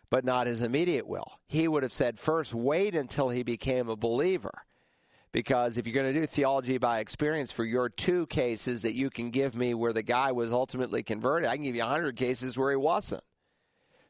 but 0.09 0.25
not 0.25 0.47
his 0.47 0.61
immediate 0.61 1.07
will. 1.07 1.39
He 1.45 1.67
would 1.67 1.83
have 1.83 1.93
said, 1.93 2.17
first, 2.17 2.51
wait 2.51 2.95
until 2.95 3.29
he 3.29 3.43
became 3.43 3.89
a 3.89 3.95
believer 3.95 4.65
because 5.35 5.77
if 5.77 5.85
you're 5.85 5.93
going 5.93 6.13
to 6.13 6.17
do 6.17 6.25
theology 6.25 6.77
by 6.77 6.99
experience 6.99 7.51
for 7.51 7.65
your 7.65 7.89
two 7.89 8.25
cases 8.27 8.83
that 8.83 8.95
you 8.95 9.09
can 9.09 9.31
give 9.31 9.53
me 9.53 9.73
where 9.73 9.91
the 9.91 10.01
guy 10.01 10.31
was 10.31 10.53
ultimately 10.53 11.03
converted, 11.03 11.49
I 11.49 11.57
can 11.57 11.65
give 11.65 11.75
you 11.75 11.81
100 11.81 12.15
cases 12.15 12.57
where 12.57 12.71
he 12.71 12.77
wasn't. 12.77 13.21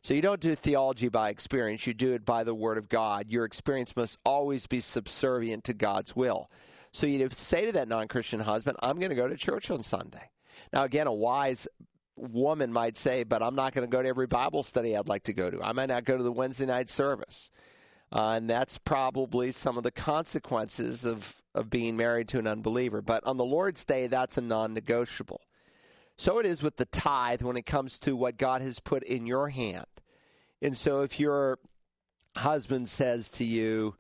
So 0.04 0.14
you 0.14 0.22
don't 0.22 0.40
do 0.40 0.54
theology 0.54 1.10
by 1.10 1.30
experience, 1.30 1.88
you 1.88 1.96
do 1.96 2.14
it 2.14 2.28
by 2.28 2.44
the 2.44 2.54
Word 2.54 2.78
of 2.78 2.90
God. 2.90 3.32
Your 3.32 3.44
experience 3.44 3.96
must 3.96 4.20
always 4.24 4.68
be 4.68 4.80
subservient 4.80 5.64
to 5.64 5.74
God's 5.74 6.16
will. 6.16 6.52
So 6.92 7.08
you 7.08 7.28
say 7.32 7.66
to 7.66 7.72
that 7.72 7.88
non 7.88 8.08
Christian 8.08 8.42
husband, 8.42 8.78
I'm 8.84 9.00
going 9.00 9.10
to 9.10 9.16
go 9.16 9.28
to 9.28 9.36
church 9.36 9.72
on 9.72 9.82
Sunday. 9.82 10.30
Now, 10.72 10.84
again, 10.84 11.08
a 11.08 11.14
wise 11.14 11.68
woman 12.16 12.72
might 12.72 12.98
say, 12.98 13.24
but 13.24 13.42
I'm 13.42 13.56
not 13.56 13.74
going 13.74 13.90
to 13.90 13.92
go 13.92 14.04
to 14.04 14.08
every 14.08 14.28
Bible 14.28 14.62
study 14.62 14.96
I'd 14.96 15.08
like 15.08 15.24
to 15.24 15.34
go 15.34 15.50
to. 15.50 15.60
I 15.64 15.72
might 15.72 15.90
not 15.90 16.04
go 16.04 16.18
to 16.18 16.24
the 16.24 16.32
Wednesday 16.32 16.68
night 16.68 16.88
service. 16.88 17.50
Uh, 18.12 18.34
and 18.36 18.50
that's 18.50 18.78
probably 18.78 19.52
some 19.52 19.78
of 19.78 19.84
the 19.84 19.92
consequences 19.92 21.06
of, 21.06 21.42
of 21.54 21.70
being 21.70 21.98
married 21.98 22.28
to 22.30 22.40
an 22.40 22.48
unbeliever. 22.48 23.02
But 23.02 23.26
on 23.26 23.38
the 23.38 23.46
Lord's 23.46 23.84
Day, 23.84 24.08
that's 24.08 24.38
a 24.38 24.42
non 24.42 24.74
negotiable. 24.74 25.42
So 26.18 26.40
it 26.40 26.46
is 26.46 26.64
with 26.64 26.78
the 26.78 26.86
tithe 26.86 27.42
when 27.42 27.58
it 27.58 27.66
comes 27.66 28.00
to 28.00 28.16
what 28.16 28.38
God 28.38 28.62
has 28.62 28.80
put 28.80 29.04
in 29.04 29.28
your 29.28 29.50
hand. 29.50 29.86
And 30.62 30.78
so 30.78 31.02
if 31.02 31.20
your 31.20 31.60
husband 32.38 32.88
says 32.88 33.30
to 33.32 33.44
you, 33.44 33.96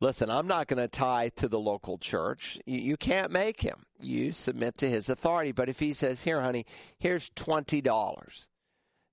listen, 0.00 0.30
I'm 0.30 0.46
not 0.46 0.68
going 0.68 0.80
to 0.80 0.88
tie 0.88 1.28
to 1.36 1.48
the 1.48 1.58
local 1.58 1.98
church. 1.98 2.58
You, 2.64 2.78
you, 2.78 2.96
can't 2.96 3.30
make 3.30 3.60
him. 3.60 3.84
You 4.00 4.32
submit 4.32 4.78
to 4.78 4.88
his 4.88 5.08
authority. 5.08 5.52
But 5.52 5.68
if 5.68 5.78
he 5.78 5.92
says, 5.92 6.22
here, 6.22 6.40
honey, 6.40 6.64
here's 6.98 7.30
$20, 7.30 8.46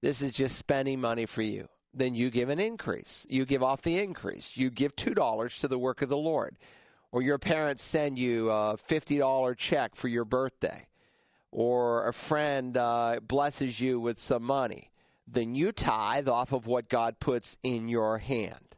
this 0.02 0.22
is 0.22 0.32
just 0.32 0.58
spending 0.58 1.02
money 1.02 1.26
for 1.26 1.42
you, 1.42 1.68
then 1.96 2.14
you 2.14 2.30
give 2.30 2.50
an 2.50 2.60
increase. 2.60 3.26
You 3.30 3.46
give 3.46 3.64
off 3.64 3.82
the 3.82 3.98
increase. 3.98 4.58
You 4.58 4.70
give 4.70 4.96
$2 4.96 5.60
to 5.62 5.68
the 5.68 5.80
work 5.80 6.02
of 6.02 6.10
the 6.10 6.18
Lord. 6.18 6.58
Or 7.12 7.22
your 7.22 7.38
parents 7.38 7.82
send 7.82 8.20
you 8.20 8.50
a 8.50 8.78
$50 8.78 9.58
check 9.58 9.96
for 9.96 10.10
your 10.10 10.26
birthday. 10.26 10.88
Or 11.52 12.06
a 12.08 12.14
friend 12.14 12.76
uh, 12.76 13.22
blesses 13.26 13.80
you 13.80 14.00
with 14.00 14.20
some 14.20 14.44
money. 14.44 14.92
Then 15.26 15.56
you 15.56 15.72
tithe 15.72 16.28
off 16.28 16.52
of 16.52 16.68
what 16.68 16.90
God 16.90 17.20
puts 17.20 17.56
in 17.64 17.88
your 17.88 18.18
hand. 18.18 18.76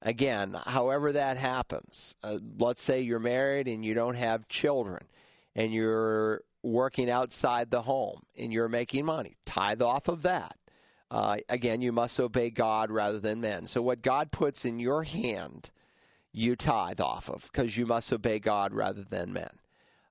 Again, 0.00 0.56
however 0.64 1.12
that 1.12 1.36
happens, 1.36 2.14
uh, 2.22 2.38
let's 2.58 2.82
say 2.82 3.00
you're 3.00 3.18
married 3.18 3.66
and 3.68 3.84
you 3.84 3.94
don't 3.94 4.14
have 4.14 4.48
children 4.48 5.04
and 5.54 5.72
you're 5.72 6.42
working 6.62 7.10
outside 7.10 7.70
the 7.70 7.82
home 7.82 8.22
and 8.38 8.52
you're 8.52 8.68
making 8.68 9.04
money, 9.04 9.36
tithe 9.44 9.82
off 9.82 10.08
of 10.08 10.22
that. 10.22 10.56
Uh, 11.12 11.36
again, 11.50 11.82
you 11.82 11.92
must 11.92 12.18
obey 12.18 12.48
God 12.48 12.90
rather 12.90 13.18
than 13.18 13.42
men. 13.42 13.66
So, 13.66 13.82
what 13.82 14.00
God 14.00 14.32
puts 14.32 14.64
in 14.64 14.78
your 14.78 15.02
hand, 15.02 15.68
you 16.32 16.56
tithe 16.56 17.02
off 17.02 17.28
of 17.28 17.50
because 17.52 17.76
you 17.76 17.84
must 17.84 18.10
obey 18.10 18.38
God 18.38 18.72
rather 18.72 19.02
than 19.02 19.34
men. 19.34 19.50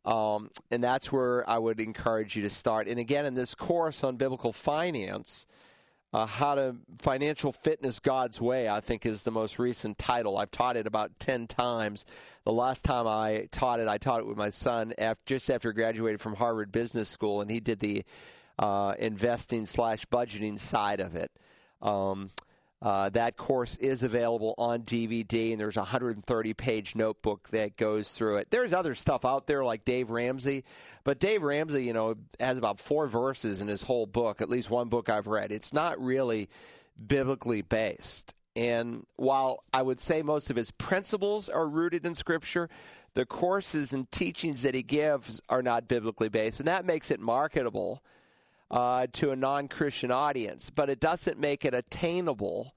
Um, 0.05 0.51
and 0.69 0.83
that's 0.83 1.11
where 1.11 1.47
I 1.49 1.57
would 1.57 1.79
encourage 1.79 2.35
you 2.35 2.43
to 2.43 2.51
start. 2.51 2.87
And 2.87 2.99
again, 2.99 3.25
in 3.25 3.33
this 3.33 3.55
course 3.55 4.03
on 4.03 4.17
biblical 4.17 4.53
finance, 4.53 5.47
uh, 6.13 6.27
How 6.27 6.53
to 6.53 6.75
Financial 6.99 7.51
Fitness 7.51 7.97
God's 7.99 8.39
Way, 8.39 8.69
I 8.69 8.79
think, 8.79 9.03
is 9.03 9.23
the 9.23 9.31
most 9.31 9.57
recent 9.57 9.97
title. 9.97 10.37
I've 10.37 10.51
taught 10.51 10.77
it 10.77 10.85
about 10.85 11.17
10 11.19 11.47
times. 11.47 12.05
The 12.43 12.53
last 12.53 12.83
time 12.83 13.07
I 13.07 13.47
taught 13.51 13.79
it, 13.79 13.87
I 13.87 13.97
taught 13.97 14.19
it 14.19 14.27
with 14.27 14.37
my 14.37 14.51
son 14.51 14.93
after, 14.99 15.21
just 15.25 15.49
after 15.49 15.71
he 15.71 15.73
graduated 15.73 16.21
from 16.21 16.35
Harvard 16.35 16.71
Business 16.71 17.09
School, 17.09 17.41
and 17.41 17.49
he 17.49 17.59
did 17.59 17.79
the 17.79 18.03
uh, 18.61 18.93
investing 18.99 19.65
slash 19.65 20.05
budgeting 20.05 20.57
side 20.57 20.99
of 20.99 21.15
it. 21.15 21.31
Um, 21.81 22.29
uh, 22.81 23.09
that 23.09 23.37
course 23.37 23.77
is 23.77 24.01
available 24.01 24.55
on 24.57 24.81
DVD, 24.81 25.51
and 25.51 25.59
there's 25.59 25.77
a 25.77 25.81
130 25.81 26.53
page 26.53 26.95
notebook 26.95 27.49
that 27.49 27.77
goes 27.77 28.11
through 28.11 28.37
it. 28.37 28.47
There's 28.49 28.73
other 28.73 28.95
stuff 28.95 29.23
out 29.23 29.45
there 29.45 29.63
like 29.63 29.85
Dave 29.85 30.09
Ramsey, 30.09 30.63
but 31.03 31.19
Dave 31.19 31.43
Ramsey, 31.43 31.83
you 31.83 31.93
know, 31.93 32.15
has 32.39 32.57
about 32.57 32.79
four 32.79 33.07
verses 33.07 33.61
in 33.61 33.67
his 33.67 33.83
whole 33.83 34.07
book, 34.07 34.41
at 34.41 34.49
least 34.49 34.69
one 34.69 34.89
book 34.89 35.09
I've 35.09 35.27
read. 35.27 35.51
It's 35.51 35.73
not 35.73 36.01
really 36.01 36.49
biblically 37.07 37.61
based. 37.61 38.33
And 38.55 39.05
while 39.15 39.63
I 39.73 39.81
would 39.83 39.99
say 39.99 40.23
most 40.23 40.49
of 40.49 40.55
his 40.55 40.71
principles 40.71 41.49
are 41.49 41.67
rooted 41.67 42.05
in 42.05 42.15
Scripture, 42.15 42.67
the 43.13 43.25
courses 43.25 43.93
and 43.93 44.11
teachings 44.11 44.63
that 44.63 44.73
he 44.73 44.81
gives 44.81 45.39
are 45.49 45.61
not 45.61 45.87
biblically 45.87 46.29
based, 46.29 46.59
and 46.59 46.67
that 46.67 46.85
makes 46.85 47.11
it 47.11 47.19
marketable 47.19 48.01
uh, 48.71 49.05
to 49.11 49.31
a 49.31 49.35
non 49.35 49.67
Christian 49.67 50.09
audience, 50.09 50.69
but 50.69 50.89
it 50.89 50.99
doesn't 50.99 51.37
make 51.37 51.65
it 51.65 51.73
attainable 51.73 52.73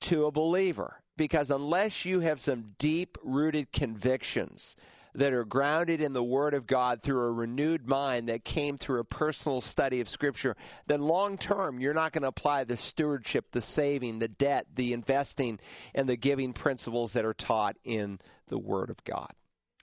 to 0.00 0.24
a 0.24 0.30
believer. 0.30 1.00
Because 1.16 1.50
unless 1.50 2.04
you 2.04 2.20
have 2.20 2.40
some 2.40 2.74
deep 2.78 3.18
rooted 3.22 3.70
convictions 3.72 4.74
that 5.14 5.32
are 5.32 5.44
grounded 5.44 6.00
in 6.00 6.12
the 6.12 6.24
Word 6.24 6.54
of 6.54 6.66
God 6.66 7.02
through 7.02 7.22
a 7.22 7.30
renewed 7.30 7.88
mind 7.88 8.28
that 8.28 8.44
came 8.44 8.76
through 8.76 8.98
a 8.98 9.04
personal 9.04 9.60
study 9.60 10.00
of 10.00 10.08
Scripture, 10.08 10.56
then 10.86 11.02
long 11.02 11.38
term 11.38 11.78
you're 11.78 11.94
not 11.94 12.12
going 12.12 12.22
to 12.22 12.28
apply 12.28 12.64
the 12.64 12.76
stewardship, 12.76 13.46
the 13.52 13.60
saving, 13.60 14.18
the 14.18 14.28
debt, 14.28 14.66
the 14.74 14.92
investing, 14.92 15.60
and 15.94 16.08
the 16.08 16.16
giving 16.16 16.52
principles 16.52 17.12
that 17.12 17.24
are 17.24 17.34
taught 17.34 17.76
in 17.84 18.18
the 18.48 18.58
Word 18.58 18.90
of 18.90 19.02
God. 19.04 19.32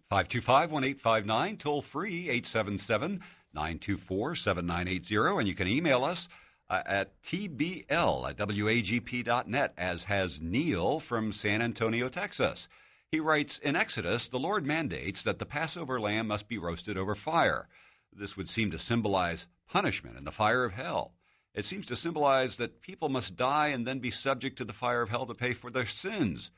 525 0.10 0.72
1859, 0.72 1.58
toll 1.58 1.82
free 1.82 2.30
877 2.30 3.22
924 3.54 4.36
7980. 4.36 5.40
And 5.40 5.48
you 5.48 5.56
can 5.56 5.68
email 5.68 6.04
us 6.04 6.28
uh, 6.70 6.82
at 6.86 7.22
tbl 7.22 8.30
at 8.30 8.38
wagp.net, 8.38 9.74
as 9.78 10.04
has 10.06 10.40
Neil 10.40 11.00
from 11.00 11.34
San 11.34 11.62
Antonio, 11.62 12.08
Texas. 12.08 12.68
He 13.12 13.20
writes 13.20 13.60
In 13.60 13.76
Exodus, 13.76 14.30
the 14.30 14.40
Lord 14.40 14.66
mandates 14.66 15.22
that 15.24 15.38
the 15.38 15.46
Passover 15.46 16.00
lamb 16.00 16.28
must 16.28 16.48
be 16.48 16.58
roasted 16.58 16.98
over 16.98 17.14
fire. 17.14 17.68
This 18.14 18.38
would 18.38 18.48
seem 18.48 18.72
to 18.72 18.80
symbolize 18.80 19.48
punishment 19.68 20.18
in 20.18 20.24
the 20.24 20.32
fire 20.32 20.64
of 20.64 20.74
hell. 20.74 21.14
It 21.54 21.66
seems 21.66 21.86
to 21.88 21.98
symbolize 21.98 22.56
that 22.56 22.82
people 22.82 23.10
must 23.10 23.36
die 23.36 23.68
and 23.68 23.86
then 23.86 24.00
be 24.00 24.12
subject 24.12 24.58
to 24.58 24.66
the 24.66 24.72
fire 24.72 25.02
of 25.02 25.10
hell 25.10 25.26
to 25.26 25.34
pay 25.34 25.52
for 25.52 25.70
their 25.70 25.86
sins. 25.86 26.52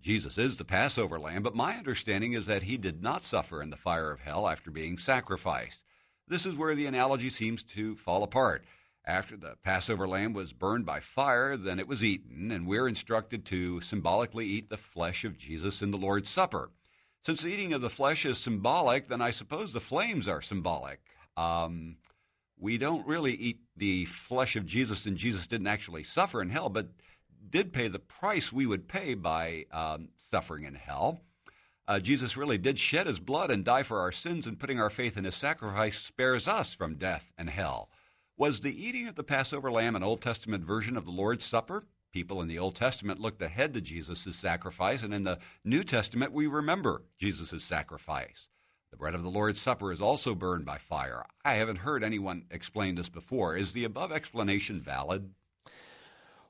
Jesus 0.00 0.36
is 0.36 0.56
the 0.56 0.64
Passover 0.64 1.20
lamb, 1.20 1.44
but 1.44 1.54
my 1.54 1.76
understanding 1.76 2.32
is 2.32 2.46
that 2.46 2.64
he 2.64 2.76
did 2.76 3.00
not 3.00 3.22
suffer 3.22 3.62
in 3.62 3.70
the 3.70 3.76
fire 3.76 4.10
of 4.10 4.20
hell 4.20 4.48
after 4.48 4.72
being 4.72 4.98
sacrificed. 4.98 5.84
This 6.32 6.46
is 6.46 6.56
where 6.56 6.74
the 6.74 6.86
analogy 6.86 7.28
seems 7.28 7.62
to 7.74 7.94
fall 7.94 8.22
apart. 8.22 8.64
After 9.04 9.36
the 9.36 9.56
Passover 9.62 10.08
lamb 10.08 10.32
was 10.32 10.54
burned 10.54 10.86
by 10.86 10.98
fire, 10.98 11.58
then 11.58 11.78
it 11.78 11.86
was 11.86 12.02
eaten, 12.02 12.50
and 12.50 12.66
we're 12.66 12.88
instructed 12.88 13.44
to 13.44 13.82
symbolically 13.82 14.46
eat 14.46 14.70
the 14.70 14.78
flesh 14.78 15.26
of 15.26 15.36
Jesus 15.36 15.82
in 15.82 15.90
the 15.90 15.98
Lord's 15.98 16.30
Supper. 16.30 16.70
Since 17.26 17.42
the 17.42 17.50
eating 17.50 17.74
of 17.74 17.82
the 17.82 17.90
flesh 17.90 18.24
is 18.24 18.38
symbolic, 18.38 19.08
then 19.08 19.20
I 19.20 19.30
suppose 19.30 19.74
the 19.74 19.80
flames 19.80 20.26
are 20.26 20.40
symbolic. 20.40 21.00
Um, 21.36 21.96
we 22.58 22.78
don't 22.78 23.06
really 23.06 23.34
eat 23.34 23.60
the 23.76 24.06
flesh 24.06 24.56
of 24.56 24.64
Jesus, 24.64 25.04
and 25.04 25.18
Jesus 25.18 25.46
didn't 25.46 25.66
actually 25.66 26.02
suffer 26.02 26.40
in 26.40 26.48
hell, 26.48 26.70
but 26.70 26.88
did 27.50 27.74
pay 27.74 27.88
the 27.88 27.98
price 27.98 28.50
we 28.50 28.64
would 28.64 28.88
pay 28.88 29.12
by 29.12 29.66
um, 29.70 30.08
suffering 30.30 30.64
in 30.64 30.76
hell. 30.76 31.20
Uh, 31.92 32.00
Jesus 32.00 32.38
really 32.38 32.56
did 32.56 32.78
shed 32.78 33.06
his 33.06 33.20
blood 33.20 33.50
and 33.50 33.66
die 33.66 33.82
for 33.82 34.00
our 34.00 34.10
sins, 34.10 34.46
and 34.46 34.58
putting 34.58 34.80
our 34.80 34.88
faith 34.88 35.18
in 35.18 35.24
his 35.24 35.34
sacrifice 35.34 35.98
spares 35.98 36.48
us 36.48 36.72
from 36.72 36.94
death 36.94 37.30
and 37.36 37.50
hell. 37.50 37.90
Was 38.38 38.60
the 38.60 38.82
eating 38.82 39.08
of 39.08 39.14
the 39.14 39.22
Passover 39.22 39.70
lamb 39.70 39.94
an 39.94 40.02
Old 40.02 40.22
Testament 40.22 40.64
version 40.64 40.96
of 40.96 41.04
the 41.04 41.10
Lord's 41.10 41.44
Supper? 41.44 41.84
People 42.10 42.40
in 42.40 42.48
the 42.48 42.58
Old 42.58 42.76
Testament 42.76 43.20
looked 43.20 43.42
ahead 43.42 43.74
to 43.74 43.82
Jesus' 43.82 44.34
sacrifice, 44.34 45.02
and 45.02 45.12
in 45.12 45.24
the 45.24 45.38
New 45.66 45.84
Testament, 45.84 46.32
we 46.32 46.46
remember 46.46 47.02
Jesus' 47.18 47.62
sacrifice. 47.62 48.48
The 48.90 48.96
bread 48.96 49.14
of 49.14 49.22
the 49.22 49.28
Lord's 49.28 49.60
Supper 49.60 49.92
is 49.92 50.00
also 50.00 50.34
burned 50.34 50.64
by 50.64 50.78
fire. 50.78 51.26
I 51.44 51.56
haven't 51.56 51.76
heard 51.76 52.02
anyone 52.02 52.46
explain 52.50 52.94
this 52.94 53.10
before. 53.10 53.54
Is 53.54 53.74
the 53.74 53.84
above 53.84 54.12
explanation 54.12 54.80
valid? 54.80 55.34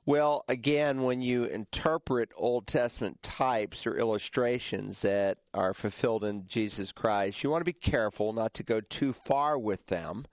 Well, 0.05 0.43
again, 0.49 1.03
when 1.03 1.21
you 1.21 1.45
interpret 1.45 2.29
Old 2.35 2.67
Testament 2.67 3.23
types 3.23 3.87
or 3.87 3.97
illustrations 3.97 5.01
that 5.01 5.37
are 5.53 5.73
fulfilled 5.73 6.25
in 6.25 6.45
Jesus 6.45 6.91
Christ, 6.91 7.41
you 7.41 7.49
want 7.49 7.61
to 7.61 7.65
be 7.65 7.71
careful 7.71 8.33
not 8.33 8.53
to 8.55 8.63
go 8.63 8.81
too 8.81 9.13
far 9.13 9.57
with 9.57 9.85
them 9.87 10.25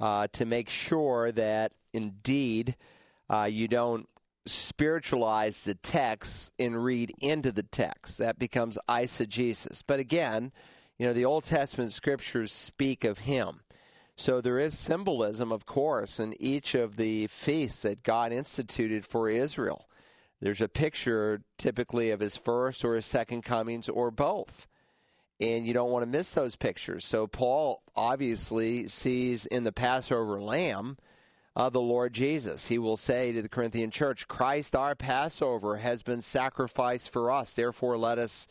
uh, 0.00 0.28
to 0.32 0.46
make 0.46 0.70
sure 0.70 1.30
that 1.30 1.72
indeed 1.92 2.74
uh, 3.28 3.48
you 3.50 3.68
don't 3.68 4.08
spiritualize 4.46 5.62
the 5.64 5.74
text 5.74 6.52
and 6.58 6.82
read 6.82 7.12
into 7.20 7.52
the 7.52 7.62
text. 7.62 8.16
That 8.16 8.38
becomes 8.38 8.78
eisegesis. 8.88 9.82
But 9.86 10.00
again, 10.00 10.52
you 10.98 11.06
know, 11.06 11.12
the 11.12 11.26
Old 11.26 11.44
Testament 11.44 11.92
scriptures 11.92 12.50
speak 12.50 13.04
of 13.04 13.18
Him. 13.18 13.60
So 14.22 14.40
there 14.40 14.60
is 14.60 14.78
symbolism, 14.78 15.50
of 15.50 15.66
course, 15.66 16.20
in 16.20 16.40
each 16.40 16.76
of 16.76 16.94
the 16.94 17.26
feasts 17.26 17.82
that 17.82 18.04
God 18.04 18.32
instituted 18.32 19.04
for 19.04 19.28
Israel. 19.28 19.88
There's 20.40 20.60
a 20.60 20.68
picture 20.68 21.42
typically 21.58 22.12
of 22.12 22.20
his 22.20 22.36
first 22.36 22.84
or 22.84 22.94
his 22.94 23.04
second 23.04 23.42
comings 23.42 23.88
or 23.88 24.12
both. 24.12 24.68
And 25.40 25.66
you 25.66 25.74
don't 25.74 25.90
want 25.90 26.04
to 26.04 26.08
miss 26.08 26.34
those 26.34 26.54
pictures. 26.54 27.04
So 27.04 27.26
Paul 27.26 27.82
obviously 27.96 28.86
sees 28.86 29.44
in 29.44 29.64
the 29.64 29.72
Passover 29.72 30.40
lamb 30.40 30.98
uh, 31.56 31.70
the 31.70 31.80
Lord 31.80 32.12
Jesus. 32.12 32.68
He 32.68 32.78
will 32.78 32.96
say 32.96 33.32
to 33.32 33.42
the 33.42 33.48
Corinthian 33.48 33.90
church, 33.90 34.28
Christ 34.28 34.76
our 34.76 34.94
Passover 34.94 35.78
has 35.78 36.04
been 36.04 36.20
sacrificed 36.20 37.10
for 37.10 37.32
us. 37.32 37.54
Therefore, 37.54 37.98
let 37.98 38.20
us 38.20 38.46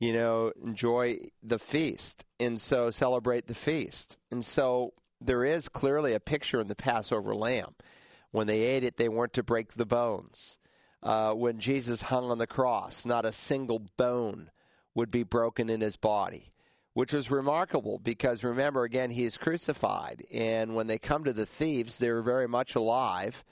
you 0.00 0.14
know, 0.14 0.50
enjoy 0.64 1.18
the 1.42 1.58
feast 1.58 2.24
and 2.40 2.58
so 2.58 2.90
celebrate 2.90 3.46
the 3.46 3.54
feast. 3.54 4.16
And 4.30 4.42
so 4.44 4.94
there 5.20 5.44
is 5.44 5.68
clearly 5.68 6.14
a 6.14 6.20
picture 6.20 6.60
in 6.60 6.68
the 6.68 6.74
Passover 6.74 7.34
lamb. 7.34 7.74
When 8.30 8.46
they 8.46 8.62
ate 8.62 8.84
it, 8.84 8.96
they 8.96 9.08
weren't 9.08 9.32
to 9.34 9.42
break 9.42 9.74
the 9.74 9.86
bones. 9.86 10.58
Uh, 11.02 11.32
when 11.32 11.58
Jesus 11.58 12.02
hung 12.02 12.30
on 12.30 12.38
the 12.38 12.46
cross, 12.46 13.04
not 13.04 13.24
a 13.24 13.32
single 13.32 13.80
bone 13.96 14.50
would 14.94 15.10
be 15.10 15.22
broken 15.22 15.70
in 15.70 15.80
his 15.80 15.96
body, 15.96 16.52
which 16.94 17.12
was 17.12 17.30
remarkable 17.30 17.98
because 17.98 18.44
remember, 18.44 18.84
again, 18.84 19.10
he 19.10 19.24
is 19.24 19.38
crucified. 19.38 20.24
And 20.32 20.74
when 20.74 20.86
they 20.86 20.98
come 20.98 21.24
to 21.24 21.32
the 21.32 21.46
thieves, 21.46 21.98
they 21.98 22.10
were 22.10 22.22
very 22.22 22.48
much 22.48 22.74
alive. 22.74 23.44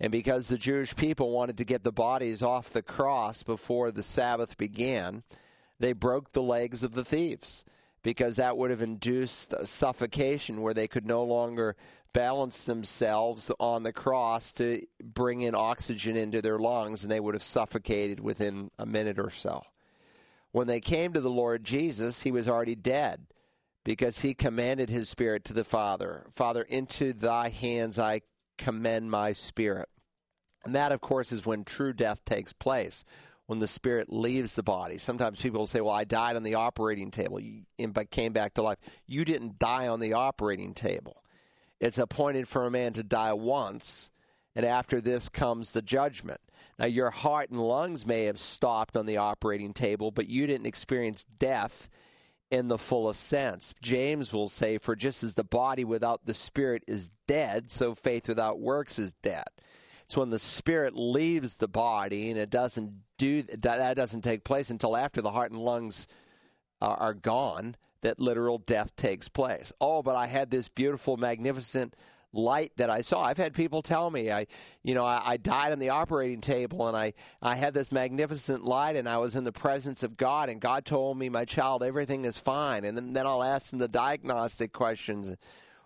And 0.00 0.12
because 0.12 0.48
the 0.48 0.58
Jewish 0.58 0.94
people 0.94 1.30
wanted 1.30 1.56
to 1.58 1.64
get 1.64 1.84
the 1.84 1.92
bodies 1.92 2.42
off 2.42 2.70
the 2.70 2.82
cross 2.82 3.42
before 3.42 3.90
the 3.90 4.02
Sabbath 4.02 4.56
began, 4.56 5.22
they 5.78 5.92
broke 5.92 6.32
the 6.32 6.42
legs 6.42 6.82
of 6.82 6.92
the 6.92 7.04
thieves 7.04 7.64
because 8.02 8.36
that 8.36 8.56
would 8.56 8.70
have 8.70 8.82
induced 8.82 9.54
suffocation 9.64 10.60
where 10.60 10.74
they 10.74 10.88
could 10.88 11.06
no 11.06 11.24
longer 11.24 11.76
balance 12.12 12.64
themselves 12.64 13.50
on 13.60 13.82
the 13.82 13.92
cross 13.92 14.52
to 14.52 14.82
bring 15.02 15.40
in 15.40 15.54
oxygen 15.54 16.16
into 16.16 16.40
their 16.40 16.58
lungs 16.58 17.02
and 17.02 17.10
they 17.10 17.20
would 17.20 17.34
have 17.34 17.42
suffocated 17.42 18.20
within 18.20 18.70
a 18.78 18.86
minute 18.86 19.18
or 19.18 19.30
so. 19.30 19.62
When 20.52 20.66
they 20.66 20.80
came 20.80 21.12
to 21.12 21.20
the 21.20 21.30
Lord 21.30 21.64
Jesus, 21.64 22.22
he 22.22 22.30
was 22.30 22.48
already 22.48 22.74
dead 22.74 23.26
because 23.84 24.20
he 24.20 24.34
commanded 24.34 24.88
his 24.88 25.08
spirit 25.08 25.44
to 25.44 25.52
the 25.52 25.64
Father 25.64 26.26
Father, 26.34 26.62
into 26.62 27.12
thy 27.12 27.50
hands 27.50 27.98
I 27.98 28.22
commend 28.56 29.10
my 29.10 29.32
spirit. 29.32 29.88
And 30.64 30.74
that, 30.74 30.92
of 30.92 31.00
course, 31.00 31.32
is 31.32 31.46
when 31.46 31.64
true 31.64 31.92
death 31.92 32.24
takes 32.24 32.52
place, 32.52 33.04
when 33.48 33.58
the 33.60 33.66
spirit 33.66 34.12
leaves 34.12 34.54
the 34.54 34.62
body. 34.62 34.98
Sometimes 34.98 35.40
people 35.40 35.60
will 35.60 35.66
say, 35.66 35.80
Well, 35.80 35.94
I 35.94 36.04
died 36.04 36.36
on 36.36 36.42
the 36.42 36.54
operating 36.54 37.10
table 37.10 37.40
but 37.88 38.10
came 38.10 38.32
back 38.34 38.54
to 38.54 38.62
life. 38.62 38.78
You 39.06 39.24
didn't 39.24 39.58
die 39.58 39.88
on 39.88 40.00
the 40.00 40.12
operating 40.12 40.74
table. 40.74 41.24
It's 41.80 41.96
appointed 41.96 42.46
for 42.46 42.66
a 42.66 42.70
man 42.70 42.92
to 42.92 43.02
die 43.02 43.32
once, 43.32 44.10
and 44.54 44.66
after 44.66 45.00
this 45.00 45.30
comes 45.30 45.70
the 45.70 45.80
judgment. 45.80 46.40
Now, 46.78 46.86
your 46.86 47.10
heart 47.10 47.48
and 47.48 47.58
lungs 47.58 48.04
may 48.04 48.24
have 48.24 48.38
stopped 48.38 48.96
on 48.96 49.06
the 49.06 49.16
operating 49.16 49.72
table, 49.72 50.10
but 50.10 50.28
you 50.28 50.46
didn't 50.46 50.66
experience 50.66 51.24
death 51.38 51.88
in 52.50 52.68
the 52.68 52.78
fullest 52.78 53.22
sense. 53.26 53.72
James 53.80 54.30
will 54.30 54.48
say, 54.48 54.76
For 54.76 54.94
just 54.94 55.24
as 55.24 55.34
the 55.34 55.44
body 55.44 55.84
without 55.84 56.26
the 56.26 56.34
spirit 56.34 56.82
is 56.86 57.12
dead, 57.26 57.70
so 57.70 57.94
faith 57.94 58.28
without 58.28 58.60
works 58.60 58.98
is 58.98 59.14
dead. 59.14 59.48
It's 60.04 60.18
when 60.18 60.30
the 60.30 60.38
spirit 60.38 60.94
leaves 60.96 61.56
the 61.56 61.68
body, 61.68 62.30
and 62.30 62.38
it 62.38 62.50
doesn't 62.50 62.92
do 63.18 63.42
that, 63.42 63.62
that 63.62 63.96
doesn't 63.96 64.22
take 64.22 64.44
place 64.44 64.70
until 64.70 64.96
after 64.96 65.20
the 65.20 65.32
heart 65.32 65.50
and 65.50 65.60
lungs 65.60 66.06
are, 66.80 66.96
are 66.96 67.14
gone, 67.14 67.76
that 68.00 68.20
literal 68.20 68.58
death 68.58 68.94
takes 68.96 69.28
place. 69.28 69.72
Oh, 69.80 70.02
but 70.02 70.16
I 70.16 70.26
had 70.26 70.50
this 70.50 70.68
beautiful, 70.68 71.16
magnificent 71.16 71.94
light 72.32 72.72
that 72.76 72.90
I 72.90 73.00
saw. 73.00 73.22
I've 73.22 73.38
had 73.38 73.54
people 73.54 73.82
tell 73.82 74.10
me 74.10 74.30
I, 74.30 74.46
you 74.82 74.94
know, 74.94 75.04
I, 75.04 75.22
I, 75.24 75.36
died 75.38 75.72
on 75.72 75.78
the 75.78 75.88
operating 75.88 76.42
table 76.42 76.86
and 76.86 76.96
I, 76.96 77.14
I 77.40 77.56
had 77.56 77.72
this 77.72 77.90
magnificent 77.90 78.64
light 78.64 78.96
and 78.96 79.08
I 79.08 79.16
was 79.16 79.34
in 79.34 79.44
the 79.44 79.52
presence 79.52 80.02
of 80.02 80.16
God 80.16 80.50
and 80.50 80.60
God 80.60 80.84
told 80.84 81.18
me, 81.18 81.30
my 81.30 81.46
child, 81.46 81.82
everything 81.82 82.26
is 82.26 82.38
fine. 82.38 82.84
And 82.84 82.96
then, 82.96 83.12
then 83.14 83.26
I'll 83.26 83.42
ask 83.42 83.70
them 83.70 83.78
the 83.78 83.88
diagnostic 83.88 84.72
questions. 84.72 85.36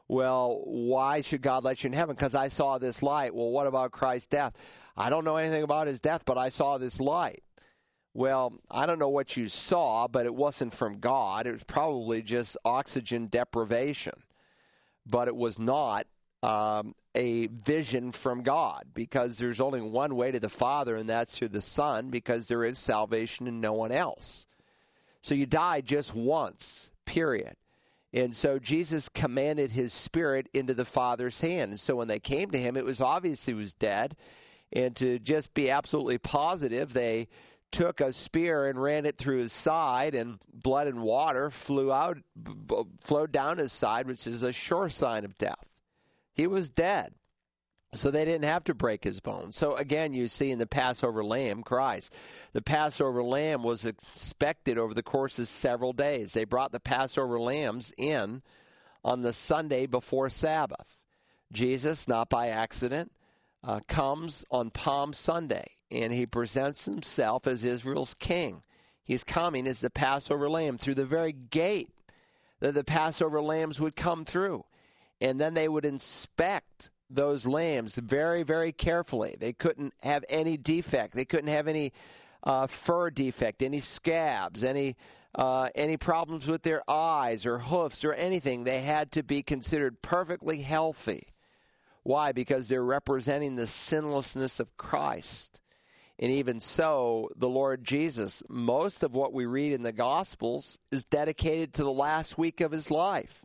Well, 0.08 0.62
why 0.64 1.20
should 1.20 1.42
God 1.42 1.64
let 1.64 1.82
you 1.82 1.88
in 1.88 1.92
heaven? 1.94 2.16
Because 2.16 2.34
I 2.34 2.48
saw 2.48 2.78
this 2.78 3.02
light. 3.02 3.34
Well, 3.34 3.50
what 3.50 3.68
about 3.68 3.92
Christ's 3.92 4.26
death? 4.26 4.54
I 4.96 5.10
don't 5.10 5.24
know 5.24 5.36
anything 5.36 5.62
about 5.62 5.86
his 5.86 6.00
death, 6.00 6.22
but 6.24 6.38
I 6.38 6.48
saw 6.48 6.78
this 6.78 7.00
light. 7.00 7.42
Well, 8.14 8.52
I 8.70 8.84
don't 8.84 8.98
know 8.98 9.08
what 9.08 9.36
you 9.36 9.48
saw, 9.48 10.06
but 10.06 10.26
it 10.26 10.34
wasn't 10.34 10.74
from 10.74 10.98
God. 10.98 11.46
It 11.46 11.52
was 11.52 11.64
probably 11.64 12.20
just 12.22 12.58
oxygen 12.64 13.26
deprivation. 13.28 14.12
But 15.06 15.28
it 15.28 15.36
was 15.36 15.58
not 15.58 16.06
um, 16.42 16.94
a 17.14 17.46
vision 17.46 18.12
from 18.12 18.42
God 18.42 18.84
because 18.92 19.38
there's 19.38 19.60
only 19.60 19.80
one 19.80 20.14
way 20.14 20.30
to 20.30 20.40
the 20.40 20.50
Father, 20.50 20.96
and 20.96 21.08
that's 21.08 21.36
through 21.36 21.48
the 21.48 21.62
Son, 21.62 22.10
because 22.10 22.48
there 22.48 22.64
is 22.64 22.78
salvation 22.78 23.46
in 23.46 23.60
no 23.60 23.72
one 23.72 23.92
else. 23.92 24.46
So 25.22 25.34
you 25.34 25.46
die 25.46 25.80
just 25.80 26.14
once, 26.14 26.90
period. 27.06 27.56
And 28.12 28.34
so 28.34 28.58
Jesus 28.58 29.08
commanded 29.08 29.72
his 29.72 29.92
spirit 29.92 30.48
into 30.52 30.74
the 30.74 30.84
Father's 30.84 31.40
hand. 31.40 31.70
And 31.70 31.80
so 31.80 31.96
when 31.96 32.08
they 32.08 32.20
came 32.20 32.50
to 32.50 32.58
him, 32.58 32.76
it 32.76 32.84
was 32.84 33.00
obvious 33.00 33.46
he 33.46 33.54
was 33.54 33.72
dead. 33.72 34.16
And 34.72 34.96
to 34.96 35.18
just 35.18 35.54
be 35.54 35.70
absolutely 35.70 36.18
positive, 36.18 36.92
they 36.92 37.28
took 37.70 38.00
a 38.00 38.12
spear 38.12 38.66
and 38.66 38.80
ran 38.80 39.06
it 39.06 39.18
through 39.18 39.38
his 39.38 39.52
side, 39.52 40.14
and 40.14 40.38
blood 40.52 40.86
and 40.86 41.02
water 41.02 41.50
flew 41.50 41.92
out, 41.92 42.18
flowed 43.02 43.32
down 43.32 43.58
his 43.58 43.72
side, 43.72 44.06
which 44.06 44.26
is 44.26 44.42
a 44.42 44.52
sure 44.52 44.88
sign 44.88 45.24
of 45.24 45.36
death. 45.38 45.64
He 46.34 46.46
was 46.46 46.70
dead. 46.70 47.14
So 47.94 48.10
they 48.10 48.24
didn't 48.24 48.44
have 48.44 48.64
to 48.64 48.74
break 48.74 49.04
his 49.04 49.20
bones. 49.20 49.54
So 49.54 49.76
again, 49.76 50.14
you 50.14 50.26
see 50.26 50.50
in 50.50 50.58
the 50.58 50.66
Passover 50.66 51.22
lamb, 51.22 51.62
Christ, 51.62 52.14
the 52.54 52.62
Passover 52.62 53.22
lamb 53.22 53.62
was 53.62 53.84
expected 53.84 54.78
over 54.78 54.94
the 54.94 55.02
course 55.02 55.38
of 55.38 55.46
several 55.46 55.92
days. 55.92 56.32
They 56.32 56.44
brought 56.44 56.72
the 56.72 56.80
Passover 56.80 57.38
lambs 57.38 57.92
in 57.98 58.40
on 59.04 59.20
the 59.20 59.34
Sunday 59.34 59.84
before 59.84 60.30
Sabbath. 60.30 60.96
Jesus, 61.52 62.08
not 62.08 62.30
by 62.30 62.48
accident, 62.48 63.12
uh, 63.64 63.80
comes 63.88 64.44
on 64.50 64.70
Palm 64.70 65.12
Sunday 65.12 65.66
and 65.90 66.12
he 66.12 66.26
presents 66.26 66.84
himself 66.84 67.46
as 67.46 67.64
Israel's 67.64 68.14
king. 68.14 68.62
He's 69.04 69.24
coming 69.24 69.66
as 69.66 69.80
the 69.80 69.90
Passover 69.90 70.48
lamb 70.48 70.78
through 70.78 70.94
the 70.94 71.04
very 71.04 71.32
gate 71.32 71.90
that 72.60 72.74
the 72.74 72.84
Passover 72.84 73.42
lambs 73.42 73.80
would 73.80 73.96
come 73.96 74.24
through 74.24 74.64
and 75.20 75.40
then 75.40 75.54
they 75.54 75.68
would 75.68 75.84
inspect 75.84 76.90
those 77.08 77.46
lambs 77.46 77.96
very, 77.96 78.42
very 78.42 78.72
carefully. 78.72 79.36
They 79.38 79.52
couldn't 79.52 79.94
have 80.02 80.24
any 80.28 80.56
defect. 80.56 81.14
They 81.14 81.24
couldn't 81.24 81.50
have 81.50 81.68
any 81.68 81.92
uh, 82.42 82.66
fur 82.66 83.10
defect, 83.10 83.62
any 83.62 83.80
scabs, 83.80 84.64
any 84.64 84.96
uh, 85.34 85.70
any 85.74 85.96
problems 85.96 86.46
with 86.46 86.62
their 86.62 86.82
eyes 86.90 87.46
or 87.46 87.58
hoofs 87.58 88.04
or 88.04 88.12
anything. 88.12 88.64
They 88.64 88.82
had 88.82 89.12
to 89.12 89.22
be 89.22 89.42
considered 89.42 90.02
perfectly 90.02 90.60
healthy. 90.60 91.31
Why? 92.02 92.32
Because 92.32 92.68
they're 92.68 92.84
representing 92.84 93.56
the 93.56 93.66
sinlessness 93.66 94.60
of 94.60 94.76
Christ. 94.76 95.60
And 96.18 96.30
even 96.30 96.60
so, 96.60 97.30
the 97.36 97.48
Lord 97.48 97.84
Jesus, 97.84 98.42
most 98.48 99.02
of 99.02 99.14
what 99.14 99.32
we 99.32 99.46
read 99.46 99.72
in 99.72 99.82
the 99.82 99.92
Gospels 99.92 100.78
is 100.90 101.04
dedicated 101.04 101.74
to 101.74 101.84
the 101.84 101.92
last 101.92 102.38
week 102.38 102.60
of 102.60 102.72
his 102.72 102.90
life 102.90 103.44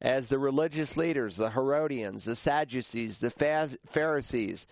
as 0.00 0.28
the 0.28 0.38
religious 0.38 0.96
leaders, 0.96 1.36
the 1.36 1.50
Herodians, 1.50 2.24
the 2.24 2.36
Sadducees, 2.36 3.18
the 3.18 3.78
Pharisees, 3.86 4.66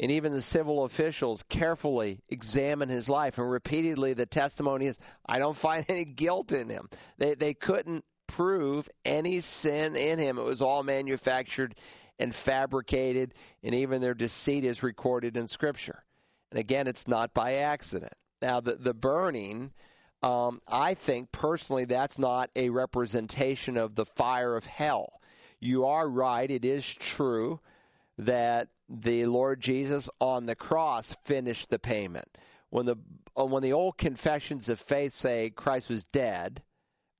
and 0.00 0.10
even 0.10 0.32
the 0.32 0.40
civil 0.40 0.84
officials 0.84 1.44
carefully 1.48 2.20
examine 2.28 2.88
his 2.88 3.08
life. 3.08 3.38
And 3.38 3.50
repeatedly, 3.50 4.14
the 4.14 4.26
testimony 4.26 4.86
is, 4.86 4.98
I 5.26 5.38
don't 5.38 5.56
find 5.56 5.84
any 5.88 6.04
guilt 6.04 6.52
in 6.52 6.68
him. 6.68 6.88
They, 7.18 7.34
they 7.34 7.54
couldn't 7.54 8.04
prove 8.28 8.88
any 9.04 9.40
sin 9.40 9.96
in 9.96 10.18
him. 10.18 10.38
It 10.38 10.44
was 10.44 10.62
all 10.62 10.84
manufactured 10.84 11.74
and 12.18 12.34
fabricated, 12.34 13.34
and 13.62 13.74
even 13.74 14.00
their 14.00 14.14
deceit 14.14 14.64
is 14.64 14.82
recorded 14.82 15.36
in 15.36 15.46
Scripture. 15.46 16.04
And 16.50 16.58
again, 16.58 16.86
it's 16.86 17.06
not 17.06 17.34
by 17.34 17.54
accident. 17.54 18.14
Now, 18.40 18.60
the, 18.60 18.74
the 18.74 18.94
burning 18.94 19.72
um, 20.22 20.60
I 20.66 20.94
think 20.94 21.30
personally 21.32 21.84
that's 21.84 22.18
not 22.18 22.50
a 22.56 22.70
representation 22.70 23.76
of 23.76 23.94
the 23.94 24.04
fire 24.04 24.56
of 24.56 24.66
hell. 24.66 25.20
You 25.60 25.84
are 25.86 26.08
right. 26.08 26.50
It 26.50 26.64
is 26.64 26.86
true 26.86 27.60
that 28.16 28.68
the 28.88 29.26
Lord 29.26 29.60
Jesus 29.60 30.08
on 30.20 30.46
the 30.46 30.56
cross 30.56 31.16
finished 31.24 31.70
the 31.70 31.78
payment. 31.78 32.36
When 32.70 32.86
the 32.86 32.96
uh, 33.38 33.46
when 33.46 33.62
the 33.62 33.72
old 33.72 33.96
confessions 33.96 34.68
of 34.68 34.80
faith 34.80 35.14
say 35.14 35.50
Christ 35.50 35.88
was 35.88 36.04
dead, 36.04 36.62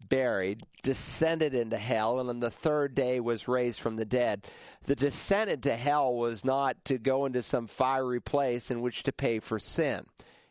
buried, 0.01 0.63
descended 0.83 1.55
into 1.55 1.77
hell, 1.77 2.21
and 2.21 2.29
on 2.29 2.41
the 2.41 2.51
third 2.51 2.95
day 2.95 3.21
was 3.21 3.49
raised 3.49 3.81
from 3.81 3.97
the 3.97 4.05
dead. 4.05 4.47
The 4.85 4.97
descent 4.97 5.51
into 5.51 5.77
hell 5.77 6.15
was 6.15 6.45
not 6.45 6.85
to 6.87 6.99
go 6.99 7.27
into 7.27 7.43
some 7.43 7.67
fiery 7.67 8.21
place 8.21 8.71
in 8.71 8.81
which 8.81 9.03
to 9.03 9.13
pay 9.13 9.39
for 9.39 9.59
sin 9.59 10.07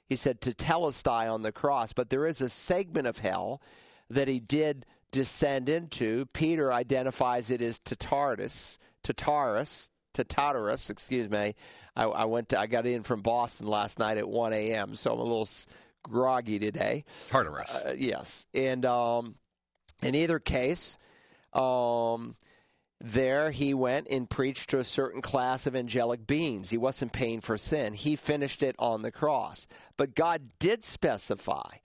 he 0.08 0.16
said 0.16 0.39
tetelestai 0.39 1.32
on 1.32 1.41
the 1.41 1.52
cross, 1.52 1.93
but 1.93 2.10
there 2.10 2.26
is 2.26 2.41
a 2.41 2.50
segment 2.50 3.08
of 3.08 3.20
hell 3.20 3.62
that 4.10 4.28
he 4.28 4.39
did 4.39 4.86
descend 5.12 5.68
into. 5.68 6.26
Peter 6.28 6.72
identifies 6.72 7.52
it 7.52 7.62
as 7.62 7.80
Tartarus, 7.80 8.80
Tartarus, 9.04 9.89
Tartarus, 10.14 10.89
excuse 10.89 11.30
me. 11.30 11.56
I, 11.95 12.06
I, 12.06 12.26
went 12.26 12.50
to, 12.50 12.60
I 12.60 12.68
got 12.68 12.86
in 12.86 13.04
from 13.04 13.22
Boston 13.22 13.68
last 13.68 14.00
night 14.00 14.18
at 14.18 14.30
1 14.30 14.54
a.m., 14.54 14.95
so 14.95 15.12
I'm 15.12 15.20
a 15.20 15.24
little 15.24 15.50
groggy 16.10 16.60
today. 16.60 17.05
Tartarus. 17.30 17.74
Uh, 17.74 17.95
yes. 17.97 18.45
And 18.53 18.86
um, 18.86 19.36
in 20.01 20.16
either 20.16 20.39
case, 20.39 20.97
um, 21.53 22.36
there 22.99 23.51
he 23.51 23.74
went 23.74 24.08
and 24.10 24.30
preached 24.30 24.70
to 24.72 24.80
a 24.80 24.84
certain 24.84 25.22
class 25.22 25.68
of 25.68 25.76
angelic 25.76 26.26
beings. 26.26 26.70
He 26.70 26.78
wasn't 26.78 27.14
paying 27.14 27.41
for 27.41 27.58
sin. 27.58 27.93
He 27.93 28.16
finished 28.16 28.64
it 28.64 28.76
on 28.80 29.01
the 29.01 29.12
cross. 29.12 29.68
But 29.97 30.16
God 30.16 30.49
did 30.60 30.84
specify 30.84 31.78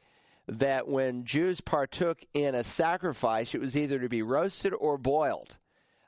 that 0.49 0.89
when 0.89 1.25
Jews 1.25 1.61
partook 1.61 2.25
in 2.35 2.55
a 2.55 2.65
sacrifice, 2.65 3.55
it 3.55 3.61
was 3.61 3.77
either 3.77 3.99
to 3.99 4.09
be 4.09 4.23
roasted 4.23 4.73
or 4.75 4.99
boiled. 4.99 5.59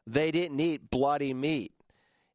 They 0.06 0.30
didn't 0.30 0.60
eat 0.60 0.90
bloody 0.90 1.34
meat. 1.34 1.72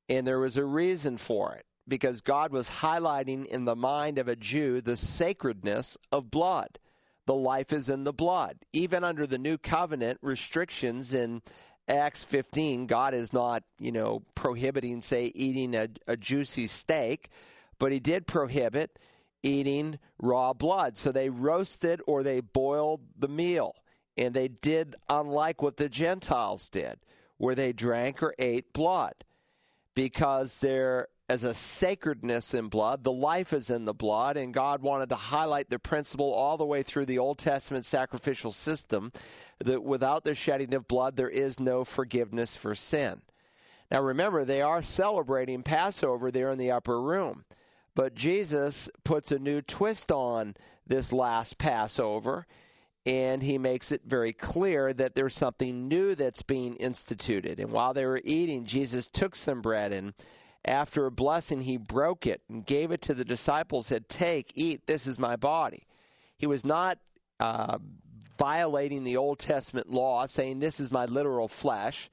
And 0.08 0.26
there 0.26 0.40
was 0.40 0.58
a 0.58 0.66
reason 0.66 1.18
for 1.18 1.54
it 1.54 1.66
because 1.90 2.22
God 2.22 2.52
was 2.52 2.70
highlighting 2.70 3.46
in 3.46 3.66
the 3.66 3.76
mind 3.76 4.18
of 4.18 4.28
a 4.28 4.36
Jew 4.36 4.82
the 4.82 4.96
sacredness 4.98 5.98
of 6.12 6.32
blood. 6.32 6.80
The 7.26 7.36
life 7.36 7.74
is 7.74 7.90
in 7.90 8.06
the 8.06 8.14
blood. 8.14 8.58
Even 8.74 9.04
under 9.04 9.28
the 9.28 9.38
new 9.38 9.58
covenant 9.58 10.20
restrictions 10.22 11.14
in 11.14 11.42
Acts 11.88 12.24
15, 12.24 12.88
God 12.88 13.14
is 13.14 13.34
not, 13.34 13.64
you 13.80 13.92
know, 13.92 14.24
prohibiting, 14.36 15.02
say, 15.02 15.32
eating 15.36 15.76
a, 15.76 15.90
a 16.08 16.16
juicy 16.16 16.68
steak, 16.68 17.30
but 17.78 17.92
he 17.92 18.00
did 18.00 18.28
prohibit 18.28 18.98
eating 19.44 20.00
raw 20.20 20.54
blood. 20.54 20.98
So 20.98 21.12
they 21.12 21.30
roasted 21.30 22.02
or 22.08 22.24
they 22.24 22.40
boiled 22.40 23.02
the 23.18 23.28
meal. 23.28 23.76
And 24.18 24.34
they 24.34 24.48
did 24.50 24.96
unlike 25.08 25.62
what 25.62 25.78
the 25.78 25.90
Gentiles 25.90 26.68
did, 26.70 27.00
where 27.38 27.56
they 27.56 27.72
drank 27.72 28.22
or 28.22 28.36
ate 28.38 28.74
blood, 28.74 29.14
because 29.96 30.60
there 30.60 31.08
as 31.30 31.44
a 31.44 31.54
sacredness 31.54 32.56
in 32.56 32.68
blood. 32.68 33.04
The 33.04 33.12
life 33.12 33.54
is 33.54 33.70
in 33.70 33.86
the 33.86 33.94
blood, 33.94 34.36
and 34.36 34.54
God 34.54 34.82
wanted 34.82 35.10
to 35.10 35.16
highlight 35.16 35.70
the 35.70 35.78
principle 35.78 36.34
all 36.34 36.58
the 36.58 36.66
way 36.66 36.82
through 36.82 37.06
the 37.06 37.20
Old 37.20 37.38
Testament 37.38 37.86
sacrificial 37.86 38.50
system 38.50 39.12
that 39.60 39.84
without 39.84 40.24
the 40.24 40.34
shedding 40.34 40.74
of 40.74 40.88
blood, 40.88 41.16
there 41.16 41.30
is 41.30 41.60
no 41.60 41.84
forgiveness 41.84 42.56
for 42.56 42.74
sin. 42.74 43.22
Now 43.92 44.02
remember, 44.02 44.44
they 44.44 44.62
are 44.62 44.82
celebrating 44.82 45.62
Passover 45.62 46.32
there 46.32 46.52
in 46.52 46.58
the 46.58 46.72
upper 46.72 47.00
room. 47.00 47.46
But 47.96 48.16
Jesus 48.16 48.90
puts 49.04 49.32
a 49.32 49.40
new 49.40 49.62
twist 49.62 50.12
on 50.12 50.56
this 50.88 51.12
last 51.12 51.58
Passover, 51.58 52.48
and 53.06 53.44
he 53.44 53.58
makes 53.58 53.92
it 53.92 54.02
very 54.06 54.34
clear 54.34 54.94
that 54.94 55.16
there's 55.16 55.36
something 55.36 55.88
new 55.88 56.16
that's 56.16 56.42
being 56.42 56.76
instituted. 56.78 57.60
And 57.60 57.72
while 57.72 57.94
they 57.94 58.06
were 58.06 58.22
eating, 58.24 58.66
Jesus 58.66 59.08
took 59.08 59.36
some 59.36 59.62
bread 59.62 59.92
and 59.92 60.14
after 60.66 61.06
a 61.06 61.12
blessing, 61.12 61.62
he 61.62 61.78
broke 61.78 62.28
it 62.28 62.42
and 62.50 62.66
gave 62.66 62.92
it 62.92 63.02
to 63.04 63.14
the 63.14 63.26
disciples, 63.26 63.88
said, 63.88 64.10
Take, 64.10 64.52
eat, 64.56 64.88
this 64.88 65.08
is 65.08 65.18
my 65.18 65.36
body. 65.36 65.88
He 66.38 66.48
was 66.48 66.66
not 66.66 67.00
uh, 67.40 67.78
violating 68.38 69.04
the 69.04 69.18
Old 69.18 69.40
Testament 69.40 69.90
law, 69.90 70.26
saying, 70.26 70.60
This 70.60 70.80
is 70.80 70.92
my 70.92 71.06
literal 71.06 71.48
flesh. 71.48 72.10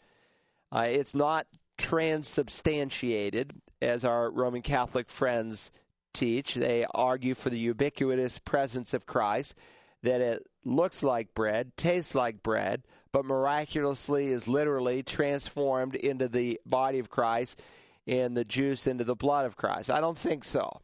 Uh, 0.71 0.87
it's 0.89 1.15
not 1.15 1.47
transubstantiated, 1.77 3.53
as 3.83 4.05
our 4.05 4.31
Roman 4.31 4.63
Catholic 4.63 5.09
friends 5.09 5.71
teach. 6.15 6.55
They 6.55 6.87
argue 6.95 7.35
for 7.35 7.51
the 7.51 7.59
ubiquitous 7.59 8.39
presence 8.39 8.95
of 8.95 9.07
Christ, 9.07 9.55
that 10.03 10.21
it 10.21 10.47
looks 10.65 11.03
like 11.03 11.35
bread, 11.35 11.77
tastes 11.77 12.15
like 12.15 12.43
bread, 12.43 12.85
but 13.13 13.25
miraculously 13.25 14.29
is 14.29 14.47
literally 14.47 15.03
transformed 15.03 15.95
into 15.95 16.29
the 16.29 16.61
body 16.65 16.99
of 16.99 17.11
Christ 17.11 17.61
and 18.07 18.37
the 18.37 18.45
juice 18.45 18.87
into 18.87 19.05
the 19.05 19.17
blood 19.17 19.47
of 19.47 19.57
Christ. 19.57 19.91
I 19.91 20.01
don't 20.01 20.19
think 20.19 20.45
so. 20.45 20.81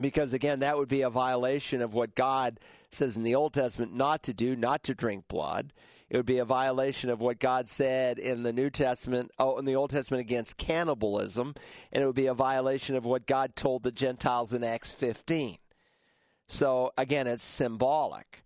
Because 0.00 0.32
again, 0.32 0.60
that 0.60 0.78
would 0.78 0.88
be 0.88 1.02
a 1.02 1.10
violation 1.10 1.82
of 1.82 1.94
what 1.94 2.14
God 2.14 2.60
says 2.90 3.16
in 3.16 3.24
the 3.24 3.34
Old 3.34 3.54
Testament 3.54 3.92
not 3.92 4.22
to 4.24 4.32
do, 4.32 4.54
not 4.54 4.82
to 4.84 4.94
drink 4.94 5.26
blood. 5.28 5.72
It 6.08 6.16
would 6.16 6.26
be 6.26 6.38
a 6.38 6.44
violation 6.44 7.10
of 7.10 7.20
what 7.20 7.38
God 7.38 7.68
said 7.68 8.18
in 8.18 8.42
the 8.42 8.52
New 8.52 8.70
Testament, 8.70 9.30
oh, 9.38 9.58
in 9.58 9.66
the 9.66 9.76
Old 9.76 9.90
Testament 9.90 10.22
against 10.22 10.56
cannibalism, 10.56 11.54
and 11.92 12.02
it 12.02 12.06
would 12.06 12.14
be 12.14 12.28
a 12.28 12.34
violation 12.34 12.96
of 12.96 13.04
what 13.04 13.26
God 13.26 13.54
told 13.54 13.82
the 13.82 13.92
Gentiles 13.92 14.54
in 14.54 14.64
Acts 14.64 14.90
15. 14.90 15.58
So 16.46 16.92
again, 16.96 17.26
it's 17.26 17.42
symbolic. 17.42 18.42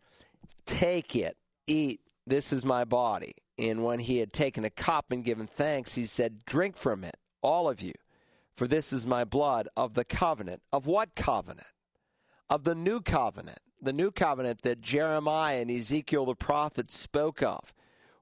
Take 0.67 1.15
it, 1.15 1.37
eat, 1.69 2.01
this 2.27 2.53
is 2.53 2.65
my 2.65 2.85
body. 2.85 3.35
And 3.59 3.85
when 3.85 4.01
he 4.01 4.19
had 4.19 4.33
taken 4.33 4.65
a 4.65 4.71
cup 4.71 5.07
and 5.11 5.25
given 5.25 5.47
thanks, 5.47 5.95
he 5.95 6.05
said, 6.05 6.45
Drink 6.45 6.77
from 6.77 7.05
it, 7.05 7.17
all 7.43 7.69
of 7.69 7.81
you, 7.81 7.93
for 8.55 8.67
this 8.67 8.93
is 8.93 9.07
my 9.07 9.25
blood 9.25 9.69
of 9.77 9.95
the 9.95 10.05
covenant. 10.05 10.63
Of 10.73 10.87
what 10.87 11.15
covenant? 11.15 11.73
Of 12.49 12.65
the 12.65 12.75
new 12.75 13.01
covenant 13.01 13.61
the 13.83 13.93
new 13.93 14.13
covenant 14.13 14.63
that 14.63 14.81
Jeremiah 14.81 15.61
and 15.61 15.71
Ezekiel 15.71 16.25
the 16.25 16.37
prophets 16.37 16.97
spoke 16.97 17.43
of, 17.43 17.75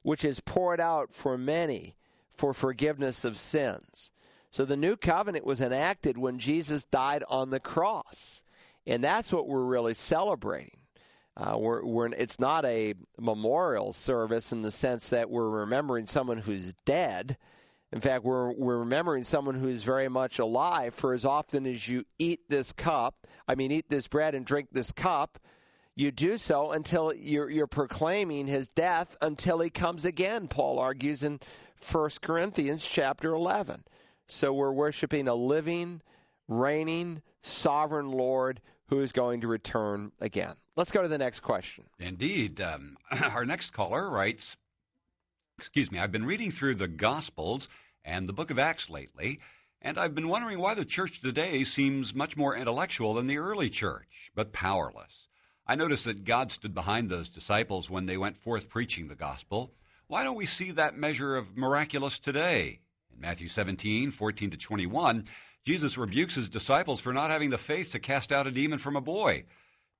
which 0.02 0.24
is 0.24 0.40
poured 0.40 0.80
out 0.80 1.12
for 1.12 1.36
many 1.36 1.96
for 2.34 2.54
forgiveness 2.54 3.24
of 3.24 3.36
sins. 3.36 4.10
So 4.48 4.64
the 4.64 4.76
new 4.76 4.96
covenant 4.96 5.44
was 5.44 5.60
enacted 5.60 6.16
when 6.16 6.38
Jesus 6.38 6.86
died 6.86 7.22
on 7.28 7.50
the 7.50 7.60
cross. 7.60 8.42
And 8.86 9.04
that's 9.04 9.30
what 9.30 9.46
we're 9.46 9.62
really 9.62 9.92
celebrating. 9.92 10.78
Uh, 11.36 11.56
we're, 11.58 11.84
we're, 11.84 12.06
it's 12.06 12.40
not 12.40 12.64
a 12.64 12.94
memorial 13.18 13.92
service 13.92 14.52
in 14.52 14.62
the 14.62 14.72
sense 14.72 15.10
that 15.10 15.30
we're 15.30 15.48
remembering 15.48 16.06
someone 16.06 16.38
who's 16.38 16.72
dead. 16.86 17.36
In 17.92 18.00
fact, 18.00 18.24
we're, 18.24 18.52
we're 18.52 18.78
remembering 18.78 19.24
someone 19.24 19.56
who's 19.56 19.82
very 19.82 20.08
much 20.08 20.38
alive 20.38 20.94
for 20.94 21.12
as 21.12 21.24
often 21.24 21.66
as 21.66 21.88
you 21.88 22.04
eat 22.18 22.40
this 22.48 22.72
cup, 22.72 23.26
I 23.48 23.56
mean, 23.56 23.72
eat 23.72 23.88
this 23.88 24.06
bread 24.06 24.34
and 24.34 24.46
drink 24.46 24.68
this 24.70 24.92
cup, 24.92 25.38
you 25.96 26.12
do 26.12 26.36
so 26.36 26.70
until 26.70 27.12
you're, 27.14 27.50
you're 27.50 27.66
proclaiming 27.66 28.46
his 28.46 28.68
death 28.68 29.16
until 29.20 29.58
he 29.58 29.70
comes 29.70 30.04
again, 30.04 30.46
Paul 30.46 30.78
argues 30.78 31.24
in 31.24 31.40
1 31.90 32.10
Corinthians 32.22 32.86
chapter 32.86 33.32
11. 33.32 33.84
So 34.26 34.52
we're 34.52 34.72
worshiping 34.72 35.26
a 35.26 35.34
living, 35.34 36.00
reigning, 36.46 37.22
sovereign 37.42 38.10
Lord 38.10 38.60
who 38.86 39.00
is 39.00 39.10
going 39.10 39.40
to 39.40 39.48
return 39.48 40.12
again. 40.20 40.54
Let's 40.76 40.92
go 40.92 41.02
to 41.02 41.08
the 41.08 41.18
next 41.18 41.40
question. 41.40 41.84
Indeed. 41.98 42.60
Um, 42.60 42.96
our 43.22 43.44
next 43.44 43.72
caller 43.72 44.08
writes 44.08 44.56
Excuse 45.60 45.92
me, 45.92 45.98
I've 45.98 46.10
been 46.10 46.24
reading 46.24 46.50
through 46.50 46.76
the 46.76 46.88
Gospels 46.88 47.68
and 48.02 48.26
the 48.26 48.32
book 48.32 48.50
of 48.50 48.58
Acts 48.58 48.88
lately, 48.88 49.40
and 49.82 49.98
I've 49.98 50.14
been 50.14 50.30
wondering 50.30 50.58
why 50.58 50.72
the 50.72 50.86
church 50.86 51.20
today 51.20 51.64
seems 51.64 52.14
much 52.14 52.34
more 52.34 52.56
intellectual 52.56 53.12
than 53.12 53.26
the 53.26 53.36
early 53.36 53.68
church, 53.68 54.32
but 54.34 54.54
powerless. 54.54 55.28
I 55.66 55.74
notice 55.74 56.04
that 56.04 56.24
God 56.24 56.50
stood 56.50 56.74
behind 56.74 57.10
those 57.10 57.28
disciples 57.28 57.90
when 57.90 58.06
they 58.06 58.16
went 58.16 58.38
forth 58.38 58.70
preaching 58.70 59.08
the 59.08 59.14
gospel. 59.14 59.74
Why 60.06 60.24
don't 60.24 60.34
we 60.34 60.46
see 60.46 60.70
that 60.70 60.96
measure 60.96 61.36
of 61.36 61.58
miraculous 61.58 62.18
today? 62.18 62.80
In 63.14 63.20
Matthew 63.20 63.48
17, 63.48 64.12
14 64.12 64.50
to 64.52 64.56
21, 64.56 65.26
Jesus 65.66 65.98
rebukes 65.98 66.36
his 66.36 66.48
disciples 66.48 67.02
for 67.02 67.12
not 67.12 67.30
having 67.30 67.50
the 67.50 67.58
faith 67.58 67.92
to 67.92 67.98
cast 67.98 68.32
out 68.32 68.46
a 68.46 68.50
demon 68.50 68.78
from 68.78 68.96
a 68.96 69.02
boy. 69.02 69.44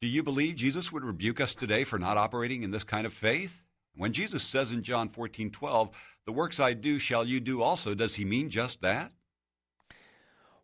Do 0.01 0.09
you 0.09 0.23
believe 0.23 0.57
Jesus 0.57 0.91
would 0.91 1.05
rebuke 1.05 1.39
us 1.39 1.55
today 1.55 1.85
for 1.85 1.99
not 1.99 2.17
operating 2.17 2.63
in 2.63 2.71
this 2.71 2.83
kind 2.83 3.05
of 3.05 3.13
faith? 3.13 3.63
When 3.97 4.13
Jesus 4.13 4.43
says 4.43 4.71
in 4.71 4.83
John 4.83 5.09
14, 5.09 5.51
12, 5.51 5.91
the 6.27 6.33
works 6.33 6.61
I 6.61 6.75
do 6.75 6.99
shall 6.99 7.25
you 7.25 7.41
do 7.41 7.63
also, 7.63 7.95
does 7.95 8.15
he 8.15 8.25
mean 8.25 8.51
just 8.51 8.81
that? 8.83 9.13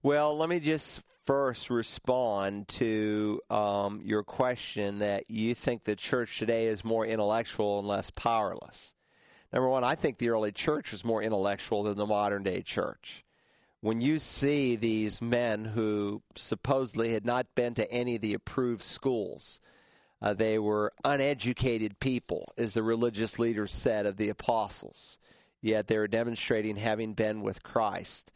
Well, 0.03 0.37
let 0.37 0.49
me 0.49 0.61
just 0.61 1.03
first 1.27 1.71
respond 1.71 2.69
to 2.69 3.41
um, 3.51 4.01
your 4.05 4.23
question 4.23 5.01
that 5.01 5.29
you 5.29 5.55
think 5.55 5.83
the 5.83 5.97
church 5.97 6.39
today 6.39 6.67
is 6.69 6.85
more 6.85 7.05
intellectual 7.05 7.81
and 7.81 7.89
less 7.89 8.11
powerless. 8.11 8.95
Number 9.53 9.69
one, 9.69 9.85
I 9.85 9.97
think 9.97 10.19
the 10.19 10.31
early 10.31 10.53
church 10.53 10.93
was 10.93 11.05
more 11.05 11.23
intellectual 11.23 11.83
than 11.83 11.97
the 11.97 12.07
modern 12.07 12.45
day 12.45 12.63
church. 12.63 13.25
When 13.81 14.01
you 14.01 14.19
see 14.19 14.77
these 14.77 15.21
men 15.21 15.65
who 15.65 16.23
supposedly 16.35 17.13
had 17.13 17.25
not 17.25 17.47
been 17.55 17.75
to 17.75 17.91
any 17.91 18.17
of 18.17 18.23
the 18.23 18.35
approved 18.35 18.83
schools, 18.83 19.61
uh, 20.23 20.35
they 20.35 20.59
were 20.59 20.93
uneducated 21.05 22.01
people, 22.01 22.53
as 22.57 22.75
the 22.75 22.83
religious 22.83 23.39
leaders 23.39 23.73
said 23.73 24.07
of 24.07 24.17
the 24.17 24.29
apostles, 24.29 25.19
yet 25.61 25.87
they 25.87 25.99
were 25.99 26.09
demonstrating 26.09 26.77
having 26.77 27.13
been 27.13 27.43
with 27.43 27.63
Christ. 27.63 28.33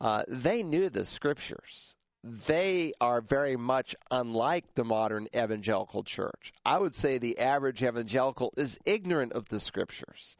Uh, 0.00 0.24
they 0.28 0.62
knew 0.62 0.88
the 0.88 1.06
scriptures. 1.06 1.96
They 2.24 2.92
are 3.00 3.20
very 3.20 3.56
much 3.56 3.96
unlike 4.10 4.74
the 4.74 4.84
modern 4.84 5.26
evangelical 5.34 6.04
church. 6.04 6.52
I 6.64 6.78
would 6.78 6.94
say 6.94 7.18
the 7.18 7.38
average 7.38 7.82
evangelical 7.82 8.52
is 8.56 8.78
ignorant 8.84 9.32
of 9.32 9.48
the 9.48 9.58
scriptures. 9.58 10.36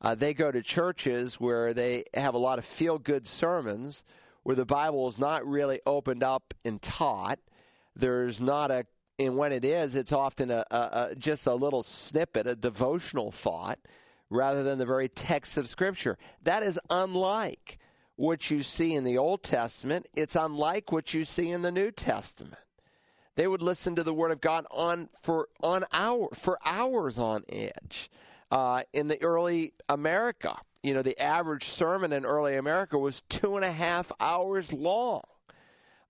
Uh, 0.00 0.16
they 0.16 0.34
go 0.34 0.50
to 0.50 0.62
churches 0.62 1.38
where 1.38 1.72
they 1.72 2.04
have 2.14 2.34
a 2.34 2.38
lot 2.38 2.58
of 2.58 2.64
feel 2.64 2.98
good 2.98 3.26
sermons 3.26 4.02
where 4.42 4.56
the 4.56 4.64
Bible 4.64 5.06
is 5.08 5.18
not 5.18 5.46
really 5.46 5.80
opened 5.86 6.24
up 6.24 6.54
and 6.64 6.82
taught. 6.82 7.38
There's 7.94 8.40
not 8.40 8.72
a, 8.72 8.84
and 9.18 9.36
when 9.36 9.52
it 9.52 9.64
is, 9.64 9.94
it's 9.94 10.12
often 10.12 10.50
a, 10.50 10.64
a, 10.70 10.76
a 10.76 11.14
just 11.16 11.46
a 11.46 11.54
little 11.54 11.82
snippet, 11.82 12.46
a 12.46 12.56
devotional 12.56 13.30
thought, 13.30 13.78
rather 14.30 14.62
than 14.62 14.78
the 14.78 14.86
very 14.86 15.08
text 15.08 15.56
of 15.56 15.68
Scripture. 15.68 16.18
That 16.42 16.62
is 16.62 16.78
unlike 16.90 17.78
what 18.16 18.50
you 18.50 18.62
see 18.62 18.94
in 18.94 19.04
the 19.04 19.18
Old 19.18 19.42
Testament. 19.42 20.06
It's 20.14 20.36
unlike 20.36 20.92
what 20.92 21.14
you 21.14 21.24
see 21.24 21.50
in 21.50 21.62
the 21.62 21.72
New 21.72 21.90
Testament. 21.90 22.62
They 23.34 23.46
would 23.46 23.62
listen 23.62 23.94
to 23.96 24.02
the 24.02 24.14
Word 24.14 24.30
of 24.30 24.40
God 24.40 24.66
on 24.70 25.08
for 25.20 25.48
on 25.62 25.84
hour 25.92 26.28
for 26.34 26.58
hours 26.64 27.18
on 27.18 27.44
edge. 27.48 28.10
Uh, 28.50 28.82
in 28.92 29.08
the 29.08 29.22
early 29.22 29.72
America, 29.88 30.58
you 30.82 30.92
know, 30.92 31.00
the 31.00 31.18
average 31.18 31.64
sermon 31.64 32.12
in 32.12 32.26
early 32.26 32.56
America 32.56 32.98
was 32.98 33.22
two 33.22 33.56
and 33.56 33.64
a 33.64 33.72
half 33.72 34.12
hours 34.20 34.72
long. 34.74 35.22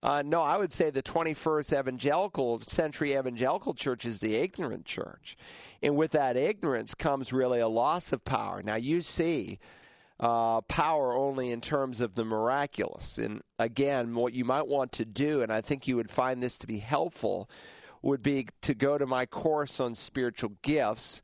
Uh, 0.03 0.23
no, 0.25 0.43
I 0.43 0.57
would 0.57 0.73
say 0.73 0.91
the 0.91 1.03
21st 1.03 1.79
evangelical 1.79 2.61
century 2.61 3.17
evangelical 3.17 3.73
church 3.73 4.05
is 4.05 4.19
the 4.19 4.35
ignorant 4.35 4.85
church. 4.85 5.37
And 5.81 5.97
with 5.97 6.11
that 6.13 6.37
ignorance 6.37 6.95
comes 6.95 7.33
really 7.33 7.61
a 7.61 7.69
loss 7.69 8.13
of 8.13 8.25
power. 8.25 8.63
Now, 8.63 8.75
you 8.75 9.01
see 9.01 9.61
uh, 10.19 10.61
power 10.63 11.15
only 11.15 11.51
in 11.51 11.61
terms 11.61 12.01
of 12.01 12.17
the 12.17 12.25
miraculous. 12.25 13.17
And 13.17 13.43
again, 13.61 14.15
what 14.15 14.33
you 14.33 14.45
might 14.45 14.67
want 14.67 14.91
to 14.93 15.05
do, 15.05 15.41
and 15.43 15.53
I 15.53 15.61
think 15.61 15.87
you 15.87 15.97
would 15.97 16.11
find 16.11 16.43
this 16.43 16.59
to 16.59 16.67
be 16.67 16.79
helpful, 16.79 17.49
would 18.03 18.23
be 18.23 18.49
to 18.63 18.75
go 18.75 18.99
to 18.99 19.07
my 19.07 19.27
course 19.27 19.79
on 19.79 19.95
spiritual 19.95 20.53
gifts 20.63 21.23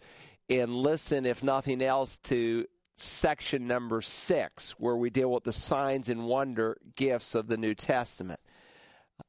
and 0.48 0.74
listen, 0.74 1.26
if 1.26 1.42
nothing 1.42 1.82
else, 1.82 2.16
to 2.18 2.66
section 2.96 3.66
number 3.66 4.00
six, 4.00 4.72
where 4.72 4.96
we 4.96 5.10
deal 5.10 5.30
with 5.30 5.44
the 5.44 5.52
signs 5.52 6.08
and 6.08 6.26
wonder 6.26 6.78
gifts 6.96 7.34
of 7.34 7.48
the 7.48 7.56
New 7.56 7.74
Testament. 7.74 8.40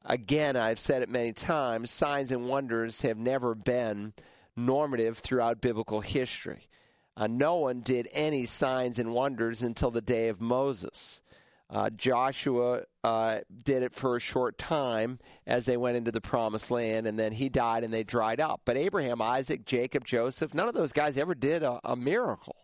Again, 0.04 0.56
I've 0.56 0.80
said 0.80 1.02
it 1.02 1.08
many 1.08 1.32
times 1.32 1.90
signs 1.90 2.32
and 2.32 2.48
wonders 2.48 3.02
have 3.02 3.18
never 3.18 3.54
been 3.54 4.12
normative 4.56 5.18
throughout 5.18 5.60
biblical 5.60 6.00
history. 6.00 6.68
Uh, 7.16 7.26
no 7.26 7.56
one 7.56 7.80
did 7.80 8.08
any 8.12 8.46
signs 8.46 8.98
and 8.98 9.12
wonders 9.12 9.62
until 9.62 9.90
the 9.90 10.00
day 10.00 10.28
of 10.28 10.40
Moses. 10.40 11.20
Uh, 11.68 11.90
Joshua 11.90 12.82
uh, 13.04 13.40
did 13.64 13.82
it 13.82 13.94
for 13.94 14.16
a 14.16 14.20
short 14.20 14.58
time 14.58 15.18
as 15.46 15.66
they 15.66 15.76
went 15.76 15.96
into 15.96 16.10
the 16.10 16.20
promised 16.20 16.70
land, 16.70 17.06
and 17.06 17.18
then 17.18 17.32
he 17.32 17.48
died 17.48 17.84
and 17.84 17.92
they 17.92 18.02
dried 18.02 18.40
up. 18.40 18.62
But 18.64 18.76
Abraham, 18.76 19.22
Isaac, 19.22 19.64
Jacob, 19.64 20.04
Joseph, 20.04 20.54
none 20.54 20.68
of 20.68 20.74
those 20.74 20.92
guys 20.92 21.16
ever 21.16 21.34
did 21.34 21.62
a, 21.62 21.78
a 21.84 21.94
miracle. 21.94 22.56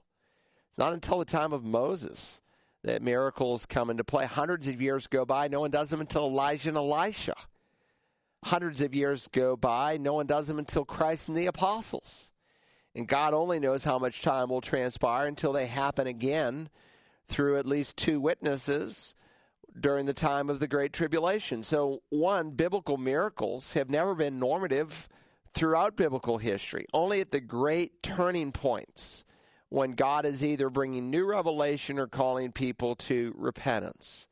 Not 0.77 0.93
until 0.93 1.19
the 1.19 1.25
time 1.25 1.53
of 1.53 1.65
Moses 1.65 2.41
that 2.87 3.03
miracles 3.03 3.67
come 3.67 3.91
into 3.91 4.05
play. 4.05 4.27
Hundreds 4.27 4.69
of 4.69 4.81
years 4.81 5.09
go 5.09 5.25
by, 5.25 5.49
no 5.49 5.59
one 5.61 5.73
does 5.73 5.91
them 5.91 6.01
until 6.01 6.29
Elijah 6.29 6.69
and 6.69 6.79
Elisha. 6.79 7.35
Hundreds 8.45 8.81
of 8.81 8.95
years 8.95 9.29
go 9.33 9.57
by, 9.57 9.97
no 9.97 10.15
one 10.15 10.27
does 10.27 10.47
them 10.47 10.61
until 10.61 10.85
Christ 10.85 11.27
and 11.27 11.37
the 11.37 11.47
apostles. 11.47 12.31
And 12.95 13.09
God 13.09 13.35
only 13.35 13.59
knows 13.59 13.83
how 13.83 13.99
much 13.99 14.23
time 14.23 14.51
will 14.51 14.61
transpire 14.61 15.27
until 15.27 15.53
they 15.53 15.67
happen 15.67 16.07
again 16.07 16.69
through 17.27 17.59
at 17.59 17.67
least 17.67 17.97
two 17.97 18.21
witnesses 18.21 19.17
during 19.79 20.07
the 20.07 20.15
time 20.15 20.49
of 20.49 20.61
the 20.61 20.69
Great 20.69 20.93
Tribulation. 20.93 21.65
So, 21.65 22.03
one, 22.11 22.53
biblical 22.53 22.97
miracles 22.97 23.73
have 23.73 23.91
never 23.91 24.15
been 24.15 24.39
normative 24.39 25.09
throughout 25.53 25.97
biblical 25.97 26.39
history, 26.39 26.87
only 26.95 27.21
at 27.21 27.33
the 27.33 27.41
great 27.41 28.01
turning 28.01 28.53
points 28.53 29.25
when 29.69 29.93
God 29.93 30.25
is 30.25 30.45
either 30.45 30.71
bringing 30.71 31.11
new 31.11 31.25
revelation 31.25 31.99
or 31.99 32.07
calling 32.07 32.53
people 32.53 32.95
to 32.97 33.35
repentance. 33.37 34.29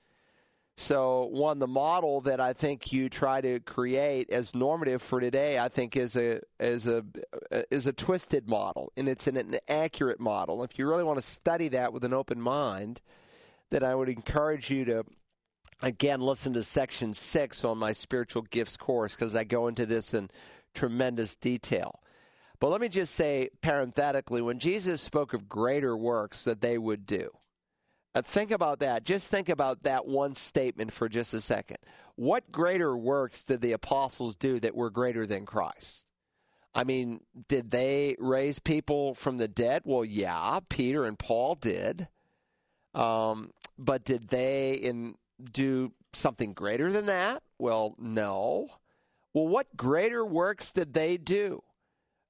So, 0.77 1.27
one, 1.27 1.61
the 1.61 1.69
model 1.69 2.21
that 2.23 2.41
I 2.41 2.53
think 2.53 2.93
you 2.93 3.09
try 3.09 3.41
to 3.41 3.61
create 3.61 4.29
as 4.31 4.57
normative 4.57 5.03
for 5.03 5.21
today, 5.21 5.57
I 5.57 5.69
think, 5.69 5.97
is 5.97 6.17
a 6.17 6.41
is 6.59 6.89
a 6.89 7.05
is 7.71 7.87
a 7.87 7.93
twisted 7.93 8.49
model, 8.49 8.93
and 8.97 9.09
it's 9.09 9.29
an 9.29 9.37
inaccurate 9.37 10.19
model. 10.19 10.65
If 10.65 10.77
you 10.77 10.89
really 10.89 11.05
want 11.05 11.19
to 11.19 11.25
study 11.25 11.69
that 11.69 11.93
with 11.93 12.03
an 12.05 12.13
open 12.13 12.41
mind, 12.41 13.01
then 13.71 13.85
I 13.85 13.95
would 13.95 14.09
encourage 14.09 14.69
you 14.69 14.85
to 14.87 15.05
again 15.81 16.21
listen 16.21 16.53
to 16.55 16.65
section 16.65 17.13
six 17.13 17.65
on 17.65 17.79
my 17.79 17.93
spiritual 17.93 18.43
gifts 18.43 18.77
course 18.77 19.15
because 19.15 19.37
I 19.37 19.45
go 19.45 19.69
into 19.69 19.87
this 19.87 20.13
in 20.13 20.29
tremendous 20.75 21.37
detail. 21.37 22.01
But 22.61 22.71
let 22.71 22.81
me 22.81 22.89
just 22.89 23.15
say 23.15 23.51
parenthetically, 23.63 24.41
when 24.41 24.59
Jesus 24.59 25.03
spoke 25.03 25.35
of 25.35 25.49
greater 25.49 25.97
works 25.97 26.45
that 26.45 26.61
they 26.61 26.79
would 26.79 27.07
do 27.07 27.31
uh, 28.15 28.23
think 28.23 28.51
about 28.51 28.79
that. 28.79 29.05
Just 29.05 29.29
think 29.29 29.49
about 29.49 29.83
that 29.83 30.07
one 30.07 30.35
statement 30.35 30.93
for 30.93 31.09
just 31.09 31.35
a 31.35 31.41
second. 31.41 31.79
What 32.15 32.53
greater 32.53 32.97
works 32.97 33.45
did 33.45 33.61
the 33.61 33.73
apostles 33.73 34.37
do 34.37 34.61
that 34.61 34.77
were 34.77 34.91
greater 34.91 35.27
than 35.27 35.47
Christ? 35.47 36.07
I 36.75 36.85
mean, 36.85 37.21
did 37.49 37.71
they 37.71 38.17
raise 38.19 38.59
people 38.59 39.15
from 39.15 39.39
the 39.39 39.49
dead? 39.49 39.83
Well, 39.85 40.05
yeah, 40.05 40.61
Peter 40.69 41.05
and 41.05 41.19
Paul 41.19 41.57
did. 41.57 42.09
Um, 42.95 43.51
but 43.77 44.05
did 44.05 44.29
they 44.29 44.75
in, 44.75 45.17
do 45.53 45.93
something 46.13 46.53
greater 46.53 46.93
than 46.93 47.07
that? 47.07 47.43
Well, 47.59 47.95
no. 47.99 48.69
Well, 49.33 49.49
what 49.49 49.77
greater 49.77 50.25
works 50.25 50.71
did 50.71 50.95
they 50.95 51.17
do 51.17 51.63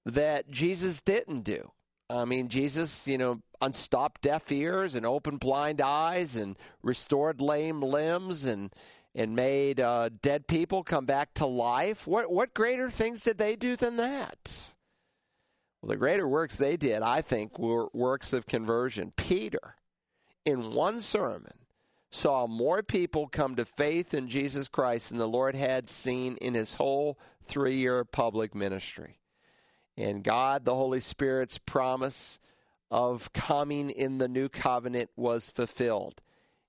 that 0.04 0.50
Jesus 0.50 1.00
didn't 1.00 1.42
do? 1.42 1.70
I 2.10 2.24
mean, 2.24 2.48
Jesus, 2.48 3.06
you 3.06 3.18
know, 3.18 3.40
unstopped 3.60 4.22
deaf 4.22 4.52
ears 4.52 4.94
and 4.94 5.06
opened 5.06 5.40
blind 5.40 5.80
eyes 5.80 6.36
and 6.36 6.56
restored 6.82 7.40
lame 7.40 7.80
limbs 7.80 8.44
and 8.44 8.72
and 9.16 9.36
made 9.36 9.78
uh, 9.78 10.10
dead 10.22 10.48
people 10.48 10.82
come 10.82 11.06
back 11.06 11.34
to 11.34 11.46
life. 11.46 12.06
What 12.06 12.30
what 12.30 12.54
greater 12.54 12.90
things 12.90 13.22
did 13.22 13.38
they 13.38 13.56
do 13.56 13.76
than 13.76 13.96
that? 13.96 14.74
Well, 15.80 15.90
the 15.90 15.96
greater 15.96 16.26
works 16.28 16.56
they 16.56 16.76
did, 16.76 17.02
I 17.02 17.22
think, 17.22 17.58
were 17.58 17.88
works 17.92 18.32
of 18.32 18.46
conversion. 18.46 19.12
Peter, 19.16 19.76
in 20.44 20.72
one 20.72 21.00
sermon, 21.00 21.52
saw 22.10 22.46
more 22.46 22.82
people 22.82 23.28
come 23.28 23.56
to 23.56 23.64
faith 23.64 24.14
in 24.14 24.28
Jesus 24.28 24.68
Christ 24.68 25.08
than 25.08 25.18
the 25.18 25.28
Lord 25.28 25.54
had 25.54 25.88
seen 25.88 26.36
in 26.36 26.54
his 26.54 26.74
whole 26.74 27.18
three 27.44 27.76
year 27.76 28.04
public 28.04 28.54
ministry. 28.54 29.18
And 29.96 30.24
God, 30.24 30.64
the 30.64 30.74
Holy 30.74 31.00
Spirit's 31.00 31.58
promise 31.58 32.38
of 32.90 33.32
coming 33.32 33.90
in 33.90 34.18
the 34.18 34.28
new 34.28 34.48
covenant 34.48 35.10
was 35.16 35.50
fulfilled. 35.50 36.20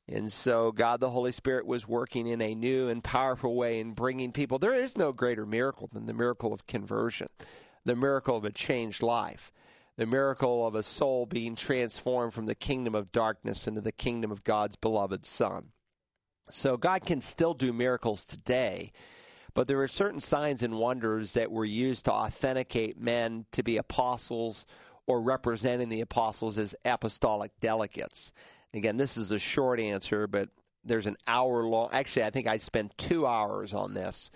And 0.07 0.31
so 0.31 0.71
God 0.71 0.99
the 0.99 1.09
Holy 1.09 1.31
Spirit 1.31 1.65
was 1.65 1.87
working 1.87 2.27
in 2.27 2.41
a 2.41 2.53
new 2.53 2.89
and 2.89 3.03
powerful 3.03 3.55
way 3.55 3.79
in 3.79 3.93
bringing 3.93 4.31
people. 4.31 4.59
There 4.59 4.75
is 4.75 4.97
no 4.97 5.11
greater 5.11 5.45
miracle 5.45 5.89
than 5.91 6.05
the 6.05 6.13
miracle 6.13 6.53
of 6.53 6.67
conversion, 6.67 7.27
the 7.83 7.95
miracle 7.95 8.37
of 8.37 8.45
a 8.45 8.51
changed 8.51 9.01
life, 9.01 9.51
the 9.97 10.05
miracle 10.05 10.67
of 10.67 10.75
a 10.75 10.83
soul 10.83 11.25
being 11.25 11.55
transformed 11.55 12.33
from 12.33 12.45
the 12.45 12.55
kingdom 12.55 12.93
of 12.93 13.11
darkness 13.11 13.67
into 13.67 13.81
the 13.81 13.91
kingdom 13.91 14.31
of 14.31 14.43
God's 14.43 14.75
beloved 14.75 15.25
Son. 15.25 15.71
So 16.51 16.77
God 16.77 17.05
can 17.05 17.21
still 17.21 17.55
do 17.55 17.73
miracles 17.73 18.25
today, 18.25 18.91
but 19.55 19.67
there 19.67 19.81
are 19.81 19.87
certain 19.87 20.19
signs 20.19 20.61
and 20.61 20.77
wonders 20.77 21.33
that 21.33 21.51
were 21.51 21.65
used 21.65 22.05
to 22.05 22.11
authenticate 22.11 22.99
men 22.99 23.45
to 23.51 23.63
be 23.63 23.77
apostles 23.77 24.67
or 25.07 25.21
representing 25.21 25.89
the 25.89 26.01
apostles 26.01 26.57
as 26.57 26.75
apostolic 26.83 27.51
delegates. 27.61 28.31
Again, 28.73 28.97
this 28.97 29.15
is 29.17 29.31
a 29.31 29.39
short 29.39 29.79
answer, 29.79 30.27
but 30.27 30.49
there's 30.83 31.05
an 31.05 31.15
hour 31.25 31.63
long. 31.63 31.89
Actually, 31.93 32.25
I 32.25 32.29
think 32.29 32.47
I 32.47 32.57
spent 32.57 32.97
two 32.97 33.25
hours 33.25 33.73
on 33.73 33.93
this. 33.93 34.29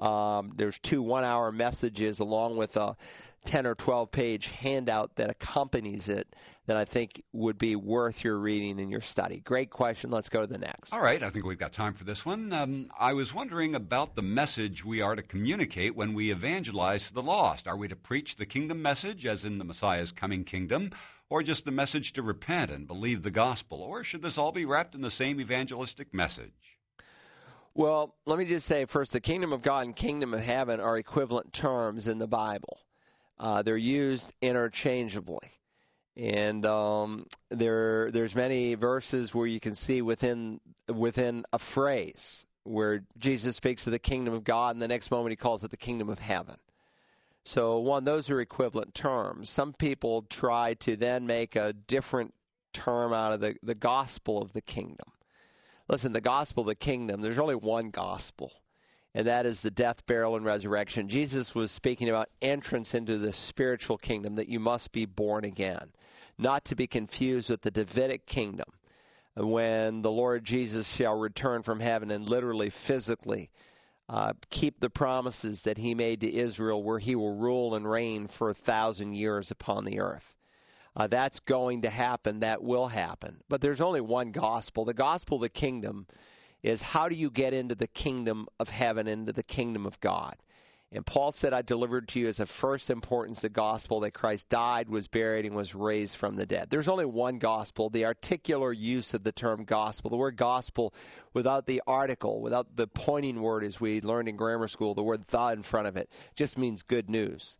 Um, 0.00 0.52
there's 0.56 0.78
two 0.80 1.02
one 1.02 1.24
hour 1.24 1.52
messages 1.52 2.18
along 2.18 2.56
with 2.56 2.76
a 2.76 2.96
10 3.44 3.66
or 3.66 3.74
12 3.74 4.10
page 4.10 4.46
handout 4.48 5.16
that 5.16 5.30
accompanies 5.30 6.08
it 6.08 6.34
that 6.66 6.76
I 6.76 6.84
think 6.84 7.22
would 7.32 7.58
be 7.58 7.76
worth 7.76 8.24
your 8.24 8.38
reading 8.38 8.80
and 8.80 8.90
your 8.90 9.00
study. 9.00 9.40
Great 9.40 9.70
question. 9.70 10.10
Let's 10.10 10.28
go 10.28 10.40
to 10.40 10.46
the 10.46 10.58
next. 10.58 10.92
All 10.92 11.00
right. 11.00 11.22
I 11.22 11.30
think 11.30 11.44
we've 11.44 11.58
got 11.58 11.72
time 11.72 11.92
for 11.92 12.04
this 12.04 12.24
one. 12.24 12.52
Um, 12.52 12.90
I 12.98 13.12
was 13.12 13.34
wondering 13.34 13.74
about 13.74 14.14
the 14.14 14.22
message 14.22 14.84
we 14.84 15.00
are 15.00 15.14
to 15.14 15.22
communicate 15.22 15.94
when 15.94 16.14
we 16.14 16.30
evangelize 16.30 17.08
to 17.08 17.14
the 17.14 17.22
lost. 17.22 17.68
Are 17.68 17.76
we 17.76 17.88
to 17.88 17.96
preach 17.96 18.36
the 18.36 18.46
kingdom 18.46 18.80
message, 18.80 19.26
as 19.26 19.44
in 19.44 19.58
the 19.58 19.64
Messiah's 19.64 20.12
coming 20.12 20.44
kingdom, 20.44 20.90
or 21.28 21.42
just 21.42 21.64
the 21.64 21.70
message 21.70 22.12
to 22.14 22.22
repent 22.22 22.70
and 22.70 22.86
believe 22.86 23.22
the 23.22 23.30
gospel? 23.30 23.82
Or 23.82 24.02
should 24.02 24.22
this 24.22 24.38
all 24.38 24.52
be 24.52 24.64
wrapped 24.64 24.94
in 24.94 25.02
the 25.02 25.10
same 25.10 25.40
evangelistic 25.40 26.14
message? 26.14 26.78
Well, 27.74 28.14
let 28.24 28.38
me 28.38 28.44
just 28.44 28.66
say 28.66 28.84
first 28.84 29.12
the 29.12 29.20
kingdom 29.20 29.52
of 29.52 29.60
God 29.60 29.84
and 29.84 29.96
kingdom 29.96 30.32
of 30.32 30.40
heaven 30.40 30.80
are 30.80 30.96
equivalent 30.96 31.52
terms 31.52 32.06
in 32.06 32.18
the 32.18 32.28
Bible. 32.28 32.78
Uh, 33.38 33.62
they're 33.62 33.76
used 33.76 34.32
interchangeably, 34.40 35.60
and 36.16 36.64
um, 36.64 37.26
there 37.50 38.10
there's 38.10 38.34
many 38.34 38.74
verses 38.74 39.34
where 39.34 39.46
you 39.46 39.60
can 39.60 39.74
see 39.74 40.02
within 40.02 40.60
within 40.88 41.44
a 41.52 41.58
phrase 41.58 42.46
where 42.64 43.04
Jesus 43.18 43.56
speaks 43.56 43.86
of 43.86 43.92
the 43.92 43.98
kingdom 43.98 44.34
of 44.34 44.44
God, 44.44 44.74
and 44.74 44.82
the 44.82 44.88
next 44.88 45.10
moment 45.10 45.32
he 45.32 45.36
calls 45.36 45.62
it 45.64 45.70
the 45.70 45.76
kingdom 45.76 46.08
of 46.08 46.18
heaven. 46.18 46.56
So, 47.44 47.78
one, 47.78 48.04
those 48.04 48.30
are 48.30 48.40
equivalent 48.40 48.94
terms. 48.94 49.50
Some 49.50 49.74
people 49.74 50.22
try 50.22 50.74
to 50.74 50.96
then 50.96 51.26
make 51.26 51.56
a 51.56 51.74
different 51.74 52.32
term 52.72 53.12
out 53.12 53.32
of 53.32 53.40
the, 53.40 53.56
the 53.62 53.74
gospel 53.74 54.40
of 54.40 54.54
the 54.54 54.62
kingdom. 54.62 55.12
Listen, 55.86 56.14
the 56.14 56.22
gospel 56.22 56.62
of 56.62 56.68
the 56.68 56.74
kingdom, 56.74 57.20
there's 57.20 57.38
only 57.38 57.54
one 57.54 57.90
gospel 57.90 58.52
and 59.14 59.26
that 59.26 59.46
is 59.46 59.62
the 59.62 59.70
death, 59.70 60.04
burial, 60.06 60.36
and 60.36 60.44
resurrection. 60.44 61.08
Jesus 61.08 61.54
was 61.54 61.70
speaking 61.70 62.08
about 62.08 62.30
entrance 62.42 62.94
into 62.94 63.16
the 63.16 63.32
spiritual 63.32 63.96
kingdom, 63.96 64.34
that 64.34 64.48
you 64.48 64.58
must 64.58 64.90
be 64.90 65.06
born 65.06 65.44
again, 65.44 65.92
not 66.36 66.64
to 66.64 66.74
be 66.74 66.86
confused 66.86 67.48
with 67.48 67.62
the 67.62 67.70
Davidic 67.70 68.26
kingdom, 68.26 68.68
when 69.36 70.02
the 70.02 70.10
Lord 70.10 70.44
Jesus 70.44 70.88
shall 70.88 71.16
return 71.16 71.62
from 71.62 71.80
heaven 71.80 72.10
and 72.10 72.28
literally, 72.28 72.70
physically, 72.70 73.50
uh, 74.08 74.34
keep 74.50 74.80
the 74.80 74.90
promises 74.90 75.62
that 75.62 75.78
he 75.78 75.94
made 75.94 76.20
to 76.20 76.32
Israel, 76.32 76.82
where 76.82 76.98
he 76.98 77.14
will 77.14 77.36
rule 77.36 77.74
and 77.74 77.90
reign 77.90 78.28
for 78.28 78.50
a 78.50 78.54
thousand 78.54 79.14
years 79.14 79.50
upon 79.50 79.84
the 79.84 79.98
earth. 79.98 80.34
Uh, 80.96 81.06
that's 81.06 81.40
going 81.40 81.82
to 81.82 81.90
happen. 81.90 82.40
That 82.40 82.62
will 82.62 82.88
happen. 82.88 83.38
But 83.48 83.60
there's 83.60 83.80
only 83.80 84.00
one 84.00 84.30
gospel. 84.30 84.84
The 84.84 84.94
gospel 84.94 85.36
of 85.36 85.42
the 85.42 85.48
kingdom 85.48 86.06
is 86.64 86.80
how 86.80 87.08
do 87.08 87.14
you 87.14 87.30
get 87.30 87.52
into 87.52 87.74
the 87.74 87.86
kingdom 87.86 88.48
of 88.58 88.70
heaven, 88.70 89.06
into 89.06 89.32
the 89.32 89.42
kingdom 89.42 89.84
of 89.84 90.00
God? 90.00 90.34
And 90.90 91.04
Paul 91.04 91.32
said, 91.32 91.52
I 91.52 91.60
delivered 91.60 92.08
to 92.08 92.20
you 92.20 92.28
as 92.28 92.40
of 92.40 92.48
first 92.48 92.88
importance 92.88 93.42
the 93.42 93.48
gospel 93.48 94.00
that 94.00 94.12
Christ 94.12 94.48
died, 94.48 94.88
was 94.88 95.06
buried, 95.06 95.44
and 95.44 95.54
was 95.54 95.74
raised 95.74 96.16
from 96.16 96.36
the 96.36 96.46
dead. 96.46 96.70
There's 96.70 96.88
only 96.88 97.04
one 97.04 97.38
gospel. 97.38 97.90
The 97.90 98.06
articular 98.06 98.72
use 98.72 99.12
of 99.12 99.24
the 99.24 99.32
term 99.32 99.64
gospel, 99.64 100.08
the 100.08 100.16
word 100.16 100.36
gospel 100.36 100.94
without 101.34 101.66
the 101.66 101.82
article, 101.86 102.40
without 102.40 102.76
the 102.76 102.86
pointing 102.86 103.42
word 103.42 103.64
as 103.64 103.80
we 103.80 104.00
learned 104.00 104.28
in 104.28 104.36
grammar 104.36 104.68
school, 104.68 104.94
the 104.94 105.02
word 105.02 105.26
the 105.26 105.46
in 105.48 105.62
front 105.64 105.88
of 105.88 105.96
it, 105.96 106.08
just 106.34 106.56
means 106.56 106.82
good 106.82 107.10
news. 107.10 107.58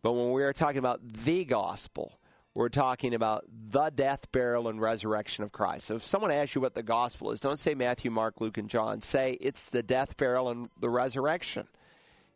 But 0.00 0.12
when 0.12 0.30
we 0.30 0.42
are 0.44 0.52
talking 0.52 0.78
about 0.78 1.00
the 1.02 1.44
gospel, 1.44 2.20
we're 2.58 2.68
talking 2.68 3.14
about 3.14 3.44
the 3.70 3.88
death, 3.90 4.32
burial, 4.32 4.66
and 4.66 4.80
resurrection 4.80 5.44
of 5.44 5.52
Christ. 5.52 5.86
So 5.86 5.94
if 5.94 6.02
someone 6.02 6.32
asks 6.32 6.56
you 6.56 6.60
what 6.60 6.74
the 6.74 6.82
gospel 6.82 7.30
is, 7.30 7.38
don't 7.38 7.56
say 7.56 7.76
Matthew, 7.76 8.10
Mark, 8.10 8.40
Luke, 8.40 8.58
and 8.58 8.68
John. 8.68 9.00
Say 9.00 9.38
it's 9.40 9.66
the 9.66 9.80
death, 9.80 10.16
burial, 10.16 10.48
and 10.48 10.68
the 10.80 10.90
resurrection. 10.90 11.68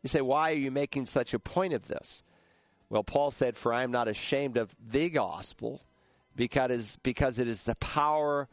You 0.00 0.08
say, 0.08 0.20
why 0.20 0.52
are 0.52 0.56
you 0.56 0.70
making 0.70 1.06
such 1.06 1.34
a 1.34 1.40
point 1.40 1.72
of 1.72 1.88
this? 1.88 2.22
Well, 2.88 3.02
Paul 3.02 3.32
said, 3.32 3.56
For 3.56 3.74
I 3.74 3.82
am 3.82 3.90
not 3.90 4.06
ashamed 4.06 4.56
of 4.56 4.76
the 4.80 5.10
gospel 5.10 5.82
because, 6.36 6.98
because 7.02 7.40
it 7.40 7.48
is 7.48 7.64
the 7.64 7.74
power 7.74 8.48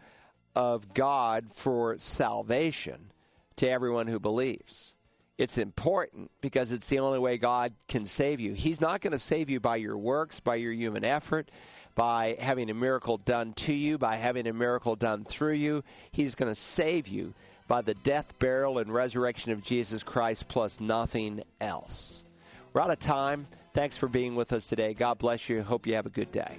of 0.56 0.96
God 0.96 1.52
for 1.54 2.00
salvation 2.00 3.12
to 3.58 3.70
everyone 3.70 4.08
who 4.08 4.20
believes. 4.20 4.96
It's 5.40 5.58
important 5.58 6.30
because 6.42 6.74
it's 6.74 6.88
the 6.88 7.00
only 7.00 7.18
way 7.18 7.38
God 7.38 7.72
can 7.88 8.06
save 8.06 8.42
you. 8.42 8.52
He's 8.52 8.82
not 8.82 9.00
going 9.00 9.14
to 9.14 9.20
save 9.20 9.50
you 9.50 9.62
by 9.62 9.78
your 9.78 9.98
works, 9.98 10.42
by 10.42 10.56
your 10.56 10.74
human 10.74 11.06
effort, 11.06 11.50
by 11.96 12.36
having 12.40 12.70
a 12.70 12.74
miracle 12.74 13.18
done 13.18 13.54
to 13.54 13.74
you, 13.74 13.98
by 13.98 14.18
having 14.18 14.48
a 14.48 14.54
miracle 14.54 14.98
done 14.98 15.24
through 15.24 15.54
you. 15.54 15.82
He's 16.12 16.36
going 16.36 16.52
to 16.52 16.60
save 16.60 17.08
you 17.08 17.34
by 17.70 17.82
the 17.82 17.94
death, 17.94 18.38
burial, 18.38 18.80
and 18.80 18.94
resurrection 18.94 19.54
of 19.54 19.64
Jesus 19.64 20.04
Christ 20.04 20.50
plus 20.50 20.82
nothing 20.82 21.42
else. 21.62 22.26
We're 22.74 22.82
out 22.82 22.92
of 22.92 23.00
time. 23.00 23.48
Thanks 23.74 23.96
for 23.96 24.10
being 24.10 24.36
with 24.36 24.52
us 24.52 24.68
today. 24.68 24.94
God 24.94 25.20
bless 25.20 25.48
you. 25.48 25.64
Hope 25.64 25.88
you 25.88 25.96
have 25.96 26.06
a 26.06 26.10
good 26.10 26.34
day. 26.34 26.58